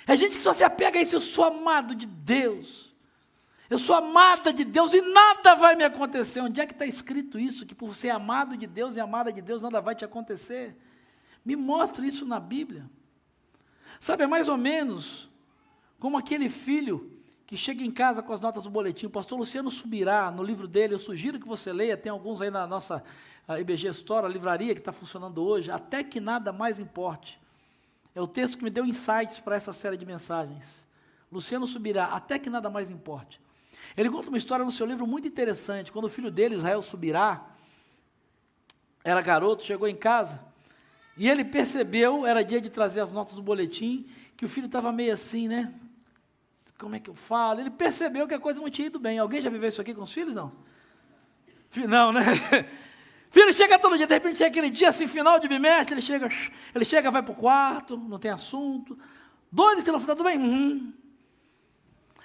É 0.06 0.16
gente 0.16 0.36
que 0.36 0.42
só 0.42 0.52
se 0.52 0.64
apega 0.64 0.98
a 0.98 1.02
isso, 1.02 1.16
eu 1.16 1.20
sou 1.20 1.44
amado 1.44 1.94
de 1.94 2.06
Deus. 2.06 2.92
Eu 3.70 3.78
sou 3.78 3.96
amada 3.96 4.52
de 4.52 4.64
Deus 4.64 4.92
e 4.92 5.00
nada 5.00 5.54
vai 5.54 5.74
me 5.74 5.84
acontecer. 5.84 6.40
Onde 6.40 6.60
é 6.60 6.66
que 6.66 6.72
está 6.72 6.84
escrito 6.84 7.38
isso? 7.38 7.64
Que 7.64 7.74
por 7.74 7.94
ser 7.94 8.10
amado 8.10 8.56
de 8.56 8.66
Deus 8.66 8.96
e 8.96 9.00
amada 9.00 9.32
de 9.32 9.40
Deus, 9.40 9.62
nada 9.62 9.80
vai 9.80 9.94
te 9.94 10.04
acontecer. 10.04 10.76
Me 11.44 11.56
mostre 11.56 12.06
isso 12.06 12.26
na 12.26 12.38
Bíblia. 12.38 12.88
Sabe, 13.98 14.24
é 14.24 14.26
mais 14.26 14.48
ou 14.48 14.56
menos 14.56 15.30
como 15.98 16.18
aquele 16.18 16.48
filho 16.50 17.10
que 17.46 17.56
chega 17.56 17.82
em 17.82 17.90
casa 17.90 18.22
com 18.22 18.32
as 18.32 18.40
notas 18.40 18.62
do 18.64 18.70
boletim. 18.70 19.06
O 19.06 19.10
pastor 19.10 19.38
Luciano 19.38 19.70
subirá 19.70 20.30
no 20.30 20.42
livro 20.42 20.68
dele, 20.68 20.94
eu 20.94 20.98
sugiro 20.98 21.40
que 21.40 21.48
você 21.48 21.72
leia, 21.72 21.96
tem 21.96 22.12
alguns 22.12 22.42
aí 22.42 22.50
na 22.50 22.66
nossa 22.66 23.02
IBG 23.48 23.88
Store, 23.88 24.26
a 24.26 24.28
livraria 24.28 24.74
que 24.74 24.80
está 24.80 24.92
funcionando 24.92 25.42
hoje, 25.42 25.70
até 25.70 26.02
que 26.02 26.20
nada 26.20 26.52
mais 26.52 26.78
importe. 26.78 27.40
É 28.14 28.20
o 28.20 28.26
texto 28.26 28.58
que 28.58 28.64
me 28.64 28.70
deu 28.70 28.84
insights 28.84 29.40
para 29.40 29.56
essa 29.56 29.72
série 29.72 29.96
de 29.96 30.06
mensagens. 30.06 30.64
Luciano 31.30 31.66
subirá, 31.66 32.06
até 32.06 32.38
que 32.38 32.48
nada 32.48 32.70
mais 32.70 32.90
importe. 32.90 33.40
Ele 33.96 34.08
conta 34.08 34.28
uma 34.28 34.38
história 34.38 34.64
no 34.64 34.72
seu 34.72 34.86
livro 34.86 35.06
muito 35.06 35.26
interessante. 35.26 35.90
Quando 35.90 36.04
o 36.04 36.08
filho 36.08 36.30
dele, 36.30 36.54
Israel, 36.54 36.80
subirá, 36.82 37.44
era 39.02 39.20
garoto, 39.20 39.62
chegou 39.64 39.88
em 39.88 39.96
casa, 39.96 40.40
e 41.16 41.28
ele 41.28 41.44
percebeu, 41.44 42.24
era 42.24 42.42
dia 42.42 42.60
de 42.60 42.70
trazer 42.70 43.00
as 43.00 43.12
notas 43.12 43.34
do 43.34 43.42
boletim, 43.42 44.06
que 44.36 44.44
o 44.44 44.48
filho 44.48 44.66
estava 44.66 44.92
meio 44.92 45.12
assim, 45.12 45.48
né? 45.48 45.72
como 46.78 46.96
é 46.96 47.00
que 47.00 47.08
eu 47.08 47.14
falo? 47.14 47.60
Ele 47.60 47.70
percebeu 47.70 48.26
que 48.26 48.34
a 48.34 48.38
coisa 48.38 48.60
não 48.60 48.68
tinha 48.68 48.86
ido 48.86 48.98
bem. 48.98 49.18
Alguém 49.18 49.40
já 49.40 49.48
viveu 49.48 49.68
isso 49.68 49.80
aqui 49.80 49.94
com 49.94 50.02
os 50.02 50.12
filhos? 50.12 50.34
Não? 50.34 50.52
Não, 51.88 52.12
né? 52.12 52.22
Filho 53.34 53.52
chega 53.52 53.80
todo 53.80 53.96
dia, 53.96 54.06
de 54.06 54.14
repente 54.14 54.38
chega 54.38 54.48
aquele 54.48 54.70
dia 54.70 54.90
assim, 54.90 55.08
final 55.08 55.40
de 55.40 55.48
bimestre, 55.48 55.92
ele 55.92 56.00
chega, 56.00 56.28
ele 56.72 56.84
chega, 56.84 57.10
vai 57.10 57.20
para 57.20 57.32
o 57.32 57.34
quarto, 57.34 57.96
não 57.96 58.16
tem 58.16 58.30
assunto. 58.30 58.96
Dois 59.50 59.76
ensino, 59.80 59.96
está 59.98 60.14
tudo 60.14 60.22
bem? 60.22 60.38
Uhum. 60.38 60.92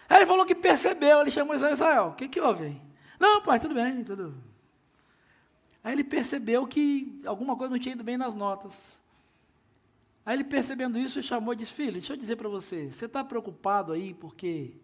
Aí 0.07 0.17
ele 0.19 0.27
falou 0.27 0.45
que 0.45 0.53
percebeu, 0.53 1.19
ele 1.21 1.31
chamou 1.31 1.55
Israel, 1.55 2.09
o 2.09 2.13
que, 2.13 2.29
que 2.29 2.39
houve 2.39 2.65
aí? 2.65 2.81
Não, 3.19 3.41
pai, 3.41 3.59
tudo 3.59 3.73
bem, 3.73 4.03
tudo. 4.03 4.35
Aí 5.83 5.93
ele 5.93 6.03
percebeu 6.03 6.67
que 6.67 7.19
alguma 7.25 7.55
coisa 7.55 7.71
não 7.71 7.79
tinha 7.79 7.95
ido 7.95 8.03
bem 8.03 8.15
nas 8.15 8.35
notas. 8.35 9.01
Aí 10.23 10.35
ele 10.35 10.43
percebendo 10.43 10.99
isso, 10.99 11.23
chamou 11.23 11.55
e 11.55 11.57
disse, 11.57 11.73
filho, 11.73 11.93
deixa 11.93 12.13
eu 12.13 12.17
dizer 12.17 12.35
para 12.35 12.47
você, 12.47 12.91
você 12.91 13.05
está 13.05 13.23
preocupado 13.23 13.93
aí 13.93 14.13
porque 14.13 14.75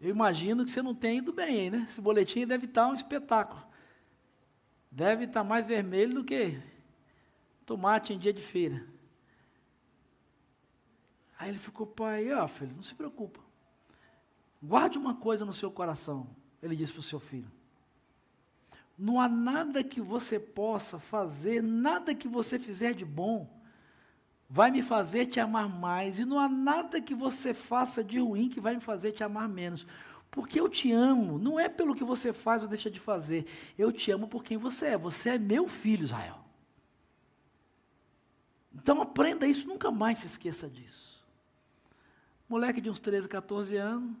eu 0.00 0.10
imagino 0.10 0.64
que 0.64 0.70
você 0.70 0.80
não 0.80 0.94
tem 0.94 1.18
ido 1.18 1.32
bem 1.32 1.58
aí, 1.58 1.70
né? 1.70 1.86
Esse 1.90 2.00
boletim 2.00 2.46
deve 2.46 2.66
estar 2.66 2.86
um 2.86 2.94
espetáculo. 2.94 3.66
Deve 4.98 5.26
estar 5.26 5.44
mais 5.44 5.64
vermelho 5.64 6.14
do 6.14 6.24
que 6.24 6.60
tomate 7.64 8.12
em 8.12 8.18
dia 8.18 8.32
de 8.32 8.42
feira. 8.42 8.84
Aí 11.38 11.50
ele 11.50 11.58
ficou, 11.60 11.86
pai, 11.86 12.32
ó 12.32 12.48
filho, 12.48 12.74
não 12.74 12.82
se 12.82 12.96
preocupa. 12.96 13.38
Guarde 14.60 14.98
uma 14.98 15.14
coisa 15.14 15.44
no 15.44 15.52
seu 15.52 15.70
coração, 15.70 16.26
ele 16.60 16.74
disse 16.74 16.92
para 16.92 16.98
o 16.98 17.04
seu 17.04 17.20
filho. 17.20 17.48
Não 18.98 19.20
há 19.20 19.28
nada 19.28 19.84
que 19.84 20.00
você 20.00 20.40
possa 20.40 20.98
fazer, 20.98 21.62
nada 21.62 22.12
que 22.12 22.26
você 22.26 22.58
fizer 22.58 22.92
de 22.92 23.04
bom, 23.04 23.48
vai 24.50 24.68
me 24.72 24.82
fazer 24.82 25.26
te 25.26 25.38
amar 25.38 25.68
mais, 25.68 26.18
e 26.18 26.24
não 26.24 26.40
há 26.40 26.48
nada 26.48 27.00
que 27.00 27.14
você 27.14 27.54
faça 27.54 28.02
de 28.02 28.18
ruim 28.18 28.48
que 28.48 28.58
vai 28.58 28.74
me 28.74 28.80
fazer 28.80 29.12
te 29.12 29.22
amar 29.22 29.48
menos. 29.48 29.86
Porque 30.30 30.60
eu 30.60 30.68
te 30.68 30.92
amo, 30.92 31.38
não 31.38 31.58
é 31.58 31.68
pelo 31.68 31.94
que 31.94 32.04
você 32.04 32.32
faz 32.32 32.62
ou 32.62 32.68
deixa 32.68 32.90
de 32.90 33.00
fazer. 33.00 33.46
Eu 33.76 33.90
te 33.90 34.10
amo 34.10 34.28
por 34.28 34.44
quem 34.44 34.56
você 34.56 34.88
é. 34.88 34.98
Você 34.98 35.30
é 35.30 35.38
meu 35.38 35.66
filho, 35.66 36.04
Israel. 36.04 36.38
Então 38.74 39.02
aprenda 39.02 39.46
isso, 39.46 39.66
nunca 39.66 39.90
mais 39.90 40.18
se 40.18 40.26
esqueça 40.26 40.68
disso. 40.68 41.08
Moleque 42.48 42.80
de 42.80 42.88
uns 42.88 43.00
13, 43.00 43.28
14 43.28 43.76
anos. 43.76 44.16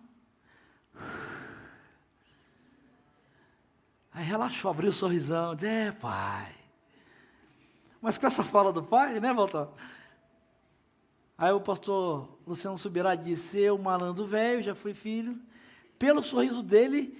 Aí 4.12 4.24
relaxou, 4.24 4.70
abriu 4.70 4.90
o 4.90 4.92
sorrisão, 4.92 5.54
disse, 5.54 5.66
é 5.66 5.92
pai. 5.92 6.54
Mas 8.00 8.18
com 8.18 8.26
essa 8.26 8.42
fala 8.42 8.72
do 8.72 8.82
pai, 8.82 9.20
né, 9.20 9.32
Walter? 9.32 9.68
Aí 11.36 11.52
o 11.52 11.60
pastor 11.60 12.36
Luciano 12.44 12.76
Subirá 12.76 13.14
disse, 13.14 13.58
eu 13.60 13.78
malandro 13.78 14.26
velho, 14.26 14.60
já 14.60 14.74
fui 14.74 14.92
filho, 14.92 15.40
pelo 15.98 16.22
sorriso 16.22 16.62
dele, 16.62 17.18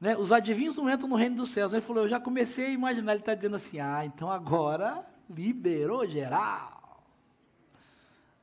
né, 0.00 0.16
os 0.16 0.32
adivinhos 0.32 0.76
não 0.76 0.90
entram 0.90 1.08
no 1.08 1.16
reino 1.16 1.36
dos 1.36 1.50
céus. 1.50 1.72
Ele 1.72 1.82
falou, 1.82 2.04
eu 2.04 2.08
já 2.08 2.20
comecei 2.20 2.66
a 2.66 2.70
imaginar, 2.70 3.12
ele 3.12 3.22
está 3.22 3.34
dizendo 3.34 3.56
assim, 3.56 3.80
ah, 3.80 4.04
então 4.04 4.30
agora 4.30 5.04
liberou 5.28 6.06
geral. 6.06 7.02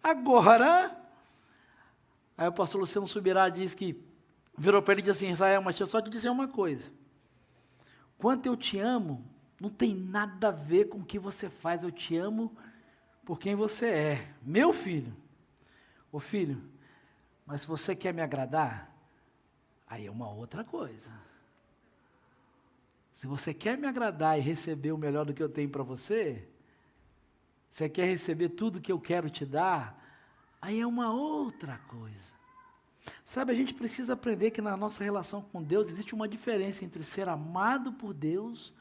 Agora, 0.03 0.97
aí 2.38 2.47
o 2.47 2.53
pastor 2.53 2.82
Luciano 2.82 3.07
Subirá 3.07 3.49
diz 3.49 3.76
que, 3.76 4.03
virou 4.57 4.82
para 4.82 4.93
ele 4.93 5.01
e 5.01 5.05
disse 5.05 5.26
assim, 5.26 5.34
Israel, 5.34 5.61
mas 5.61 5.76
deixa 5.76 5.84
eu 5.84 5.88
só 5.88 6.01
te 6.01 6.09
dizer 6.09 6.30
uma 6.30 6.47
coisa. 6.47 6.91
Quanto 8.17 8.45
eu 8.45 8.57
te 8.57 8.78
amo, 8.80 9.24
não 9.59 9.69
tem 9.69 9.95
nada 9.95 10.49
a 10.49 10.51
ver 10.51 10.89
com 10.89 10.99
o 10.99 11.05
que 11.05 11.19
você 11.19 11.49
faz, 11.49 11.84
eu 11.84 11.91
te 11.91 12.17
amo 12.17 12.55
por 13.24 13.39
quem 13.39 13.55
você 13.55 13.86
é, 13.86 14.34
meu 14.41 14.74
filho. 14.74 15.15
Ô 16.11 16.19
filho, 16.19 16.61
mas 17.45 17.61
se 17.61 17.67
você 17.67 17.95
quer 17.95 18.13
me 18.13 18.22
agradar, 18.22 18.91
aí 19.92 20.06
é 20.06 20.12
uma 20.12 20.32
outra 20.32 20.64
coisa. 20.64 21.12
Se 23.16 23.28
você 23.28 23.54
quer 23.54 23.78
me 23.78 23.86
agradar 23.86 24.39
e 24.39 24.42
receber 24.42 24.94
o 24.94 24.98
melhor 24.98 25.26
do 25.26 25.34
que 25.34 25.44
eu 25.44 25.50
tenho 25.50 25.70
para 25.70 25.84
você, 25.84 26.48
você 27.70 27.89
quer 27.89 28.06
receber 28.06 28.50
tudo 28.50 28.80
que 28.80 28.92
eu 28.92 29.00
quero 29.00 29.30
te 29.30 29.46
dar, 29.46 30.02
aí 30.62 30.80
é 30.80 30.88
uma 30.88 31.12
outra 31.12 31.78
coisa. 31.89 32.32
Sabe, 33.26 33.52
a 33.52 33.56
gente 33.56 33.74
precisa 33.74 34.14
aprender 34.14 34.52
que 34.52 34.62
na 34.62 34.78
nossa 34.78 35.04
relação 35.04 35.42
com 35.42 35.62
Deus 35.62 35.89
existe 35.89 36.16
uma 36.16 36.28
diferença 36.28 36.86
entre 36.86 37.04
ser 37.04 37.28
amado 37.28 37.92
por 37.92 38.14
Deus 38.14 38.74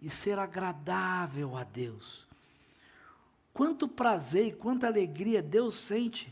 e 0.00 0.10
ser 0.10 0.38
agradável 0.38 1.56
a 1.56 1.64
Deus. 1.64 2.28
Quanto 3.54 3.88
prazer 3.88 4.48
e 4.48 4.52
quanta 4.52 4.86
alegria 4.86 5.42
Deus 5.42 5.74
sente 5.74 6.30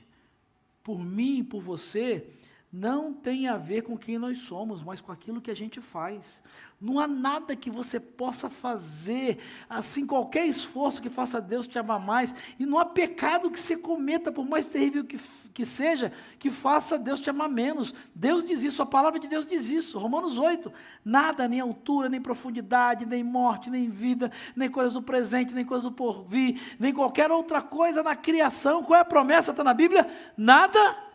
por 0.84 0.98
mim 0.98 1.38
e 1.38 1.44
por 1.44 1.62
você, 1.62 2.30
não 2.72 3.14
tem 3.14 3.48
a 3.48 3.56
ver 3.56 3.82
com 3.82 3.96
quem 3.96 4.18
nós 4.18 4.38
somos, 4.40 4.82
mas 4.82 5.00
com 5.00 5.10
aquilo 5.10 5.40
que 5.40 5.50
a 5.50 5.56
gente 5.56 5.80
faz. 5.80 6.42
Não 6.78 7.00
há 7.00 7.08
nada 7.08 7.56
que 7.56 7.70
você 7.70 7.98
possa 7.98 8.50
fazer, 8.50 9.38
assim, 9.68 10.06
qualquer 10.06 10.46
esforço 10.46 11.00
que 11.00 11.08
faça 11.08 11.40
Deus 11.40 11.66
te 11.66 11.78
amar 11.78 11.98
mais, 11.98 12.32
e 12.58 12.66
não 12.66 12.78
há 12.78 12.84
pecado 12.84 13.50
que 13.50 13.58
você 13.58 13.74
cometa, 13.74 14.30
por 14.30 14.46
mais 14.46 14.66
terrível 14.66 15.02
que, 15.02 15.18
que 15.54 15.64
seja, 15.64 16.12
que 16.38 16.50
faça 16.50 16.98
Deus 16.98 17.20
te 17.20 17.30
amar 17.30 17.48
menos. 17.48 17.94
Deus 18.14 18.44
diz 18.44 18.62
isso, 18.62 18.82
a 18.82 18.86
palavra 18.86 19.18
de 19.18 19.26
Deus 19.26 19.46
diz 19.46 19.70
isso, 19.70 19.98
Romanos 19.98 20.38
8. 20.38 20.70
Nada, 21.02 21.48
nem 21.48 21.60
altura, 21.60 22.10
nem 22.10 22.20
profundidade, 22.20 23.06
nem 23.06 23.24
morte, 23.24 23.70
nem 23.70 23.88
vida, 23.88 24.30
nem 24.54 24.70
coisas 24.70 24.92
do 24.92 25.02
presente, 25.02 25.54
nem 25.54 25.64
coisas 25.64 25.84
do 25.84 25.96
porvir, 25.96 26.76
nem 26.78 26.92
qualquer 26.92 27.32
outra 27.32 27.62
coisa 27.62 28.02
na 28.02 28.14
criação. 28.14 28.84
Qual 28.84 28.96
é 28.96 29.00
a 29.00 29.06
promessa? 29.06 29.52
Está 29.52 29.64
na 29.64 29.74
Bíblia? 29.74 30.06
Nada 30.36 31.07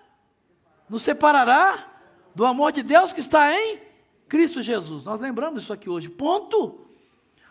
nos 0.93 1.01
separará 1.01 1.87
do 2.35 2.45
amor 2.45 2.71
de 2.71 2.83
Deus 2.83 3.11
que 3.11 3.19
está 3.19 3.51
em 3.51 3.79
Cristo 4.29 4.61
Jesus. 4.61 5.03
Nós 5.03 5.19
lembramos 5.19 5.63
isso 5.63 5.73
aqui 5.73 5.89
hoje. 5.89 6.07
Ponto. 6.07 6.85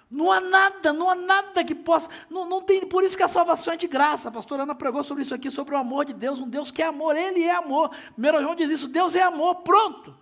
Não 0.08 0.30
há 0.30 0.40
nada, 0.40 0.92
não 0.92 1.10
há 1.10 1.16
nada 1.16 1.64
que 1.64 1.74
possa. 1.74 2.08
Não, 2.30 2.48
não 2.48 2.62
tem, 2.62 2.86
por 2.86 3.02
isso 3.02 3.16
que 3.16 3.22
a 3.24 3.26
salvação 3.26 3.74
é 3.74 3.76
de 3.76 3.88
graça. 3.88 4.28
A 4.28 4.32
pastora 4.32 4.62
Ana 4.62 4.76
pregou 4.76 5.02
sobre 5.02 5.24
isso 5.24 5.34
aqui, 5.34 5.50
sobre 5.50 5.74
o 5.74 5.78
amor 5.78 6.04
de 6.04 6.12
Deus, 6.12 6.38
um 6.38 6.48
Deus 6.48 6.70
que 6.70 6.82
é 6.82 6.86
amor, 6.86 7.16
Ele 7.16 7.42
é 7.42 7.52
amor. 7.52 7.90
Primeiro 8.12 8.40
João 8.40 8.54
diz 8.54 8.70
isso: 8.70 8.86
Deus 8.86 9.16
é 9.16 9.22
amor, 9.22 9.56
pronto. 9.56 10.14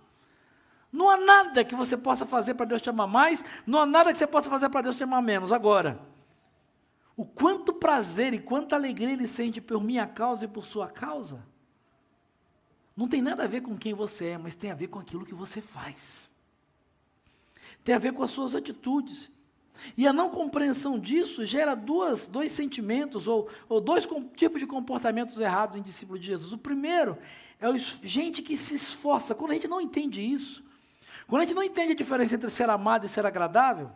Não 0.91 1.11
há 1.11 1.19
nada 1.19 1.63
que 1.63 1.75
você 1.75 1.99
possa 1.99 2.25
fazer 2.25 2.55
para 2.55 2.65
Deus 2.65 2.81
te 2.81 2.89
amar 2.89 3.07
mais, 3.07 3.45
não 3.67 3.81
há 3.81 3.87
nada 3.87 4.13
que 4.13 4.19
você 4.19 4.27
possa 4.27 4.49
fazer 4.49 4.71
para 4.71 4.81
Deus 4.81 4.97
te 4.97 5.03
amar 5.03 5.21
menos. 5.21 5.53
Agora, 5.53 6.01
o 7.15 7.27
quanto 7.27 7.75
prazer 7.75 8.33
e 8.33 8.39
quanta 8.39 8.77
alegria 8.77 9.13
Ele 9.13 9.27
sente 9.27 9.61
por 9.61 9.83
minha 9.83 10.07
causa 10.07 10.47
e 10.47 10.49
por 10.49 10.65
sua 10.65 10.89
causa, 10.89 11.50
não 12.97 13.09
tem 13.09 13.23
nada 13.23 13.45
a 13.45 13.47
ver 13.47 13.63
com 13.63 13.77
quem 13.77 13.95
você 13.95 14.27
é, 14.27 14.39
mas 14.39 14.57
tem 14.57 14.71
a 14.71 14.75
ver 14.75 14.89
com 14.89 14.99
aquilo 14.99 15.25
que 15.25 15.35
você 15.35 15.61
faz 15.61 16.31
tem 17.85 17.95
a 17.95 17.99
ver 17.99 18.13
com 18.13 18.23
as 18.23 18.31
suas 18.31 18.55
atitudes. 18.55 19.31
E 19.97 20.07
a 20.07 20.13
não 20.13 20.29
compreensão 20.29 20.99
disso 20.99 21.47
gera 21.47 21.75
duas, 21.75 22.27
dois 22.27 22.53
sentimentos 22.53 23.27
ou, 23.27 23.49
ou 23.69 23.81
dois 23.81 24.07
tipos 24.37 24.61
de 24.61 24.67
comportamentos 24.67 25.41
errados 25.41 25.77
em 25.77 25.83
discípulo 25.83 26.19
de 26.19 26.27
Jesus. 26.27 26.53
O 26.53 26.59
primeiro 26.59 27.17
é 27.59 27.69
o, 27.69 27.77
gente 27.77 28.43
que 28.43 28.57
se 28.57 28.75
esforça. 28.75 29.35
Quando 29.35 29.53
a 29.53 29.55
gente 29.55 29.69
não 29.69 29.81
entende 29.81 30.23
isso, 30.23 30.63
quando 31.27 31.43
a 31.43 31.45
gente 31.47 31.55
não 31.55 31.63
entende 31.63 31.93
a 31.93 31.97
diferença 31.97 32.35
entre 32.35 32.51
ser 32.51 32.69
amado 32.69 33.07
e 33.07 33.09
ser 33.09 33.25
agradável, 33.25 33.91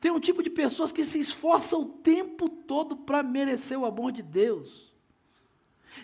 tem 0.00 0.10
um 0.10 0.20
tipo 0.20 0.42
de 0.42 0.48
pessoas 0.48 0.90
que 0.90 1.04
se 1.04 1.18
esforça 1.18 1.76
o 1.76 1.84
tempo 1.84 2.48
todo 2.48 2.96
para 2.96 3.22
merecer 3.22 3.78
o 3.78 3.84
amor 3.84 4.12
de 4.12 4.22
Deus. 4.22 4.89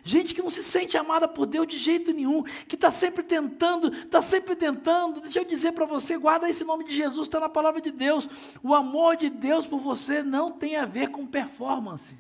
Gente 0.05 0.34
que 0.34 0.43
não 0.43 0.51
se 0.51 0.62
sente 0.62 0.97
amada 0.97 1.26
por 1.26 1.47
Deus 1.47 1.66
de 1.66 1.76
jeito 1.76 2.12
nenhum, 2.12 2.43
que 2.68 2.74
está 2.74 2.91
sempre 2.91 3.22
tentando, 3.22 3.93
está 3.93 4.20
sempre 4.22 4.55
tentando. 4.55 5.20
Deixa 5.20 5.41
eu 5.41 5.45
dizer 5.45 5.72
para 5.72 5.87
você, 5.87 6.16
guarda 6.16 6.49
esse 6.49 6.64
nome 6.64 6.84
de 6.84 6.95
Jesus, 6.95 7.26
está 7.26 7.41
na 7.41 7.49
palavra 7.49 7.80
de 7.80 7.91
Deus. 7.91 8.28
O 8.62 8.74
amor 8.74 9.16
de 9.16 9.30
Deus 9.30 9.66
por 9.66 9.80
você 9.80 10.22
não 10.22 10.53
tem 10.53 10.76
a 10.76 10.84
ver 10.84 11.11
com 11.11 11.26
performance. 11.26 12.16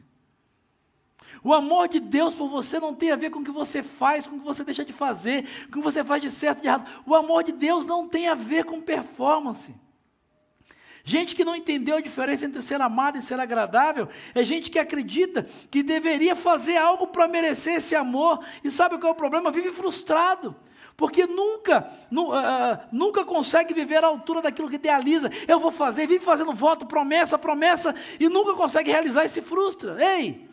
O 1.42 1.52
amor 1.52 1.86
de 1.86 2.00
Deus 2.00 2.34
por 2.34 2.48
você 2.48 2.80
não 2.80 2.94
tem 2.94 3.12
a 3.12 3.16
ver 3.16 3.30
com 3.30 3.40
o 3.40 3.44
que 3.44 3.52
você 3.52 3.82
faz, 3.82 4.26
com 4.26 4.36
o 4.36 4.38
que 4.40 4.44
você 4.44 4.64
deixa 4.64 4.84
de 4.84 4.92
fazer, 4.92 5.44
com 5.70 5.78
o 5.78 5.82
que 5.82 5.84
você 5.84 6.02
faz 6.02 6.20
de 6.20 6.30
certo 6.30 6.58
e 6.58 6.62
de 6.62 6.68
errado. 6.68 7.04
O 7.06 7.14
amor 7.14 7.44
de 7.44 7.52
Deus 7.52 7.84
não 7.84 8.08
tem 8.08 8.28
a 8.28 8.34
ver 8.34 8.64
com 8.64 8.80
performance. 8.80 9.74
Gente 11.08 11.36
que 11.36 11.44
não 11.44 11.54
entendeu 11.54 11.96
a 11.96 12.00
diferença 12.00 12.44
entre 12.44 12.60
ser 12.60 12.80
amado 12.80 13.16
e 13.16 13.22
ser 13.22 13.38
agradável, 13.38 14.08
é 14.34 14.42
gente 14.42 14.68
que 14.68 14.76
acredita 14.76 15.46
que 15.70 15.80
deveria 15.80 16.34
fazer 16.34 16.76
algo 16.76 17.06
para 17.06 17.28
merecer 17.28 17.74
esse 17.74 17.94
amor, 17.94 18.44
e 18.64 18.68
sabe 18.72 18.98
qual 18.98 19.10
é 19.10 19.12
o 19.12 19.16
problema? 19.16 19.52
Vive 19.52 19.70
frustrado. 19.70 20.56
Porque 20.96 21.24
nunca, 21.24 21.88
nu, 22.10 22.30
uh, 22.30 22.78
nunca 22.90 23.24
consegue 23.24 23.72
viver 23.72 24.02
à 24.02 24.08
altura 24.08 24.42
daquilo 24.42 24.68
que 24.68 24.74
idealiza. 24.74 25.30
Eu 25.46 25.60
vou 25.60 25.70
fazer, 25.70 26.08
vive 26.08 26.24
fazendo 26.24 26.52
voto, 26.52 26.84
promessa, 26.84 27.38
promessa, 27.38 27.94
e 28.18 28.28
nunca 28.28 28.54
consegue 28.54 28.90
realizar 28.90 29.24
e 29.24 29.28
se 29.28 29.40
frustra. 29.40 29.96
Ei, 30.04 30.48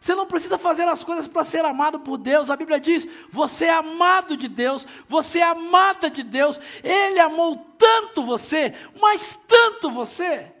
você 0.00 0.14
não 0.14 0.26
precisa 0.26 0.58
fazer 0.58 0.86
as 0.88 1.02
coisas 1.02 1.26
para 1.26 1.44
ser 1.44 1.64
amado 1.64 2.00
por 2.00 2.18
Deus. 2.18 2.50
A 2.50 2.56
Bíblia 2.56 2.78
diz: 2.78 3.06
você 3.30 3.66
é 3.66 3.72
amado 3.72 4.36
de 4.36 4.48
Deus, 4.48 4.86
você 5.08 5.38
é 5.38 5.44
amada 5.44 6.10
de 6.10 6.22
Deus. 6.22 6.60
Ele 6.82 7.18
amou 7.18 7.56
tanto 7.78 8.24
você, 8.24 8.74
mas 9.00 9.38
tanto 9.46 9.90
você, 9.90 10.52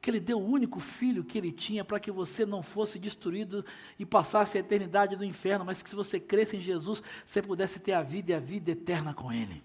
que 0.00 0.10
Ele 0.10 0.20
deu 0.20 0.38
o 0.38 0.48
único 0.48 0.78
filho 0.78 1.24
que 1.24 1.36
Ele 1.36 1.50
tinha 1.50 1.84
para 1.84 1.98
que 1.98 2.12
você 2.12 2.46
não 2.46 2.62
fosse 2.62 2.96
destruído 2.96 3.64
e 3.98 4.06
passasse 4.06 4.56
a 4.56 4.60
eternidade 4.60 5.16
do 5.16 5.24
inferno, 5.24 5.64
mas 5.64 5.82
que 5.82 5.90
se 5.90 5.96
você 5.96 6.20
cresce 6.20 6.56
em 6.56 6.60
Jesus, 6.60 7.02
você 7.24 7.42
pudesse 7.42 7.80
ter 7.80 7.92
a 7.92 8.02
vida 8.02 8.30
e 8.30 8.34
a 8.34 8.38
vida 8.38 8.70
eterna 8.70 9.12
com 9.12 9.32
Ele. 9.32 9.64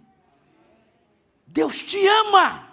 Deus 1.46 1.78
te 1.78 2.08
ama, 2.08 2.68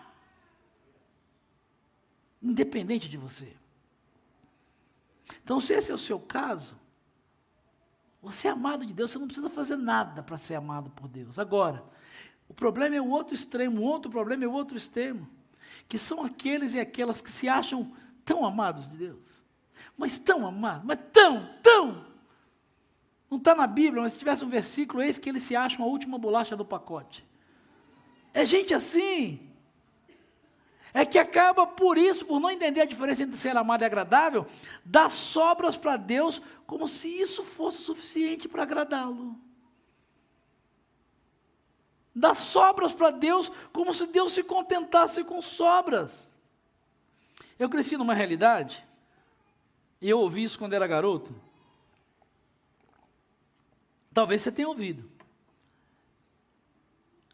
independente 2.43 3.09
de 3.09 3.19
você. 3.19 3.55
Então, 5.43 5.61
se 5.61 5.73
esse 5.73 5.91
é 5.91 5.95
o 5.95 5.99
seu 5.99 6.19
caso, 6.19 6.77
você 8.21 8.49
é 8.49 8.51
amado 8.51 8.85
de 8.85 8.93
Deus, 8.93 9.11
você 9.11 9.19
não 9.19 9.27
precisa 9.27 9.49
fazer 9.49 9.77
nada 9.77 10.23
para 10.23 10.37
ser 10.37 10.55
amado 10.55 10.91
por 10.91 11.09
Deus. 11.09 11.39
Agora, 11.39 11.85
o 12.49 12.55
problema 12.55 12.97
é 12.97 13.01
o 13.01 13.09
outro 13.09 13.35
extremo, 13.35 13.81
o 13.81 13.85
outro 13.85 14.11
problema 14.11 14.45
é 14.45 14.47
o 14.47 14.53
outro 14.53 14.77
extremo 14.77 15.29
que 15.89 15.99
são 15.99 16.23
aqueles 16.23 16.75
e 16.75 16.81
aquelas 16.81 17.21
que 17.21 17.31
se 17.31 17.49
acham 17.49 17.93
tão 18.25 18.45
amados 18.45 18.87
de 18.89 18.97
Deus. 18.97 19.23
Mas 19.97 20.19
tão 20.19 20.47
amados, 20.47 20.85
mas 20.85 20.99
tão, 21.13 21.49
tão. 21.63 22.07
Não 23.31 23.39
está 23.39 23.55
na 23.55 23.67
Bíblia, 23.67 24.03
mas 24.03 24.13
se 24.13 24.19
tivesse 24.19 24.45
um 24.45 24.49
versículo, 24.49 25.03
eis 25.03 25.19
que 25.19 25.29
eles 25.29 25.43
se 25.43 25.57
acham 25.57 25.85
a 25.85 25.89
última 25.89 26.19
bolacha 26.19 26.57
do 26.57 26.65
pacote. 26.65 27.27
É 28.33 28.45
gente 28.45 28.75
assim. 28.75 29.48
É 30.93 31.05
que 31.05 31.19
acaba 31.19 31.67
por 31.67 31.99
isso, 31.99 32.25
por 32.25 32.41
não 32.41 32.51
entender 32.51 32.81
a 32.81 32.87
diferença 32.87 33.23
entre 33.23 33.37
ser 33.37 33.57
amado 33.57 33.83
e 33.83 33.85
agradável, 33.85 34.47
dá 34.85 35.09
sobras 35.09 35.77
para 35.77 35.97
Deus 35.97 36.41
como 36.67 36.89
se 36.89 37.09
isso 37.09 37.45
fosse 37.45 37.79
suficiente 37.79 38.49
para 38.49 38.63
agradá-lo 38.63 39.49
dá 42.19 42.35
sobras 42.35 42.93
para 42.93 43.11
Deus, 43.11 43.51
como 43.73 43.95
se 43.95 44.07
Deus 44.09 44.33
se 44.33 44.43
contentasse 44.43 45.23
com 45.23 45.41
sobras. 45.41 46.33
Eu 47.57 47.69
cresci 47.69 47.97
numa 47.97 48.13
realidade, 48.13 48.85
e 50.01 50.11
eu 50.11 50.19
ouvi 50.19 50.43
isso 50.43 50.59
quando 50.59 50.73
era 50.73 50.87
garoto. 50.87 51.33
Talvez 54.13 54.43
você 54.43 54.51
tenha 54.51 54.69
ouvido. 54.69 55.09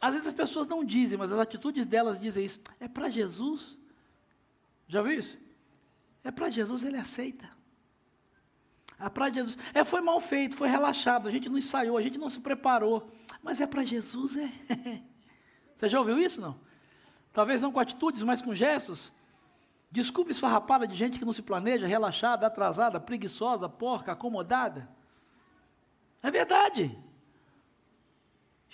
Às 0.05 0.13
vezes 0.13 0.27
as 0.27 0.35
pessoas 0.35 0.67
não 0.67 0.85
dizem, 0.85 1.17
mas 1.17 1.31
as 1.31 1.39
atitudes 1.39 1.87
delas 1.87 2.21
dizem 2.21 2.45
isso. 2.45 2.59
É 2.79 2.87
para 2.87 3.09
Jesus. 3.09 3.75
Já 4.87 5.01
viu 5.01 5.13
isso? 5.13 5.35
É 6.23 6.29
para 6.29 6.47
Jesus, 6.47 6.83
ele 6.83 6.95
aceita. 6.95 7.49
É 8.99 9.09
para 9.09 9.31
Jesus. 9.31 9.57
É, 9.73 9.83
foi 9.83 10.01
mal 10.01 10.19
feito, 10.19 10.55
foi 10.55 10.67
relaxado, 10.67 11.27
a 11.27 11.31
gente 11.31 11.49
não 11.49 11.57
ensaiou, 11.57 11.97
a 11.97 12.03
gente 12.03 12.19
não 12.19 12.29
se 12.29 12.39
preparou. 12.39 13.09
Mas 13.41 13.59
é 13.59 13.65
para 13.65 13.83
Jesus, 13.83 14.37
é. 14.37 14.53
Você 15.75 15.89
já 15.89 15.97
ouviu 15.97 16.19
isso, 16.19 16.39
não? 16.39 16.55
Talvez 17.33 17.59
não 17.59 17.71
com 17.71 17.79
atitudes, 17.79 18.21
mas 18.21 18.43
com 18.43 18.53
gestos. 18.53 19.11
Desculpe 19.89 20.29
esfarrapada 20.29 20.87
de 20.87 20.93
gente 20.93 21.17
que 21.17 21.25
não 21.25 21.33
se 21.33 21.41
planeja, 21.41 21.87
relaxada, 21.87 22.45
atrasada, 22.45 22.99
preguiçosa, 22.99 23.67
porca, 23.67 24.11
acomodada. 24.11 24.87
É 26.21 26.29
verdade. 26.29 26.95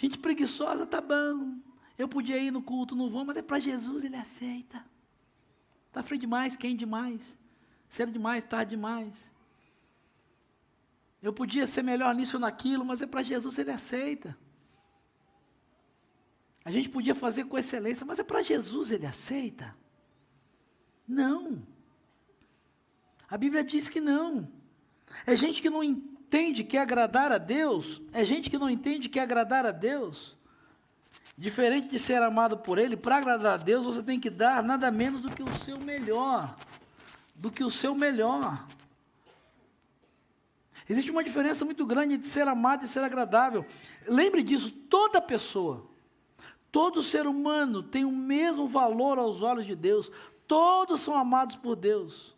Gente 0.01 0.17
preguiçosa, 0.17 0.83
tá 0.83 0.99
bom. 0.99 1.59
Eu 1.95 2.09
podia 2.09 2.35
ir 2.35 2.49
no 2.49 2.63
culto, 2.63 2.95
não 2.95 3.07
vou, 3.07 3.23
mas 3.23 3.37
é 3.37 3.41
para 3.43 3.59
Jesus, 3.59 4.03
ele 4.03 4.15
aceita. 4.15 4.83
Está 5.85 6.01
frio 6.01 6.19
demais, 6.19 6.55
quente 6.55 6.79
demais. 6.79 7.37
Cedo 7.87 8.11
demais, 8.11 8.43
tarde 8.43 8.71
demais. 8.71 9.31
Eu 11.21 11.31
podia 11.31 11.67
ser 11.67 11.83
melhor 11.83 12.15
nisso 12.15 12.37
ou 12.37 12.41
naquilo, 12.41 12.83
mas 12.83 13.03
é 13.03 13.05
para 13.05 13.21
Jesus, 13.21 13.59
ele 13.59 13.69
aceita. 13.69 14.35
A 16.65 16.71
gente 16.71 16.89
podia 16.89 17.13
fazer 17.13 17.43
com 17.43 17.55
excelência, 17.55 18.03
mas 18.03 18.17
é 18.17 18.23
para 18.23 18.41
Jesus, 18.41 18.91
ele 18.91 19.05
aceita. 19.05 19.77
Não. 21.07 21.61
A 23.29 23.37
Bíblia 23.37 23.63
diz 23.63 23.87
que 23.87 24.01
não. 24.01 24.51
É 25.27 25.35
gente 25.35 25.61
que 25.61 25.69
não 25.69 25.83
entende 25.83 26.10
que 26.71 26.77
agradar 26.77 27.33
a 27.33 27.37
Deus, 27.37 28.01
é 28.13 28.23
gente 28.23 28.49
que 28.49 28.57
não 28.57 28.69
entende 28.69 29.09
que 29.09 29.19
agradar 29.19 29.65
a 29.65 29.71
Deus. 29.71 30.37
Diferente 31.37 31.89
de 31.89 31.99
ser 31.99 32.23
amado 32.23 32.57
por 32.57 32.77
Ele, 32.77 32.95
para 32.95 33.17
agradar 33.17 33.55
a 33.55 33.57
Deus, 33.57 33.85
você 33.85 34.01
tem 34.01 34.17
que 34.17 34.29
dar 34.29 34.63
nada 34.63 34.89
menos 34.89 35.21
do 35.21 35.31
que 35.31 35.43
o 35.43 35.57
seu 35.65 35.77
melhor. 35.77 36.55
Do 37.35 37.51
que 37.51 37.61
o 37.61 37.69
seu 37.69 37.93
melhor. 37.93 38.65
Existe 40.89 41.11
uma 41.11 41.23
diferença 41.23 41.65
muito 41.65 41.85
grande 41.85 42.15
entre 42.15 42.29
ser 42.29 42.47
amado 42.47 42.85
e 42.85 42.87
ser 42.87 43.03
agradável. 43.03 43.65
Lembre 44.07 44.41
disso, 44.41 44.71
toda 44.71 45.21
pessoa, 45.21 45.85
todo 46.71 47.03
ser 47.03 47.27
humano 47.27 47.83
tem 47.83 48.05
o 48.05 48.11
mesmo 48.11 48.67
valor 48.67 49.19
aos 49.19 49.41
olhos 49.41 49.65
de 49.65 49.75
Deus. 49.75 50.09
Todos 50.47 51.01
são 51.01 51.17
amados 51.17 51.57
por 51.57 51.75
Deus. 51.75 52.33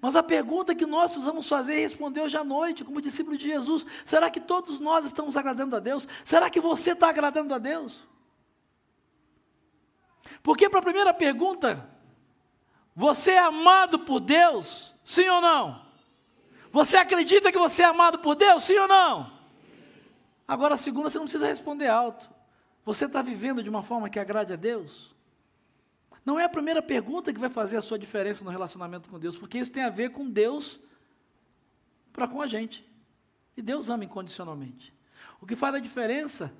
Mas 0.00 0.16
a 0.16 0.22
pergunta 0.22 0.74
que 0.74 0.86
nós 0.86 1.12
precisamos 1.12 1.48
fazer 1.48 1.74
é 1.74 1.80
responder 1.80 2.20
hoje 2.20 2.36
à 2.36 2.44
noite, 2.44 2.84
como 2.84 3.00
discípulo 3.00 3.36
de 3.36 3.44
Jesus: 3.44 3.86
será 4.04 4.30
que 4.30 4.40
todos 4.40 4.80
nós 4.80 5.06
estamos 5.06 5.36
agradando 5.36 5.76
a 5.76 5.80
Deus? 5.80 6.06
Será 6.24 6.50
que 6.50 6.60
você 6.60 6.92
está 6.92 7.08
agradando 7.08 7.54
a 7.54 7.58
Deus? 7.58 8.06
Porque 10.42 10.68
para 10.68 10.80
a 10.80 10.82
primeira 10.82 11.14
pergunta, 11.14 11.88
você 12.94 13.32
é 13.32 13.38
amado 13.38 14.00
por 14.00 14.20
Deus? 14.20 14.94
Sim 15.02 15.28
ou 15.28 15.40
não? 15.40 15.84
Você 16.70 16.96
acredita 16.96 17.52
que 17.52 17.58
você 17.58 17.82
é 17.82 17.86
amado 17.86 18.18
por 18.18 18.34
Deus? 18.34 18.64
Sim 18.64 18.78
ou 18.78 18.88
não? 18.88 19.32
Agora, 20.46 20.74
a 20.74 20.76
segunda, 20.76 21.08
você 21.08 21.18
não 21.18 21.24
precisa 21.24 21.46
responder 21.46 21.88
alto. 21.88 22.28
Você 22.84 23.06
está 23.06 23.22
vivendo 23.22 23.62
de 23.62 23.70
uma 23.70 23.82
forma 23.82 24.10
que 24.10 24.18
agrade 24.18 24.52
a 24.52 24.56
Deus? 24.56 25.13
Não 26.24 26.38
é 26.40 26.44
a 26.44 26.48
primeira 26.48 26.80
pergunta 26.80 27.32
que 27.32 27.40
vai 27.40 27.50
fazer 27.50 27.76
a 27.76 27.82
sua 27.82 27.98
diferença 27.98 28.42
no 28.42 28.50
relacionamento 28.50 29.10
com 29.10 29.18
Deus, 29.18 29.36
porque 29.36 29.58
isso 29.58 29.70
tem 29.70 29.82
a 29.82 29.90
ver 29.90 30.10
com 30.10 30.28
Deus 30.28 30.80
para 32.12 32.26
com 32.26 32.40
a 32.40 32.46
gente. 32.46 32.86
E 33.56 33.62
Deus 33.62 33.90
ama 33.90 34.04
incondicionalmente. 34.04 34.92
O 35.40 35.46
que 35.46 35.54
faz 35.54 35.74
a 35.74 35.80
diferença 35.80 36.52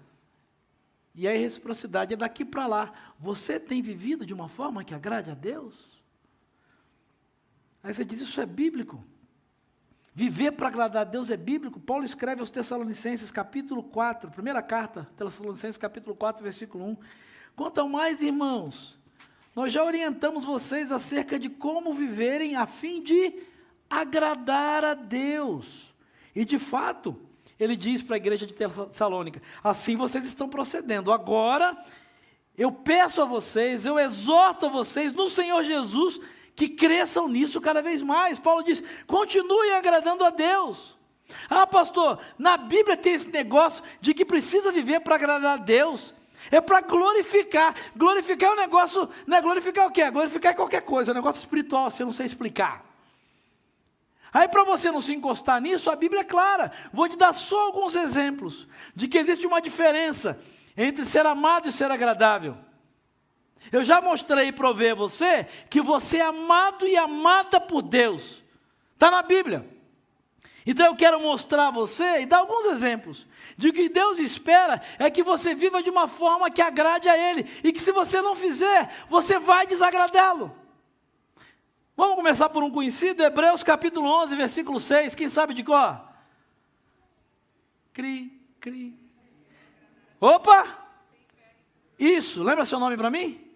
e 1.14 1.28
a 1.28 1.32
reciprocidade 1.32 2.12
é 2.12 2.16
daqui 2.16 2.44
para 2.44 2.66
lá. 2.66 2.92
Você 3.18 3.58
tem 3.58 3.80
vivido 3.80 4.26
de 4.26 4.34
uma 4.34 4.48
forma 4.48 4.84
que 4.84 4.94
agrade 4.94 5.30
a 5.30 5.34
Deus? 5.34 5.74
Aí 7.82 7.94
você 7.94 8.04
diz: 8.04 8.20
Isso 8.20 8.40
é 8.40 8.46
bíblico. 8.46 9.02
Viver 10.14 10.52
para 10.52 10.68
agradar 10.68 11.02
a 11.02 11.04
Deus 11.04 11.30
é 11.30 11.36
bíblico. 11.36 11.80
Paulo 11.80 12.04
escreve 12.04 12.40
aos 12.40 12.50
Tessalonicenses, 12.50 13.32
capítulo 13.32 13.82
4, 13.82 14.30
primeira 14.30 14.62
carta, 14.62 15.08
Tessalonicenses, 15.16 15.76
capítulo 15.76 16.14
4, 16.14 16.42
versículo 16.42 16.84
1. 16.84 16.96
Quanto 17.56 17.80
ao 17.80 17.88
mais, 17.88 18.22
irmãos, 18.22 18.96
nós 19.54 19.72
já 19.72 19.84
orientamos 19.84 20.44
vocês 20.44 20.90
acerca 20.90 21.38
de 21.38 21.48
como 21.48 21.94
viverem 21.94 22.56
a 22.56 22.66
fim 22.66 23.02
de 23.02 23.32
agradar 23.88 24.84
a 24.84 24.94
Deus. 24.94 25.94
E 26.34 26.44
de 26.44 26.58
fato, 26.58 27.16
ele 27.58 27.76
diz 27.76 28.02
para 28.02 28.16
a 28.16 28.18
igreja 28.18 28.46
de 28.46 28.54
Tessalônica: 28.54 29.40
assim 29.62 29.96
vocês 29.96 30.24
estão 30.24 30.48
procedendo. 30.48 31.12
Agora, 31.12 31.76
eu 32.56 32.72
peço 32.72 33.22
a 33.22 33.24
vocês, 33.24 33.86
eu 33.86 33.98
exorto 33.98 34.66
a 34.66 34.68
vocês 34.68 35.12
no 35.12 35.28
Senhor 35.28 35.62
Jesus 35.62 36.20
que 36.56 36.68
cresçam 36.68 37.28
nisso 37.28 37.60
cada 37.60 37.80
vez 37.80 38.02
mais. 38.02 38.38
Paulo 38.38 38.62
diz: 38.62 38.82
continuem 39.06 39.72
agradando 39.72 40.24
a 40.24 40.30
Deus. 40.30 40.96
Ah, 41.48 41.66
pastor, 41.66 42.18
na 42.38 42.56
Bíblia 42.56 42.96
tem 42.96 43.14
esse 43.14 43.30
negócio 43.30 43.82
de 44.00 44.12
que 44.12 44.24
precisa 44.24 44.70
viver 44.70 45.00
para 45.00 45.14
agradar 45.14 45.58
a 45.58 45.62
Deus. 45.62 46.12
É 46.54 46.60
para 46.60 46.80
glorificar. 46.82 47.74
Glorificar 47.96 48.50
é 48.50 48.52
um 48.52 48.56
negócio, 48.56 49.08
não 49.26 49.36
é 49.36 49.40
glorificar 49.40 49.88
o 49.88 49.90
quê? 49.90 50.08
Glorificar 50.08 50.52
é 50.52 50.54
qualquer 50.54 50.82
coisa, 50.82 51.10
é 51.10 51.12
um 51.12 51.16
negócio 51.16 51.40
espiritual, 51.40 51.90
você 51.90 52.04
não 52.04 52.12
sei 52.12 52.26
explicar. 52.26 52.84
Aí, 54.32 54.46
para 54.46 54.62
você 54.62 54.88
não 54.92 55.00
se 55.00 55.12
encostar 55.12 55.60
nisso, 55.60 55.90
a 55.90 55.96
Bíblia 55.96 56.20
é 56.20 56.24
clara. 56.24 56.70
Vou 56.92 57.08
te 57.08 57.16
dar 57.16 57.32
só 57.32 57.66
alguns 57.66 57.96
exemplos 57.96 58.68
de 58.94 59.08
que 59.08 59.18
existe 59.18 59.44
uma 59.48 59.60
diferença 59.60 60.38
entre 60.76 61.04
ser 61.04 61.26
amado 61.26 61.68
e 61.68 61.72
ser 61.72 61.90
agradável. 61.90 62.56
Eu 63.72 63.82
já 63.82 64.00
mostrei 64.00 64.52
para 64.52 64.72
ver 64.72 64.94
você 64.94 65.48
que 65.68 65.80
você 65.80 66.18
é 66.18 66.22
amado 66.22 66.86
e 66.86 66.96
amada 66.96 67.60
por 67.60 67.82
Deus. 67.82 68.44
Está 68.92 69.10
na 69.10 69.22
Bíblia. 69.22 69.68
Então 70.66 70.86
eu 70.86 70.96
quero 70.96 71.20
mostrar 71.20 71.68
a 71.68 71.70
você 71.70 72.20
e 72.22 72.26
dar 72.26 72.38
alguns 72.38 72.66
exemplos 72.66 73.26
de 73.56 73.70
que 73.70 73.88
Deus 73.88 74.18
espera 74.18 74.80
é 74.98 75.10
que 75.10 75.22
você 75.22 75.54
viva 75.54 75.82
de 75.82 75.90
uma 75.90 76.08
forma 76.08 76.50
que 76.50 76.62
agrade 76.62 77.08
a 77.08 77.16
Ele 77.16 77.46
e 77.62 77.72
que 77.72 77.80
se 77.80 77.92
você 77.92 78.22
não 78.22 78.34
fizer, 78.34 79.04
você 79.08 79.38
vai 79.38 79.66
desagradá-lo. 79.66 80.56
Vamos 81.96 82.16
começar 82.16 82.48
por 82.48 82.62
um 82.62 82.70
conhecido, 82.70 83.22
Hebreus 83.22 83.62
capítulo 83.62 84.08
11, 84.22 84.34
versículo 84.34 84.80
6, 84.80 85.14
quem 85.14 85.28
sabe 85.28 85.54
de 85.54 85.62
qual? 85.62 86.12
Cri, 87.92 88.40
cri. 88.58 88.98
Opa! 90.20 90.66
Isso, 91.98 92.42
lembra 92.42 92.64
seu 92.64 92.80
nome 92.80 92.96
para 92.96 93.10
mim? 93.10 93.48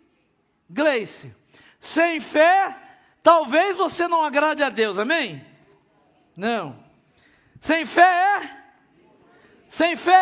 Gleice, 0.70 1.34
sem 1.80 2.20
fé, 2.20 2.76
talvez 3.22 3.76
você 3.76 4.06
não 4.06 4.22
agrade 4.22 4.62
a 4.62 4.68
Deus, 4.68 4.98
amém? 4.98 5.44
Não. 6.36 6.87
Sem 7.60 7.84
fé 7.84 8.02
é? 8.02 8.64
Sem 9.68 9.96
fé 9.96 10.14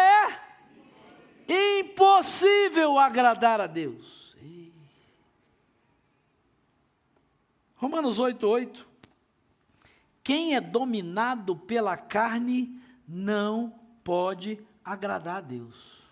é 1.48 1.80
impossível 1.80 2.98
agradar 2.98 3.60
a 3.60 3.66
Deus. 3.66 4.36
Romanos 7.76 8.18
8, 8.18 8.46
8. 8.46 8.88
Quem 10.22 10.56
é 10.56 10.60
dominado 10.60 11.54
pela 11.54 11.96
carne 11.96 12.80
não 13.06 13.78
pode 14.02 14.58
agradar 14.84 15.36
a 15.36 15.40
Deus. 15.40 16.02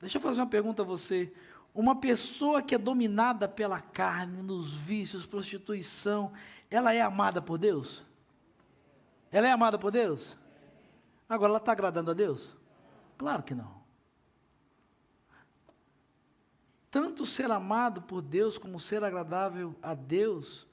Deixa 0.00 0.18
eu 0.18 0.22
fazer 0.22 0.42
uma 0.42 0.46
pergunta 0.46 0.82
a 0.82 0.84
você. 0.84 1.32
Uma 1.74 1.96
pessoa 1.96 2.62
que 2.62 2.74
é 2.74 2.78
dominada 2.78 3.48
pela 3.48 3.80
carne, 3.80 4.42
nos 4.42 4.72
vícios, 4.72 5.26
prostituição, 5.26 6.32
ela 6.70 6.92
é 6.94 7.00
amada 7.00 7.42
por 7.42 7.58
Deus? 7.58 8.02
Ela 9.30 9.48
é 9.48 9.52
amada 9.52 9.78
por 9.78 9.90
Deus? 9.90 10.36
Agora 11.28 11.50
ela 11.50 11.58
está 11.58 11.72
agradando 11.72 12.10
a 12.10 12.14
Deus? 12.14 12.56
Claro 13.18 13.42
que 13.42 13.54
não. 13.54 13.74
Tanto 16.90 17.26
ser 17.26 17.50
amado 17.50 18.02
por 18.02 18.22
Deus 18.22 18.56
como 18.56 18.80
ser 18.80 19.04
agradável 19.04 19.74
a 19.82 19.94
Deus 19.94 20.66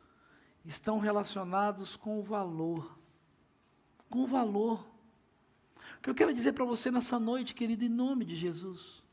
estão 0.64 1.00
relacionados 1.00 1.96
com 1.96 2.20
o 2.20 2.24
valor. 2.24 2.98
Com 4.10 4.20
o 4.20 4.28
valor. 4.28 4.86
O 5.98 6.02
que 6.02 6.10
eu 6.10 6.16
quero 6.16 6.34
dizer 6.34 6.54
para 6.54 6.66
você 6.66 6.92
nessa 6.92 7.20
noite, 7.20 7.54
querido, 7.54 7.84
em 7.84 7.90
nome 7.90 8.24
de 8.26 8.36
Jesus, 8.36 9.04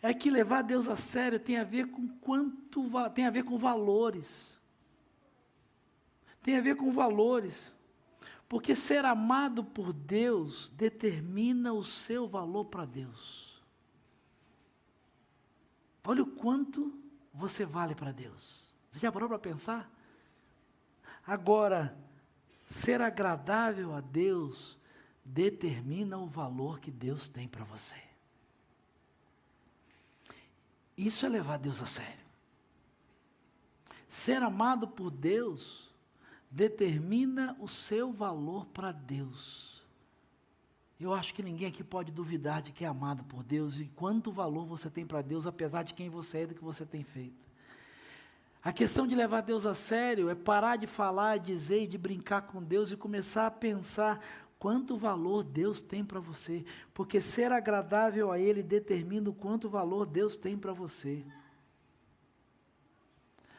é 0.00 0.14
que 0.14 0.30
levar 0.30 0.62
Deus 0.62 0.88
a 0.88 0.96
sério 0.96 1.40
tem 1.40 1.56
a 1.56 1.64
ver 1.64 1.88
com 1.88 2.06
quanto 2.18 2.84
tem 3.14 3.26
a 3.26 3.30
ver 3.30 3.42
com 3.44 3.58
valores. 3.58 4.56
Tem 6.42 6.56
a 6.56 6.60
ver 6.60 6.76
com 6.76 6.92
valores. 6.92 7.74
Porque 8.48 8.74
ser 8.74 9.04
amado 9.04 9.62
por 9.62 9.92
Deus 9.92 10.70
determina 10.70 11.72
o 11.72 11.84
seu 11.84 12.26
valor 12.26 12.64
para 12.66 12.86
Deus. 12.86 13.62
Olha 16.02 16.22
o 16.22 16.26
quanto 16.26 16.98
você 17.34 17.66
vale 17.66 17.94
para 17.94 18.10
Deus. 18.10 18.74
Você 18.90 19.00
já 19.00 19.12
parou 19.12 19.28
para 19.28 19.38
pensar? 19.38 19.92
Agora, 21.26 21.94
ser 22.66 23.02
agradável 23.02 23.94
a 23.94 24.00
Deus 24.00 24.78
determina 25.22 26.16
o 26.16 26.26
valor 26.26 26.80
que 26.80 26.90
Deus 26.90 27.28
tem 27.28 27.46
para 27.46 27.64
você. 27.64 28.02
Isso 30.96 31.26
é 31.26 31.28
levar 31.28 31.58
Deus 31.58 31.82
a 31.82 31.86
sério. 31.86 32.26
Ser 34.08 34.42
amado 34.42 34.88
por 34.88 35.10
Deus 35.10 35.87
determina 36.50 37.56
o 37.60 37.68
seu 37.68 38.12
valor 38.12 38.66
para 38.66 38.92
Deus. 38.92 39.82
Eu 41.00 41.14
acho 41.14 41.32
que 41.32 41.42
ninguém 41.42 41.68
aqui 41.68 41.84
pode 41.84 42.10
duvidar 42.10 42.60
de 42.60 42.72
que 42.72 42.84
é 42.84 42.88
amado 42.88 43.22
por 43.24 43.44
Deus 43.44 43.78
e 43.78 43.84
quanto 43.94 44.32
valor 44.32 44.66
você 44.66 44.90
tem 44.90 45.06
para 45.06 45.22
Deus, 45.22 45.46
apesar 45.46 45.84
de 45.84 45.94
quem 45.94 46.08
você 46.08 46.38
é 46.38 46.42
e 46.42 46.46
do 46.46 46.54
que 46.54 46.64
você 46.64 46.84
tem 46.84 47.04
feito. 47.04 47.48
A 48.62 48.72
questão 48.72 49.06
de 49.06 49.14
levar 49.14 49.42
Deus 49.42 49.64
a 49.64 49.74
sério 49.74 50.28
é 50.28 50.34
parar 50.34 50.76
de 50.76 50.88
falar, 50.88 51.38
dizer 51.38 51.84
e 51.84 51.86
de 51.86 51.96
brincar 51.96 52.42
com 52.42 52.62
Deus 52.62 52.90
e 52.90 52.96
começar 52.96 53.46
a 53.46 53.50
pensar 53.50 54.20
quanto 54.58 54.96
valor 54.96 55.44
Deus 55.44 55.80
tem 55.80 56.04
para 56.04 56.18
você, 56.18 56.64
porque 56.92 57.20
ser 57.20 57.52
agradável 57.52 58.32
a 58.32 58.38
Ele 58.38 58.62
determina 58.62 59.30
o 59.30 59.34
quanto 59.34 59.68
valor 59.68 60.04
Deus 60.04 60.36
tem 60.36 60.58
para 60.58 60.72
você. 60.72 61.24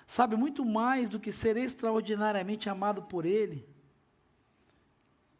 Sabe, 0.10 0.36
muito 0.36 0.66
mais 0.66 1.08
do 1.08 1.20
que 1.20 1.32
ser 1.32 1.56
extraordinariamente 1.56 2.68
amado 2.68 3.04
por 3.04 3.28
Ele, 3.28 3.64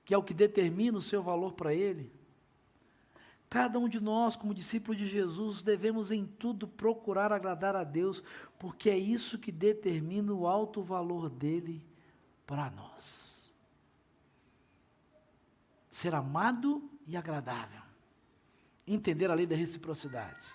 que 0.06 0.14
é 0.14 0.18
o 0.18 0.22
que 0.22 0.32
determina 0.32 0.96
o 0.96 1.02
seu 1.02 1.24
valor 1.24 1.54
para 1.54 1.74
Ele. 1.74 2.14
Cada 3.50 3.80
um 3.80 3.90
de 3.90 4.00
nós, 4.00 4.36
como 4.36 4.54
discípulos 4.54 4.96
de 4.96 5.08
Jesus, 5.08 5.64
devemos 5.64 6.12
em 6.12 6.24
tudo 6.24 6.68
procurar 6.68 7.34
agradar 7.34 7.76
a 7.76 7.84
Deus, 7.84 8.22
porque 8.60 8.92
é 8.92 8.98
isso 8.98 9.40
que 9.40 9.52
determina 9.52 10.32
o 10.32 10.46
alto 10.46 10.84
valor 10.84 11.32
dele 11.32 11.84
para 12.46 12.70
nós. 12.70 13.52
Ser 15.90 16.14
amado 16.14 16.88
e 17.08 17.18
agradável. 17.18 17.82
Entender 18.86 19.32
a 19.32 19.34
lei 19.34 19.48
da 19.48 19.56
reciprocidade. 19.56 20.46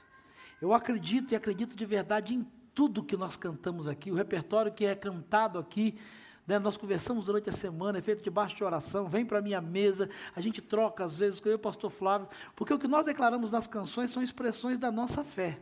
Eu 0.63 0.73
acredito 0.73 1.33
e 1.33 1.37
acredito 1.37 1.75
de 1.75 1.85
verdade 1.85 2.33
em 2.33 2.47
tudo 2.75 3.05
que 3.05 3.17
nós 3.17 3.37
cantamos 3.37 3.87
aqui, 3.87 4.11
o 4.11 4.15
repertório 4.15 4.73
que 4.73 4.85
é 4.85 4.95
cantado 4.95 5.59
aqui, 5.59 5.99
né, 6.47 6.59
nós 6.59 6.77
conversamos 6.77 7.27
durante 7.27 7.49
a 7.49 7.53
semana, 7.53 7.99
é 7.99 8.03
feito 8.03 8.23
debaixo 8.23 8.57
de 8.57 8.65
oração, 8.65 9.09
vem 9.09 9.25
para 9.25 9.39
a 9.39 9.43
minha 9.43 9.61
mesa, 9.61 10.11
a 10.35 10.41
gente 10.41 10.61
troca 10.61 11.05
às 11.05 11.19
vezes 11.19 11.41
com 11.41 11.49
eu 11.49 11.53
e 11.53 11.57
o 11.57 11.59
pastor 11.59 11.91
Flávio, 11.91 12.29
porque 12.55 12.75
o 12.75 12.79
que 12.79 12.89
nós 12.89 13.07
declaramos 13.07 13.51
nas 13.51 13.67
canções 13.67 14.11
são 14.11 14.23
expressões 14.23 14.79
da 14.79 14.91
nossa 14.91 15.25
fé. 15.25 15.59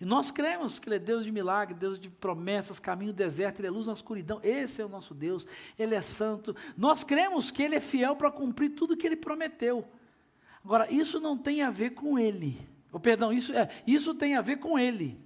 E 0.00 0.04
nós 0.04 0.30
cremos 0.30 0.78
que 0.78 0.88
Ele 0.88 0.96
é 0.96 0.98
Deus 0.98 1.24
de 1.26 1.30
milagre, 1.30 1.74
Deus 1.74 2.00
de 2.00 2.08
promessas, 2.08 2.80
caminho 2.80 3.12
deserto, 3.12 3.60
Ele 3.60 3.68
é 3.68 3.70
luz 3.70 3.86
na 3.86 3.92
escuridão. 3.92 4.40
Esse 4.42 4.80
é 4.80 4.84
o 4.84 4.88
nosso 4.88 5.12
Deus, 5.12 5.46
Ele 5.78 5.94
é 5.94 6.00
santo. 6.00 6.56
Nós 6.74 7.04
cremos 7.04 7.50
que 7.50 7.62
Ele 7.62 7.74
é 7.74 7.80
fiel 7.80 8.16
para 8.16 8.30
cumprir 8.30 8.70
tudo 8.70 8.96
que 8.96 9.06
Ele 9.06 9.16
prometeu. 9.16 9.86
Agora, 10.64 10.90
isso 10.90 11.20
não 11.20 11.36
tem 11.36 11.60
a 11.60 11.70
ver 11.70 11.90
com 11.90 12.18
Ele. 12.18 12.66
Oh, 12.90 12.98
perdão, 12.98 13.30
isso, 13.30 13.52
é, 13.52 13.68
isso 13.86 14.14
tem 14.14 14.36
a 14.36 14.40
ver 14.40 14.56
com 14.56 14.78
Ele. 14.78 15.20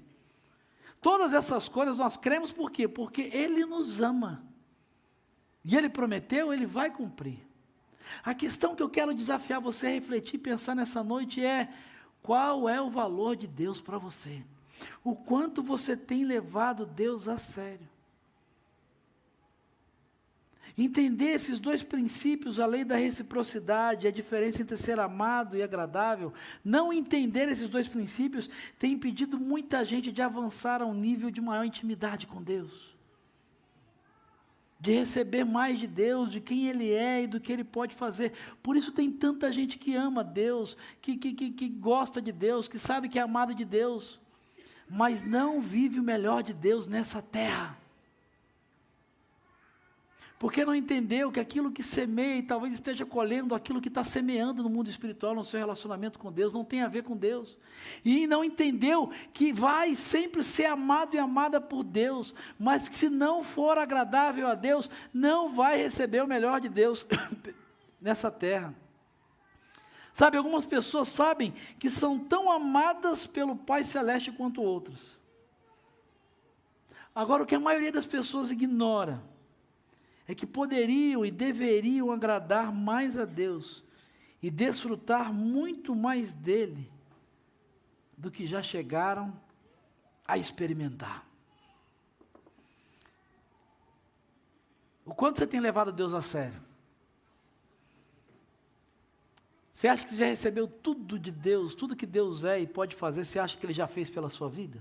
Todas 1.05 1.35
essas 1.35 1.69
coisas 1.69 1.99
nós 1.99 2.17
cremos 2.17 2.51
por 2.51 2.71
quê? 2.71 2.89
Porque 2.89 3.29
Ele 3.31 3.67
nos 3.67 4.01
ama. 4.01 4.43
E 5.63 5.77
Ele 5.77 5.91
prometeu, 5.91 6.51
Ele 6.51 6.65
vai 6.65 6.91
cumprir. 6.91 7.47
A 8.25 8.33
questão 8.33 8.75
que 8.75 8.83
eu 8.83 8.89
quero 8.89 9.13
desafiar 9.13 9.61
você 9.61 9.87
a 9.87 9.91
refletir 9.91 10.39
pensar 10.39 10.75
nessa 10.75 11.05
noite 11.05 11.45
é: 11.45 11.71
qual 12.23 12.67
é 12.71 12.81
o 12.81 12.89
valor 12.89 13.37
de 13.37 13.47
Deus 13.47 13.83
para 13.83 13.99
você? 13.99 14.43
O 15.05 15.15
quanto 15.15 15.63
você 15.63 15.95
tem 15.95 16.25
levado 16.25 16.87
Deus 16.87 17.29
a 17.29 17.37
sério? 17.37 17.87
Entender 20.77 21.27
esses 21.27 21.61
dois 21.61 21.85
princípios, 21.85 22.59
a 22.59 22.67
lei 22.67 22.85
da 22.85 22.97
reciprocidade, 22.97 24.09
a 24.09 24.11
diferença 24.11 24.61
entre 24.61 24.77
ser 24.77 24.99
amado 24.99 25.57
e 25.57 25.63
agradável, 25.63 26.33
não 26.65 26.93
entender 26.93 27.49
esses 27.49 27.69
dois 27.69 27.87
princípios 27.87 28.51
tem 28.79 28.93
impedido 28.95 29.39
muita 29.39 29.85
gente 29.85 30.11
de 30.11 30.21
avançar 30.21 30.83
a 30.83 30.87
um 30.87 30.95
nível 30.95 31.31
de 31.31 31.41
maior 31.41 31.65
intimidade 31.65 32.27
com 32.27 32.43
Deus. 32.43 32.93
De 34.81 34.93
receber 34.93 35.45
mais 35.45 35.79
de 35.79 35.87
Deus, 35.87 36.33
de 36.33 36.41
quem 36.41 36.67
Ele 36.67 36.91
é 36.91 37.23
e 37.23 37.27
do 37.29 37.41
que 37.41 37.53
Ele 37.53 37.65
pode 37.65 37.95
fazer. 37.95 38.33
Por 38.61 38.77
isso 38.77 38.91
tem 38.91 39.13
tanta 39.13 39.53
gente 39.53 39.79
que 39.79 39.95
ama 39.95 40.25
Deus, 40.25 40.77
que, 41.01 41.17
que, 41.17 41.33
que, 41.35 41.51
que 41.53 41.69
gosta 41.69 42.21
de 42.21 42.33
Deus, 42.33 42.67
que 42.67 42.81
sabe 42.81 43.09
que 43.09 43.19
é 43.19 43.23
amado 43.23 43.55
de 43.55 43.65
Deus, 43.65 44.21
mas 44.91 45.23
não 45.23 45.61
vive 45.61 46.01
o 46.01 46.03
melhor 46.03 46.43
de 46.43 46.53
Deus 46.53 46.89
nessa 46.89 47.23
terra. 47.23 47.84
Porque 50.45 50.63
não 50.63 50.75
entendeu 50.75 51.33
que 51.33 51.41
aquilo 51.41 51.73
que 51.73 51.83
semeia 51.83 52.43
talvez 52.43 52.75
esteja 52.75 53.07
colhendo 53.07 53.55
aquilo 53.55 53.81
que 53.81 53.89
está 53.89 54.05
semeando 54.05 54.63
no 54.63 54.69
mundo 54.69 54.91
espiritual, 54.91 55.35
no 55.35 55.43
seu 55.43 55.59
relacionamento 55.59 56.19
com 56.19 56.31
Deus, 56.31 56.53
não 56.53 56.63
tem 56.63 56.83
a 56.83 56.87
ver 56.87 57.03
com 57.03 57.17
Deus. 57.17 57.57
E 58.05 58.27
não 58.27 58.45
entendeu 58.45 59.11
que 59.33 59.55
vai 59.55 59.95
sempre 59.95 60.43
ser 60.43 60.67
amado 60.67 61.17
e 61.17 61.19
amada 61.19 61.63
por 61.63 61.83
Deus, 61.83 62.35
mas 62.59 62.91
que 62.91 62.95
se 62.95 63.09
não 63.09 63.43
for 63.43 63.79
agradável 63.79 64.47
a 64.47 64.55
Deus, 64.55 64.91
não 65.15 65.51
vai 65.51 65.79
receber 65.79 66.23
o 66.23 66.29
melhor 66.29 66.61
de 66.61 66.69
Deus 66.69 67.07
nessa 67.99 68.31
terra. 68.31 68.75
Sabe, 70.13 70.37
algumas 70.37 70.67
pessoas 70.67 71.09
sabem 71.09 71.55
que 71.79 71.89
são 71.89 72.19
tão 72.19 72.53
amadas 72.53 73.27
pelo 73.27 73.57
Pai 73.57 73.83
Celeste 73.83 74.31
quanto 74.31 74.61
outras. 74.61 75.17
Agora, 77.15 77.45
o 77.45 77.47
que 77.47 77.55
a 77.55 77.61
maioria 77.61 77.91
das 77.91 78.07
pessoas 78.07 78.51
ignora 78.51 79.33
é 80.27 80.35
que 80.35 80.47
poderiam 80.47 81.25
e 81.25 81.31
deveriam 81.31 82.11
agradar 82.11 82.73
mais 82.73 83.19
a 83.19 83.25
Deus 83.25 83.85
e 84.43 84.51
desfrutar 84.51 85.33
muito 85.33 85.95
mais 85.95 86.35
dele 86.35 86.91
do 88.17 88.31
que 88.31 88.47
já 88.47 88.63
chegaram 88.63 89.35
a 90.27 90.39
experimentar. 90.39 91.27
O 95.05 95.15
quanto 95.15 95.39
você 95.39 95.47
tem 95.47 95.61
levado 95.61 95.93
Deus 95.93 96.15
a 96.15 96.23
sério? 96.23 96.63
Você 99.73 99.89
acha 99.89 100.05
que 100.05 100.11
você 100.11 100.17
já 100.17 100.27
recebeu 100.27 100.69
tudo 100.69 101.19
de 101.19 101.31
Deus, 101.31 101.75
tudo 101.75 101.97
que 101.97 102.07
Deus 102.07 102.45
é 102.45 102.61
e 102.61 102.67
pode 102.67 102.95
fazer, 102.95 103.25
você 103.25 103.39
acha 103.39 103.57
que 103.57 103.67
Ele 103.67 103.75
já 103.75 103.87
fez 103.87 104.09
pela 104.09 104.31
sua 104.31 104.49
vida? 104.49 104.81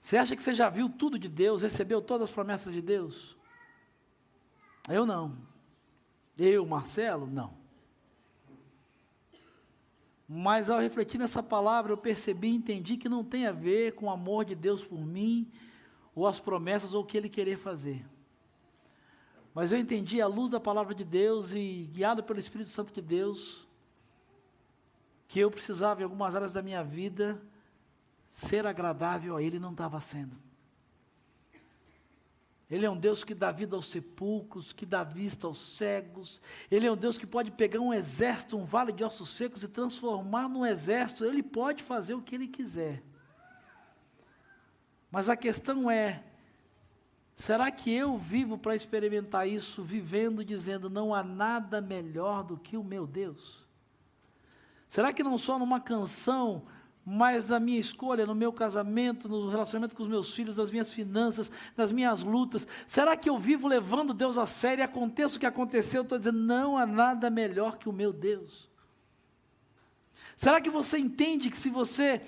Você 0.00 0.16
acha 0.16 0.36
que 0.36 0.42
você 0.42 0.54
já 0.54 0.68
viu 0.68 0.88
tudo 0.88 1.18
de 1.18 1.28
Deus, 1.28 1.62
recebeu 1.62 2.00
todas 2.00 2.28
as 2.28 2.34
promessas 2.34 2.72
de 2.72 2.82
Deus? 2.82 3.37
Eu 4.88 5.04
não. 5.04 5.36
Eu, 6.36 6.64
Marcelo, 6.64 7.26
não. 7.26 7.52
Mas 10.28 10.70
ao 10.70 10.80
refletir 10.80 11.18
nessa 11.18 11.42
palavra, 11.42 11.92
eu 11.92 11.96
percebi 11.96 12.48
e 12.48 12.54
entendi 12.54 12.96
que 12.96 13.08
não 13.08 13.24
tem 13.24 13.46
a 13.46 13.52
ver 13.52 13.94
com 13.94 14.06
o 14.06 14.10
amor 14.10 14.44
de 14.44 14.54
Deus 14.54 14.84
por 14.84 15.00
mim, 15.04 15.50
ou 16.14 16.26
as 16.26 16.38
promessas, 16.38 16.92
ou 16.92 17.02
o 17.02 17.06
que 17.06 17.16
Ele 17.16 17.28
querer 17.28 17.56
fazer. 17.56 18.04
Mas 19.54 19.72
eu 19.72 19.78
entendi 19.78 20.20
a 20.20 20.26
luz 20.26 20.50
da 20.50 20.60
palavra 20.60 20.94
de 20.94 21.02
Deus 21.02 21.52
e, 21.52 21.88
guiado 21.92 22.22
pelo 22.22 22.38
Espírito 22.38 22.70
Santo 22.70 22.92
de 22.92 23.00
Deus, 23.00 23.66
que 25.26 25.40
eu 25.40 25.50
precisava, 25.50 26.00
em 26.00 26.04
algumas 26.04 26.36
áreas 26.36 26.52
da 26.52 26.62
minha 26.62 26.84
vida, 26.84 27.40
ser 28.30 28.66
agradável 28.66 29.36
a 29.36 29.42
Ele, 29.42 29.58
não 29.58 29.72
estava 29.72 30.00
sendo. 30.00 30.36
Ele 32.70 32.84
é 32.84 32.90
um 32.90 32.96
Deus 32.96 33.24
que 33.24 33.34
dá 33.34 33.50
vida 33.50 33.74
aos 33.74 33.86
sepulcros, 33.86 34.72
que 34.72 34.84
dá 34.84 35.02
vista 35.02 35.46
aos 35.46 35.58
cegos. 35.58 36.40
Ele 36.70 36.86
é 36.86 36.92
um 36.92 36.96
Deus 36.96 37.16
que 37.16 37.26
pode 37.26 37.50
pegar 37.50 37.80
um 37.80 37.94
exército, 37.94 38.58
um 38.58 38.64
vale 38.64 38.92
de 38.92 39.02
ossos 39.02 39.30
secos 39.30 39.62
e 39.62 39.68
transformar 39.68 40.48
num 40.48 40.66
exército. 40.66 41.24
Ele 41.24 41.42
pode 41.42 41.82
fazer 41.82 42.12
o 42.12 42.20
que 42.20 42.34
ele 42.34 42.46
quiser. 42.46 43.02
Mas 45.10 45.30
a 45.30 45.36
questão 45.36 45.90
é: 45.90 46.22
será 47.34 47.70
que 47.70 47.90
eu 47.90 48.18
vivo 48.18 48.58
para 48.58 48.76
experimentar 48.76 49.48
isso, 49.48 49.82
vivendo 49.82 50.44
dizendo 50.44 50.90
não 50.90 51.14
há 51.14 51.22
nada 51.22 51.80
melhor 51.80 52.44
do 52.44 52.58
que 52.58 52.76
o 52.76 52.84
meu 52.84 53.06
Deus? 53.06 53.66
Será 54.90 55.10
que 55.10 55.22
não 55.22 55.38
só 55.38 55.58
numa 55.58 55.80
canção 55.80 56.66
mas 57.10 57.48
na 57.48 57.58
minha 57.58 57.78
escolha, 57.78 58.26
no 58.26 58.34
meu 58.34 58.52
casamento, 58.52 59.30
no 59.30 59.48
relacionamento 59.48 59.96
com 59.96 60.02
os 60.02 60.08
meus 60.10 60.34
filhos, 60.34 60.58
nas 60.58 60.70
minhas 60.70 60.92
finanças, 60.92 61.50
nas 61.74 61.90
minhas 61.90 62.22
lutas. 62.22 62.68
Será 62.86 63.16
que 63.16 63.30
eu 63.30 63.38
vivo 63.38 63.66
levando 63.66 64.12
Deus 64.12 64.36
a 64.36 64.44
sério 64.44 64.82
e 64.82 64.84
aconteça 64.84 65.36
o 65.36 65.40
que 65.40 65.46
aconteceu? 65.46 66.00
Eu 66.00 66.02
estou 66.02 66.18
dizendo, 66.18 66.38
não 66.38 66.76
há 66.76 66.84
nada 66.84 67.30
melhor 67.30 67.78
que 67.78 67.88
o 67.88 67.92
meu 67.94 68.12
Deus. 68.12 68.68
Será 70.36 70.60
que 70.60 70.68
você 70.68 70.98
entende 70.98 71.48
que 71.48 71.56
se 71.56 71.70
você 71.70 72.20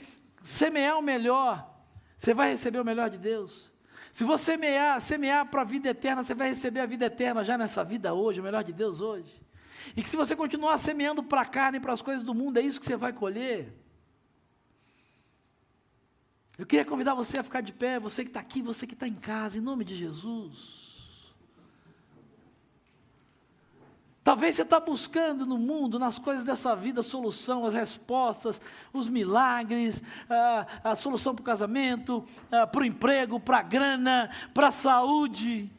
semear 0.42 0.98
o 0.98 1.02
melhor, 1.02 1.70
você 2.16 2.32
vai 2.32 2.50
receber 2.50 2.80
o 2.80 2.84
melhor 2.84 3.10
de 3.10 3.18
Deus? 3.18 3.70
Se 4.14 4.24
você 4.24 4.52
semear, 4.52 4.98
semear 5.02 5.46
para 5.50 5.60
a 5.60 5.64
vida 5.64 5.90
eterna, 5.90 6.24
você 6.24 6.32
vai 6.32 6.48
receber 6.48 6.80
a 6.80 6.86
vida 6.86 7.04
eterna 7.04 7.44
já 7.44 7.58
nessa 7.58 7.84
vida 7.84 8.14
hoje, 8.14 8.40
o 8.40 8.42
melhor 8.42 8.64
de 8.64 8.72
Deus 8.72 9.02
hoje. 9.02 9.42
E 9.94 10.02
que 10.02 10.08
se 10.08 10.16
você 10.16 10.34
continuar 10.34 10.78
semeando 10.78 11.22
para 11.22 11.42
a 11.42 11.46
carne, 11.46 11.78
para 11.78 11.92
as 11.92 12.00
coisas 12.00 12.22
do 12.22 12.32
mundo, 12.32 12.58
é 12.58 12.62
isso 12.62 12.80
que 12.80 12.86
você 12.86 12.96
vai 12.96 13.12
colher. 13.12 13.74
Eu 16.60 16.66
queria 16.66 16.84
convidar 16.84 17.14
você 17.14 17.38
a 17.38 17.42
ficar 17.42 17.62
de 17.62 17.72
pé, 17.72 17.98
você 17.98 18.22
que 18.22 18.28
está 18.28 18.38
aqui, 18.38 18.60
você 18.60 18.86
que 18.86 18.92
está 18.92 19.08
em 19.08 19.14
casa, 19.14 19.56
em 19.56 19.62
nome 19.62 19.82
de 19.82 19.96
Jesus. 19.96 21.32
Talvez 24.22 24.56
você 24.56 24.60
está 24.60 24.78
buscando 24.78 25.46
no 25.46 25.56
mundo, 25.56 25.98
nas 25.98 26.18
coisas 26.18 26.44
dessa 26.44 26.76
vida, 26.76 27.00
a 27.00 27.02
solução, 27.02 27.64
as 27.64 27.72
respostas, 27.72 28.60
os 28.92 29.08
milagres, 29.08 30.02
a, 30.28 30.90
a 30.90 30.94
solução 30.94 31.34
para 31.34 31.40
o 31.40 31.46
casamento, 31.46 32.22
para 32.50 32.82
o 32.82 32.84
emprego, 32.84 33.40
para 33.40 33.60
a 33.60 33.62
grana, 33.62 34.30
para 34.52 34.68
a 34.68 34.72
saúde. 34.72 35.72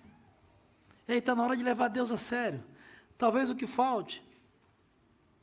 E 1.07 1.13
está 1.13 1.35
na 1.35 1.43
hora 1.43 1.55
de 1.55 1.61
levar 1.61 1.89
Deus 1.89 2.11
a 2.11 2.17
sério. 2.17 2.63
Talvez 3.19 3.51
o 3.51 3.55
que 3.55 3.67
falte 3.67 4.23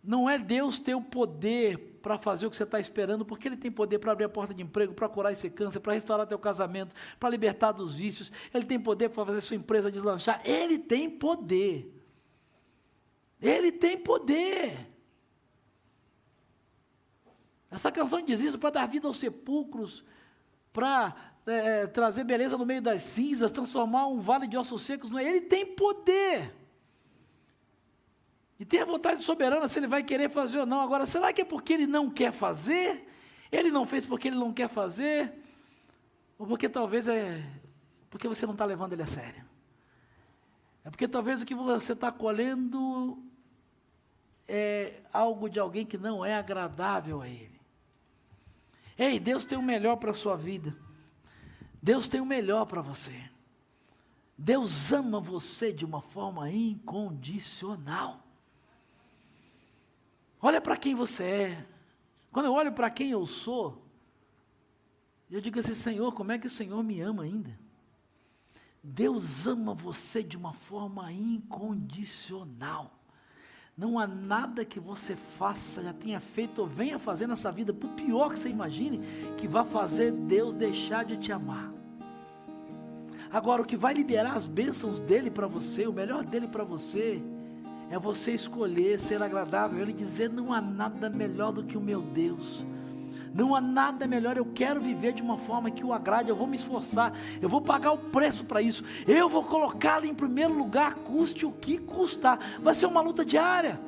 não 0.03 0.29
é 0.29 0.37
Deus 0.37 0.81
ter 0.81 0.97
o 0.97 1.01
poder 1.01 1.98
para 2.09 2.17
fazer 2.17 2.47
o 2.47 2.51
que 2.51 2.57
você 2.57 2.63
está 2.63 2.81
esperando, 2.81 3.23
porque 3.23 3.47
Ele 3.47 3.57
tem 3.59 3.71
poder 3.71 3.99
para 3.99 4.13
abrir 4.13 4.25
a 4.25 4.29
porta 4.31 4.55
de 4.55 4.63
emprego, 4.63 4.95
para 4.95 5.07
curar 5.11 5.31
esse 5.31 5.51
câncer, 5.51 5.79
para 5.79 5.93
restaurar 5.93 6.27
teu 6.27 6.39
casamento, 6.39 6.97
para 7.21 7.29
libertar 7.29 7.73
dos 7.73 7.97
vícios. 7.97 8.33
Ele 8.55 8.65
tem 8.65 8.81
poder 8.81 9.11
para 9.11 9.27
fazer 9.27 9.43
sua 9.43 9.57
empresa 9.57 9.91
deslanchar. 9.91 10.41
Ele 10.43 10.79
tem 10.79 11.11
poder. 11.11 11.95
Ele 13.39 13.71
tem 13.71 13.99
poder. 13.99 14.89
Essa 17.71 17.93
canção 17.93 18.23
diz 18.23 18.41
isso 18.41 18.59
para 18.59 18.71
dar 18.71 18.87
vida 18.87 19.07
aos 19.07 19.19
sepulcros, 19.19 20.03
para 20.73 21.15
é, 21.47 21.83
é, 21.83 21.87
trazer 21.87 22.25
beleza 22.25 22.57
no 22.57 22.65
meio 22.65 22.81
das 22.81 23.03
cinzas, 23.03 23.53
transformar 23.53 24.07
um 24.07 24.19
vale 24.19 24.47
de 24.47 24.57
ossos 24.57 24.81
secos. 24.81 25.13
Ele 25.13 25.43
tem 25.43 25.67
poder. 25.67 26.55
E 28.59 28.65
tem 28.65 28.81
a 28.81 28.85
vontade 28.85 29.23
soberana 29.23 29.69
se 29.69 29.79
ele 29.79 29.87
vai 29.87 30.03
querer 30.03 30.29
fazer 30.29 30.59
ou 30.59 30.67
não. 30.67 30.81
Agora, 30.81 31.07
será 31.07 31.33
que 31.33 31.43
é 31.43 31.45
porque 31.45 31.73
ele 31.73 31.87
não 31.87 32.11
quer 32.11 32.33
fazer? 32.33 33.09
Ele 33.53 33.71
não 33.71 33.87
fez 33.87 34.05
porque 34.05 34.29
ele 34.29 34.37
não 34.37 34.53
quer 34.53 34.69
fazer? 34.69 35.33
Ou 36.39 36.47
porque 36.47 36.69
talvez 36.69 37.07
é 37.07 37.45
porque 38.11 38.27
você 38.27 38.47
não 38.47 38.55
está 38.55 38.65
levando 38.65 38.93
ele 38.93 39.03
a 39.03 39.07
sério? 39.07 39.45
É 40.85 40.91
porque 40.91 41.07
talvez 41.07 41.43
o 41.43 41.47
que 41.47 41.55
você 41.55 41.93
está 41.93 42.11
colhendo 42.11 43.23
é 44.47 45.03
algo 45.13 45.49
de 45.49 45.61
alguém 45.61 45.85
que 45.85 45.99
não 45.99 46.25
é 46.25 46.35
agradável 46.35 47.21
a 47.21 47.29
ele. 47.29 47.61
Ei, 48.97 49.21
Deus 49.21 49.45
tem 49.45 49.59
o 49.59 49.63
melhor 49.63 49.97
para 49.97 50.11
a 50.11 50.15
sua 50.15 50.37
vida. 50.37 50.75
Deus 51.81 52.09
tem 52.09 52.21
o 52.21 52.27
melhor 52.27 52.65
para 52.65 52.81
você. 52.81 53.15
Deus 54.37 54.93
ama 54.93 55.21
você 55.21 55.73
de 55.73 55.85
uma 55.85 56.01
forma 56.01 56.51
incondicional. 56.51 58.25
Olha 60.41 60.61
para 60.61 60.77
quem 60.77 60.95
você 60.95 61.25
é. 61.25 61.67
Quando 62.31 62.47
eu 62.47 62.53
olho 62.53 62.73
para 62.73 62.91
quem 62.91 63.11
eu 63.11 63.27
sou, 63.27 63.85
eu 65.31 65.41
digo 65.41 65.59
assim: 65.59 65.75
Senhor, 65.75 66.13
como 66.15 66.33
é 66.33 66.39
que 66.39 66.47
o 66.47 66.51
Senhor 66.51 66.83
me 66.83 67.01
ama 67.01 67.25
ainda? 67.25 67.59
Deus 68.83 69.47
ama 69.47 69.75
você 69.75 70.23
de 70.23 70.37
uma 70.37 70.53
forma 70.53 71.11
incondicional. 71.13 72.93
Não 73.77 73.99
há 73.99 74.07
nada 74.07 74.65
que 74.65 74.81
você 74.81 75.15
faça, 75.15 75.83
já 75.83 75.93
tenha 75.93 76.19
feito 76.19 76.61
ou 76.61 76.67
venha 76.67 76.99
fazer 76.99 77.29
nessa 77.29 77.53
vida, 77.53 77.73
por 77.73 77.91
pior 77.91 78.31
que 78.31 78.39
você 78.39 78.49
imagine, 78.49 79.01
que 79.37 79.47
vá 79.47 79.65
fazer 79.65 80.11
Deus 80.11 80.55
deixar 80.55 81.05
de 81.05 81.17
te 81.17 81.31
amar. 81.31 81.73
Agora, 83.31 83.63
o 83.63 83.65
que 83.65 83.77
vai 83.77 83.95
liberar 83.95 84.35
as 84.35 84.47
bênçãos 84.47 84.99
dele 84.99 85.31
para 85.31 85.47
você, 85.47 85.87
o 85.87 85.93
melhor 85.93 86.25
dele 86.25 86.49
para 86.49 86.65
você, 86.65 87.23
é 87.91 87.99
você 87.99 88.33
escolher 88.33 88.99
ser 88.99 89.23
agradável, 89.23 89.81
Ele 89.81 89.93
dizer: 89.93 90.31
não 90.31 90.53
há 90.53 90.61
nada 90.61 91.09
melhor 91.09 91.53
do 91.53 91.65
que 91.65 91.77
o 91.77 91.81
meu 91.81 92.03
Deus. 92.03 92.65
Não 93.35 93.55
há 93.55 93.61
nada 93.61 94.07
melhor, 94.07 94.37
eu 94.37 94.47
quero 94.47 94.81
viver 94.81 95.13
de 95.13 95.23
uma 95.23 95.37
forma 95.37 95.71
que 95.71 95.85
o 95.85 95.93
agrade, 95.93 96.29
eu 96.29 96.37
vou 96.37 96.47
me 96.47 96.57
esforçar, 96.57 97.13
eu 97.41 97.49
vou 97.49 97.61
pagar 97.61 97.93
o 97.93 97.99
preço 97.99 98.45
para 98.45 98.63
isso, 98.63 98.83
eu 99.07 99.29
vou 99.29 99.45
colocá-lo 99.45 100.07
em 100.07 100.15
primeiro 100.15 100.55
lugar, 100.55 100.95
custe 100.95 101.45
o 101.45 101.53
que 101.53 101.79
custar. 101.79 102.39
Vai 102.61 102.75
ser 102.75 102.87
uma 102.87 103.01
luta 103.01 103.25
diária, 103.25 103.79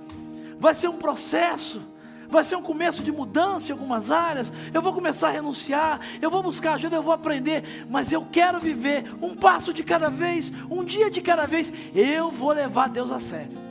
vai 0.59 0.75
ser 0.75 0.89
um 0.89 0.99
processo, 0.99 1.83
vai 2.29 2.45
ser 2.45 2.57
um 2.57 2.63
começo 2.63 3.03
de 3.03 3.11
mudança 3.11 3.71
em 3.71 3.73
algumas 3.73 4.11
áreas. 4.11 4.53
Eu 4.73 4.83
vou 4.83 4.93
começar 4.93 5.29
a 5.29 5.33
renunciar, 5.33 6.01
eu 6.21 6.31
vou 6.31 6.43
buscar 6.43 6.75
ajuda, 6.75 6.97
eu 6.97 7.03
vou 7.03 7.13
aprender, 7.13 7.87
mas 7.89 8.13
eu 8.13 8.25
quero 8.31 8.61
viver 8.61 9.07
um 9.23 9.35
passo 9.35 9.73
de 9.73 9.83
cada 9.83 10.11
vez, 10.11 10.53
um 10.71 10.85
dia 10.85 11.11
de 11.11 11.21
cada 11.21 11.47
vez. 11.47 11.73
Eu 11.95 12.31
vou 12.31 12.53
levar 12.53 12.89
Deus 12.89 13.11
a 13.11 13.19
sério. 13.19 13.70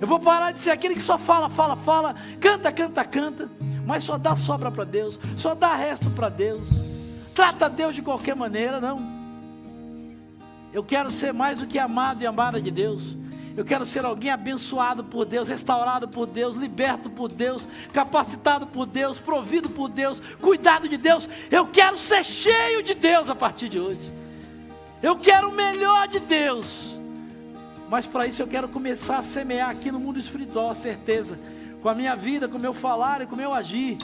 Eu 0.00 0.06
vou 0.06 0.18
parar 0.18 0.52
de 0.52 0.60
ser 0.60 0.70
aquele 0.70 0.94
que 0.94 1.02
só 1.02 1.18
fala, 1.18 1.50
fala, 1.50 1.76
fala, 1.76 2.14
canta, 2.40 2.72
canta, 2.72 3.04
canta, 3.04 3.48
mas 3.84 4.02
só 4.02 4.16
dá 4.16 4.34
sobra 4.34 4.70
para 4.70 4.84
Deus, 4.84 5.20
só 5.36 5.54
dá 5.54 5.74
resto 5.74 6.08
para 6.10 6.28
Deus. 6.28 6.68
Trata 7.34 7.68
Deus 7.68 7.94
de 7.94 8.02
qualquer 8.02 8.34
maneira, 8.34 8.80
não. 8.80 9.00
Eu 10.72 10.82
quero 10.82 11.10
ser 11.10 11.32
mais 11.32 11.58
do 11.58 11.66
que 11.66 11.78
amado 11.78 12.22
e 12.22 12.26
amada 12.26 12.60
de 12.60 12.70
Deus. 12.70 13.16
Eu 13.56 13.64
quero 13.64 13.84
ser 13.84 14.04
alguém 14.04 14.30
abençoado 14.30 15.04
por 15.04 15.26
Deus, 15.26 15.48
restaurado 15.48 16.08
por 16.08 16.26
Deus, 16.26 16.56
liberto 16.56 17.10
por 17.10 17.30
Deus, 17.30 17.68
capacitado 17.92 18.66
por 18.66 18.86
Deus, 18.86 19.18
provido 19.18 19.68
por 19.68 19.88
Deus, 19.88 20.22
cuidado 20.40 20.88
de 20.88 20.96
Deus. 20.96 21.28
Eu 21.50 21.66
quero 21.66 21.98
ser 21.98 22.24
cheio 22.24 22.82
de 22.82 22.94
Deus 22.94 23.28
a 23.28 23.34
partir 23.34 23.68
de 23.68 23.78
hoje. 23.78 24.10
Eu 25.02 25.16
quero 25.16 25.50
o 25.50 25.52
melhor 25.52 26.08
de 26.08 26.20
Deus. 26.20 26.99
Mas 27.90 28.06
para 28.06 28.24
isso 28.24 28.40
eu 28.40 28.46
quero 28.46 28.68
começar 28.68 29.16
a 29.16 29.22
semear 29.24 29.68
aqui 29.68 29.90
no 29.90 29.98
mundo 29.98 30.20
espiritual 30.20 30.70
a 30.70 30.76
certeza, 30.76 31.36
com 31.82 31.88
a 31.88 31.94
minha 31.94 32.14
vida, 32.14 32.46
com 32.46 32.56
o 32.56 32.62
meu 32.62 32.72
falar 32.72 33.20
e 33.20 33.26
com 33.26 33.34
o 33.34 33.38
meu 33.38 33.52
agir, 33.52 33.96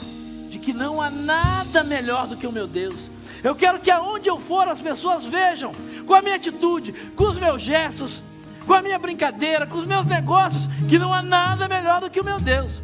de 0.49 0.59
que 0.59 0.73
não 0.73 1.01
há 1.01 1.09
nada 1.09 1.85
melhor 1.85 2.27
do 2.27 2.35
que 2.35 2.45
o 2.45 2.51
meu 2.51 2.67
Deus. 2.67 2.95
Eu 3.41 3.55
quero 3.55 3.79
que 3.79 3.89
aonde 3.89 4.29
eu 4.29 4.37
for 4.37 4.67
as 4.67 4.81
pessoas 4.81 5.25
vejam, 5.25 5.71
com 6.05 6.13
a 6.13 6.21
minha 6.21 6.35
atitude, 6.35 6.91
com 7.15 7.29
os 7.29 7.39
meus 7.39 7.61
gestos, 7.61 8.21
com 8.65 8.73
a 8.73 8.81
minha 8.81 8.99
brincadeira, 8.99 9.65
com 9.65 9.77
os 9.77 9.85
meus 9.85 10.05
negócios, 10.05 10.67
que 10.89 10.99
não 10.99 11.13
há 11.13 11.21
nada 11.21 11.65
melhor 11.69 12.01
do 12.01 12.09
que 12.09 12.19
o 12.19 12.25
meu 12.25 12.41
Deus. 12.41 12.81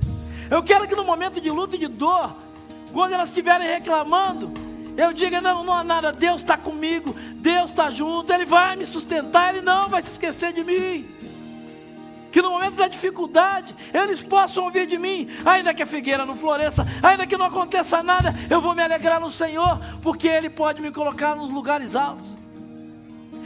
Eu 0.49 0.63
quero 0.63 0.87
que 0.87 0.95
no 0.95 1.03
momento 1.03 1.41
de 1.41 1.49
luta 1.49 1.75
e 1.75 1.79
de 1.79 1.89
dor, 1.89 2.33
quando 2.93 3.11
elas 3.11 3.27
estiverem 3.27 3.67
reclamando, 3.67 4.53
eu 4.95 5.11
diga: 5.11 5.41
não, 5.41 5.65
não 5.65 5.73
há 5.73 5.83
nada, 5.83 6.13
Deus 6.13 6.39
está 6.39 6.55
comigo, 6.55 7.13
Deus 7.43 7.71
está 7.71 7.91
junto, 7.91 8.31
Ele 8.31 8.45
vai 8.45 8.77
me 8.77 8.85
sustentar, 8.85 9.53
Ele 9.53 9.61
não 9.61 9.89
vai 9.89 10.01
se 10.01 10.11
esquecer 10.11 10.53
de 10.53 10.63
mim. 10.63 11.05
Que 12.31 12.41
no 12.41 12.51
momento 12.51 12.75
da 12.75 12.87
dificuldade, 12.87 13.75
eles 13.93 14.21
possam 14.23 14.63
ouvir 14.63 14.87
de 14.87 14.97
mim, 14.97 15.27
ainda 15.45 15.73
que 15.73 15.83
a 15.83 15.85
figueira 15.85 16.25
não 16.25 16.37
floresça, 16.37 16.87
ainda 17.03 17.27
que 17.27 17.35
não 17.35 17.47
aconteça 17.47 18.01
nada, 18.01 18.33
eu 18.49 18.61
vou 18.61 18.73
me 18.73 18.81
alegrar 18.81 19.19
no 19.19 19.29
Senhor, 19.29 19.77
porque 20.01 20.25
Ele 20.25 20.49
pode 20.49 20.81
me 20.81 20.89
colocar 20.89 21.35
nos 21.35 21.51
lugares 21.51 21.97
altos. 21.97 22.25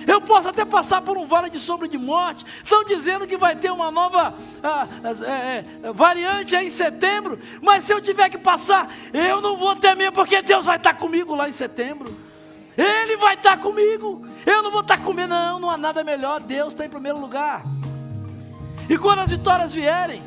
Eu 0.05 0.21
posso 0.21 0.47
até 0.47 0.63
passar 0.63 1.01
por 1.01 1.17
um 1.17 1.25
vale 1.25 1.49
de 1.49 1.59
sombra 1.59 1.87
de 1.87 1.97
morte. 1.97 2.45
Estão 2.63 2.83
dizendo 2.83 3.27
que 3.27 3.35
vai 3.35 3.55
ter 3.55 3.71
uma 3.71 3.89
nova 3.89 4.35
ah, 4.63 4.85
é, 5.25 5.63
é, 5.83 5.91
variante 5.91 6.55
aí 6.55 6.67
em 6.67 6.69
setembro. 6.69 7.37
Mas 7.61 7.83
se 7.83 7.91
eu 7.91 7.99
tiver 7.99 8.29
que 8.29 8.37
passar, 8.37 8.89
eu 9.11 9.41
não 9.41 9.57
vou 9.57 9.75
temer, 9.75 10.13
porque 10.13 10.41
Deus 10.41 10.65
vai 10.65 10.77
estar 10.77 10.93
comigo 10.93 11.35
lá 11.35 11.49
em 11.49 11.51
setembro. 11.51 12.26
Ele 12.77 13.17
vai 13.17 13.33
estar 13.33 13.57
comigo. 13.57 14.25
Eu 14.45 14.61
não 14.61 14.71
vou 14.71 14.81
estar 14.81 14.99
comigo, 15.03 15.27
não. 15.27 15.59
Não 15.59 15.69
há 15.69 15.77
nada 15.77 16.03
melhor. 16.03 16.39
Deus 16.39 16.69
está 16.69 16.85
em 16.85 16.89
primeiro 16.89 17.19
lugar. 17.19 17.63
E 18.87 18.97
quando 18.97 19.19
as 19.19 19.31
vitórias 19.31 19.73
vierem, 19.73 20.21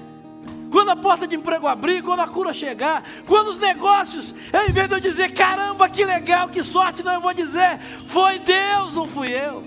quando 0.71 0.91
a 0.91 0.97
porta 0.97 1.27
de 1.27 1.37
emprego 1.37 1.67
abrir, 1.67 2.03
quando 2.03 2.21
a 2.21 2.29
cura 2.29 2.53
chegar, 2.53 3.05
quando 3.27 3.49
os 3.49 3.59
negócios, 3.59 4.35
em 4.69 4.73
vez 4.73 4.89
de 4.89 4.95
eu 4.95 5.01
dizer 5.01 5.33
caramba, 5.33 5.89
que 5.89 6.05
legal, 6.05 6.49
que 6.49 6.63
sorte, 6.63 7.03
não, 7.03 7.15
eu 7.15 7.21
vou 7.21 7.33
dizer, 7.33 7.79
foi 8.09 8.39
Deus, 8.39 8.95
não 8.95 9.07
fui 9.07 9.29
eu. 9.29 9.63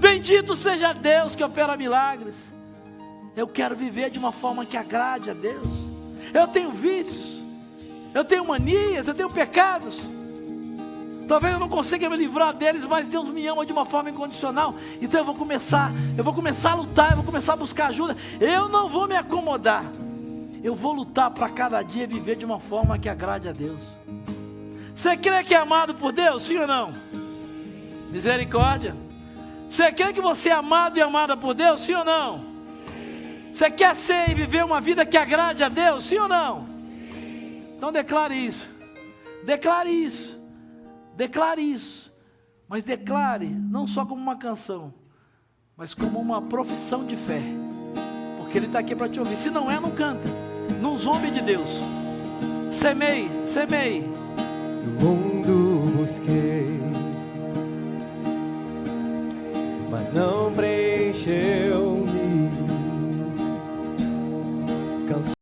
Bendito 0.00 0.56
seja 0.56 0.92
Deus 0.92 1.34
que 1.34 1.44
opera 1.44 1.76
milagres. 1.76 2.36
Eu 3.36 3.46
quero 3.46 3.76
viver 3.76 4.10
de 4.10 4.18
uma 4.18 4.32
forma 4.32 4.64
que 4.64 4.76
agrade 4.76 5.30
a 5.30 5.34
Deus. 5.34 5.66
Eu 6.32 6.48
tenho 6.48 6.70
vícios, 6.70 7.40
eu 8.14 8.24
tenho 8.24 8.44
manias, 8.46 9.06
eu 9.06 9.14
tenho 9.14 9.30
pecados. 9.30 9.96
Talvez 11.28 11.52
eu 11.52 11.60
não 11.60 11.68
consiga 11.68 12.08
me 12.08 12.16
livrar 12.16 12.54
deles, 12.54 12.86
mas 12.86 13.06
Deus 13.06 13.28
me 13.28 13.46
ama 13.46 13.66
de 13.66 13.70
uma 13.70 13.84
forma 13.84 14.08
incondicional. 14.08 14.74
Então 15.00 15.20
eu 15.20 15.24
vou 15.24 15.34
começar, 15.34 15.92
eu 16.16 16.24
vou 16.24 16.32
começar 16.32 16.70
a 16.70 16.74
lutar, 16.74 17.10
eu 17.10 17.16
vou 17.16 17.24
começar 17.24 17.52
a 17.52 17.56
buscar 17.56 17.88
ajuda. 17.88 18.16
Eu 18.40 18.66
não 18.66 18.88
vou 18.88 19.06
me 19.06 19.14
acomodar. 19.14 19.84
Eu 20.64 20.74
vou 20.74 20.94
lutar 20.94 21.30
para 21.30 21.50
cada 21.50 21.82
dia 21.82 22.06
viver 22.06 22.34
de 22.36 22.46
uma 22.46 22.58
forma 22.58 22.98
que 22.98 23.10
agrade 23.10 23.46
a 23.46 23.52
Deus. 23.52 23.78
Você 24.96 25.18
crê 25.18 25.44
que 25.44 25.54
é 25.54 25.58
amado 25.58 25.94
por 25.94 26.12
Deus? 26.12 26.44
Sim 26.44 26.60
ou 26.60 26.66
não? 26.66 26.94
Misericórdia. 28.10 28.96
Você 29.68 29.92
quer 29.92 30.14
que 30.14 30.22
você 30.22 30.48
é 30.48 30.52
amado 30.52 30.96
e 30.96 31.02
amada 31.02 31.36
por 31.36 31.52
Deus? 31.52 31.82
Sim 31.82 31.94
ou 31.94 32.04
não? 32.06 32.40
Você 33.52 33.70
quer 33.70 33.94
ser 33.94 34.30
e 34.30 34.34
viver 34.34 34.64
uma 34.64 34.80
vida 34.80 35.04
que 35.04 35.16
agrade 35.18 35.62
a 35.62 35.68
Deus? 35.68 36.04
Sim 36.04 36.20
ou 36.20 36.28
não? 36.28 36.64
Então 37.76 37.92
declare 37.92 38.34
isso. 38.34 38.66
Declare 39.44 39.90
isso. 39.90 40.37
Declare 41.18 41.60
isso, 41.60 42.12
mas 42.68 42.84
declare 42.84 43.48
não 43.48 43.88
só 43.88 44.06
como 44.06 44.22
uma 44.22 44.38
canção, 44.38 44.94
mas 45.76 45.92
como 45.92 46.20
uma 46.20 46.40
profissão 46.40 47.04
de 47.04 47.16
fé, 47.16 47.42
porque 48.38 48.56
Ele 48.56 48.66
está 48.66 48.78
aqui 48.78 48.94
para 48.94 49.08
te 49.08 49.18
ouvir. 49.18 49.36
Se 49.36 49.50
não 49.50 49.68
é, 49.68 49.80
não 49.80 49.90
canta, 49.90 50.28
não 50.80 50.96
zombe 50.96 51.32
de 51.32 51.40
Deus. 51.40 51.68
Semei, 52.70 53.28
semei. 53.46 54.08
No 54.84 55.04
mundo 55.04 55.90
busquei, 55.96 56.68
mas 59.90 60.12
não 60.12 60.52
preencheu 60.52 61.97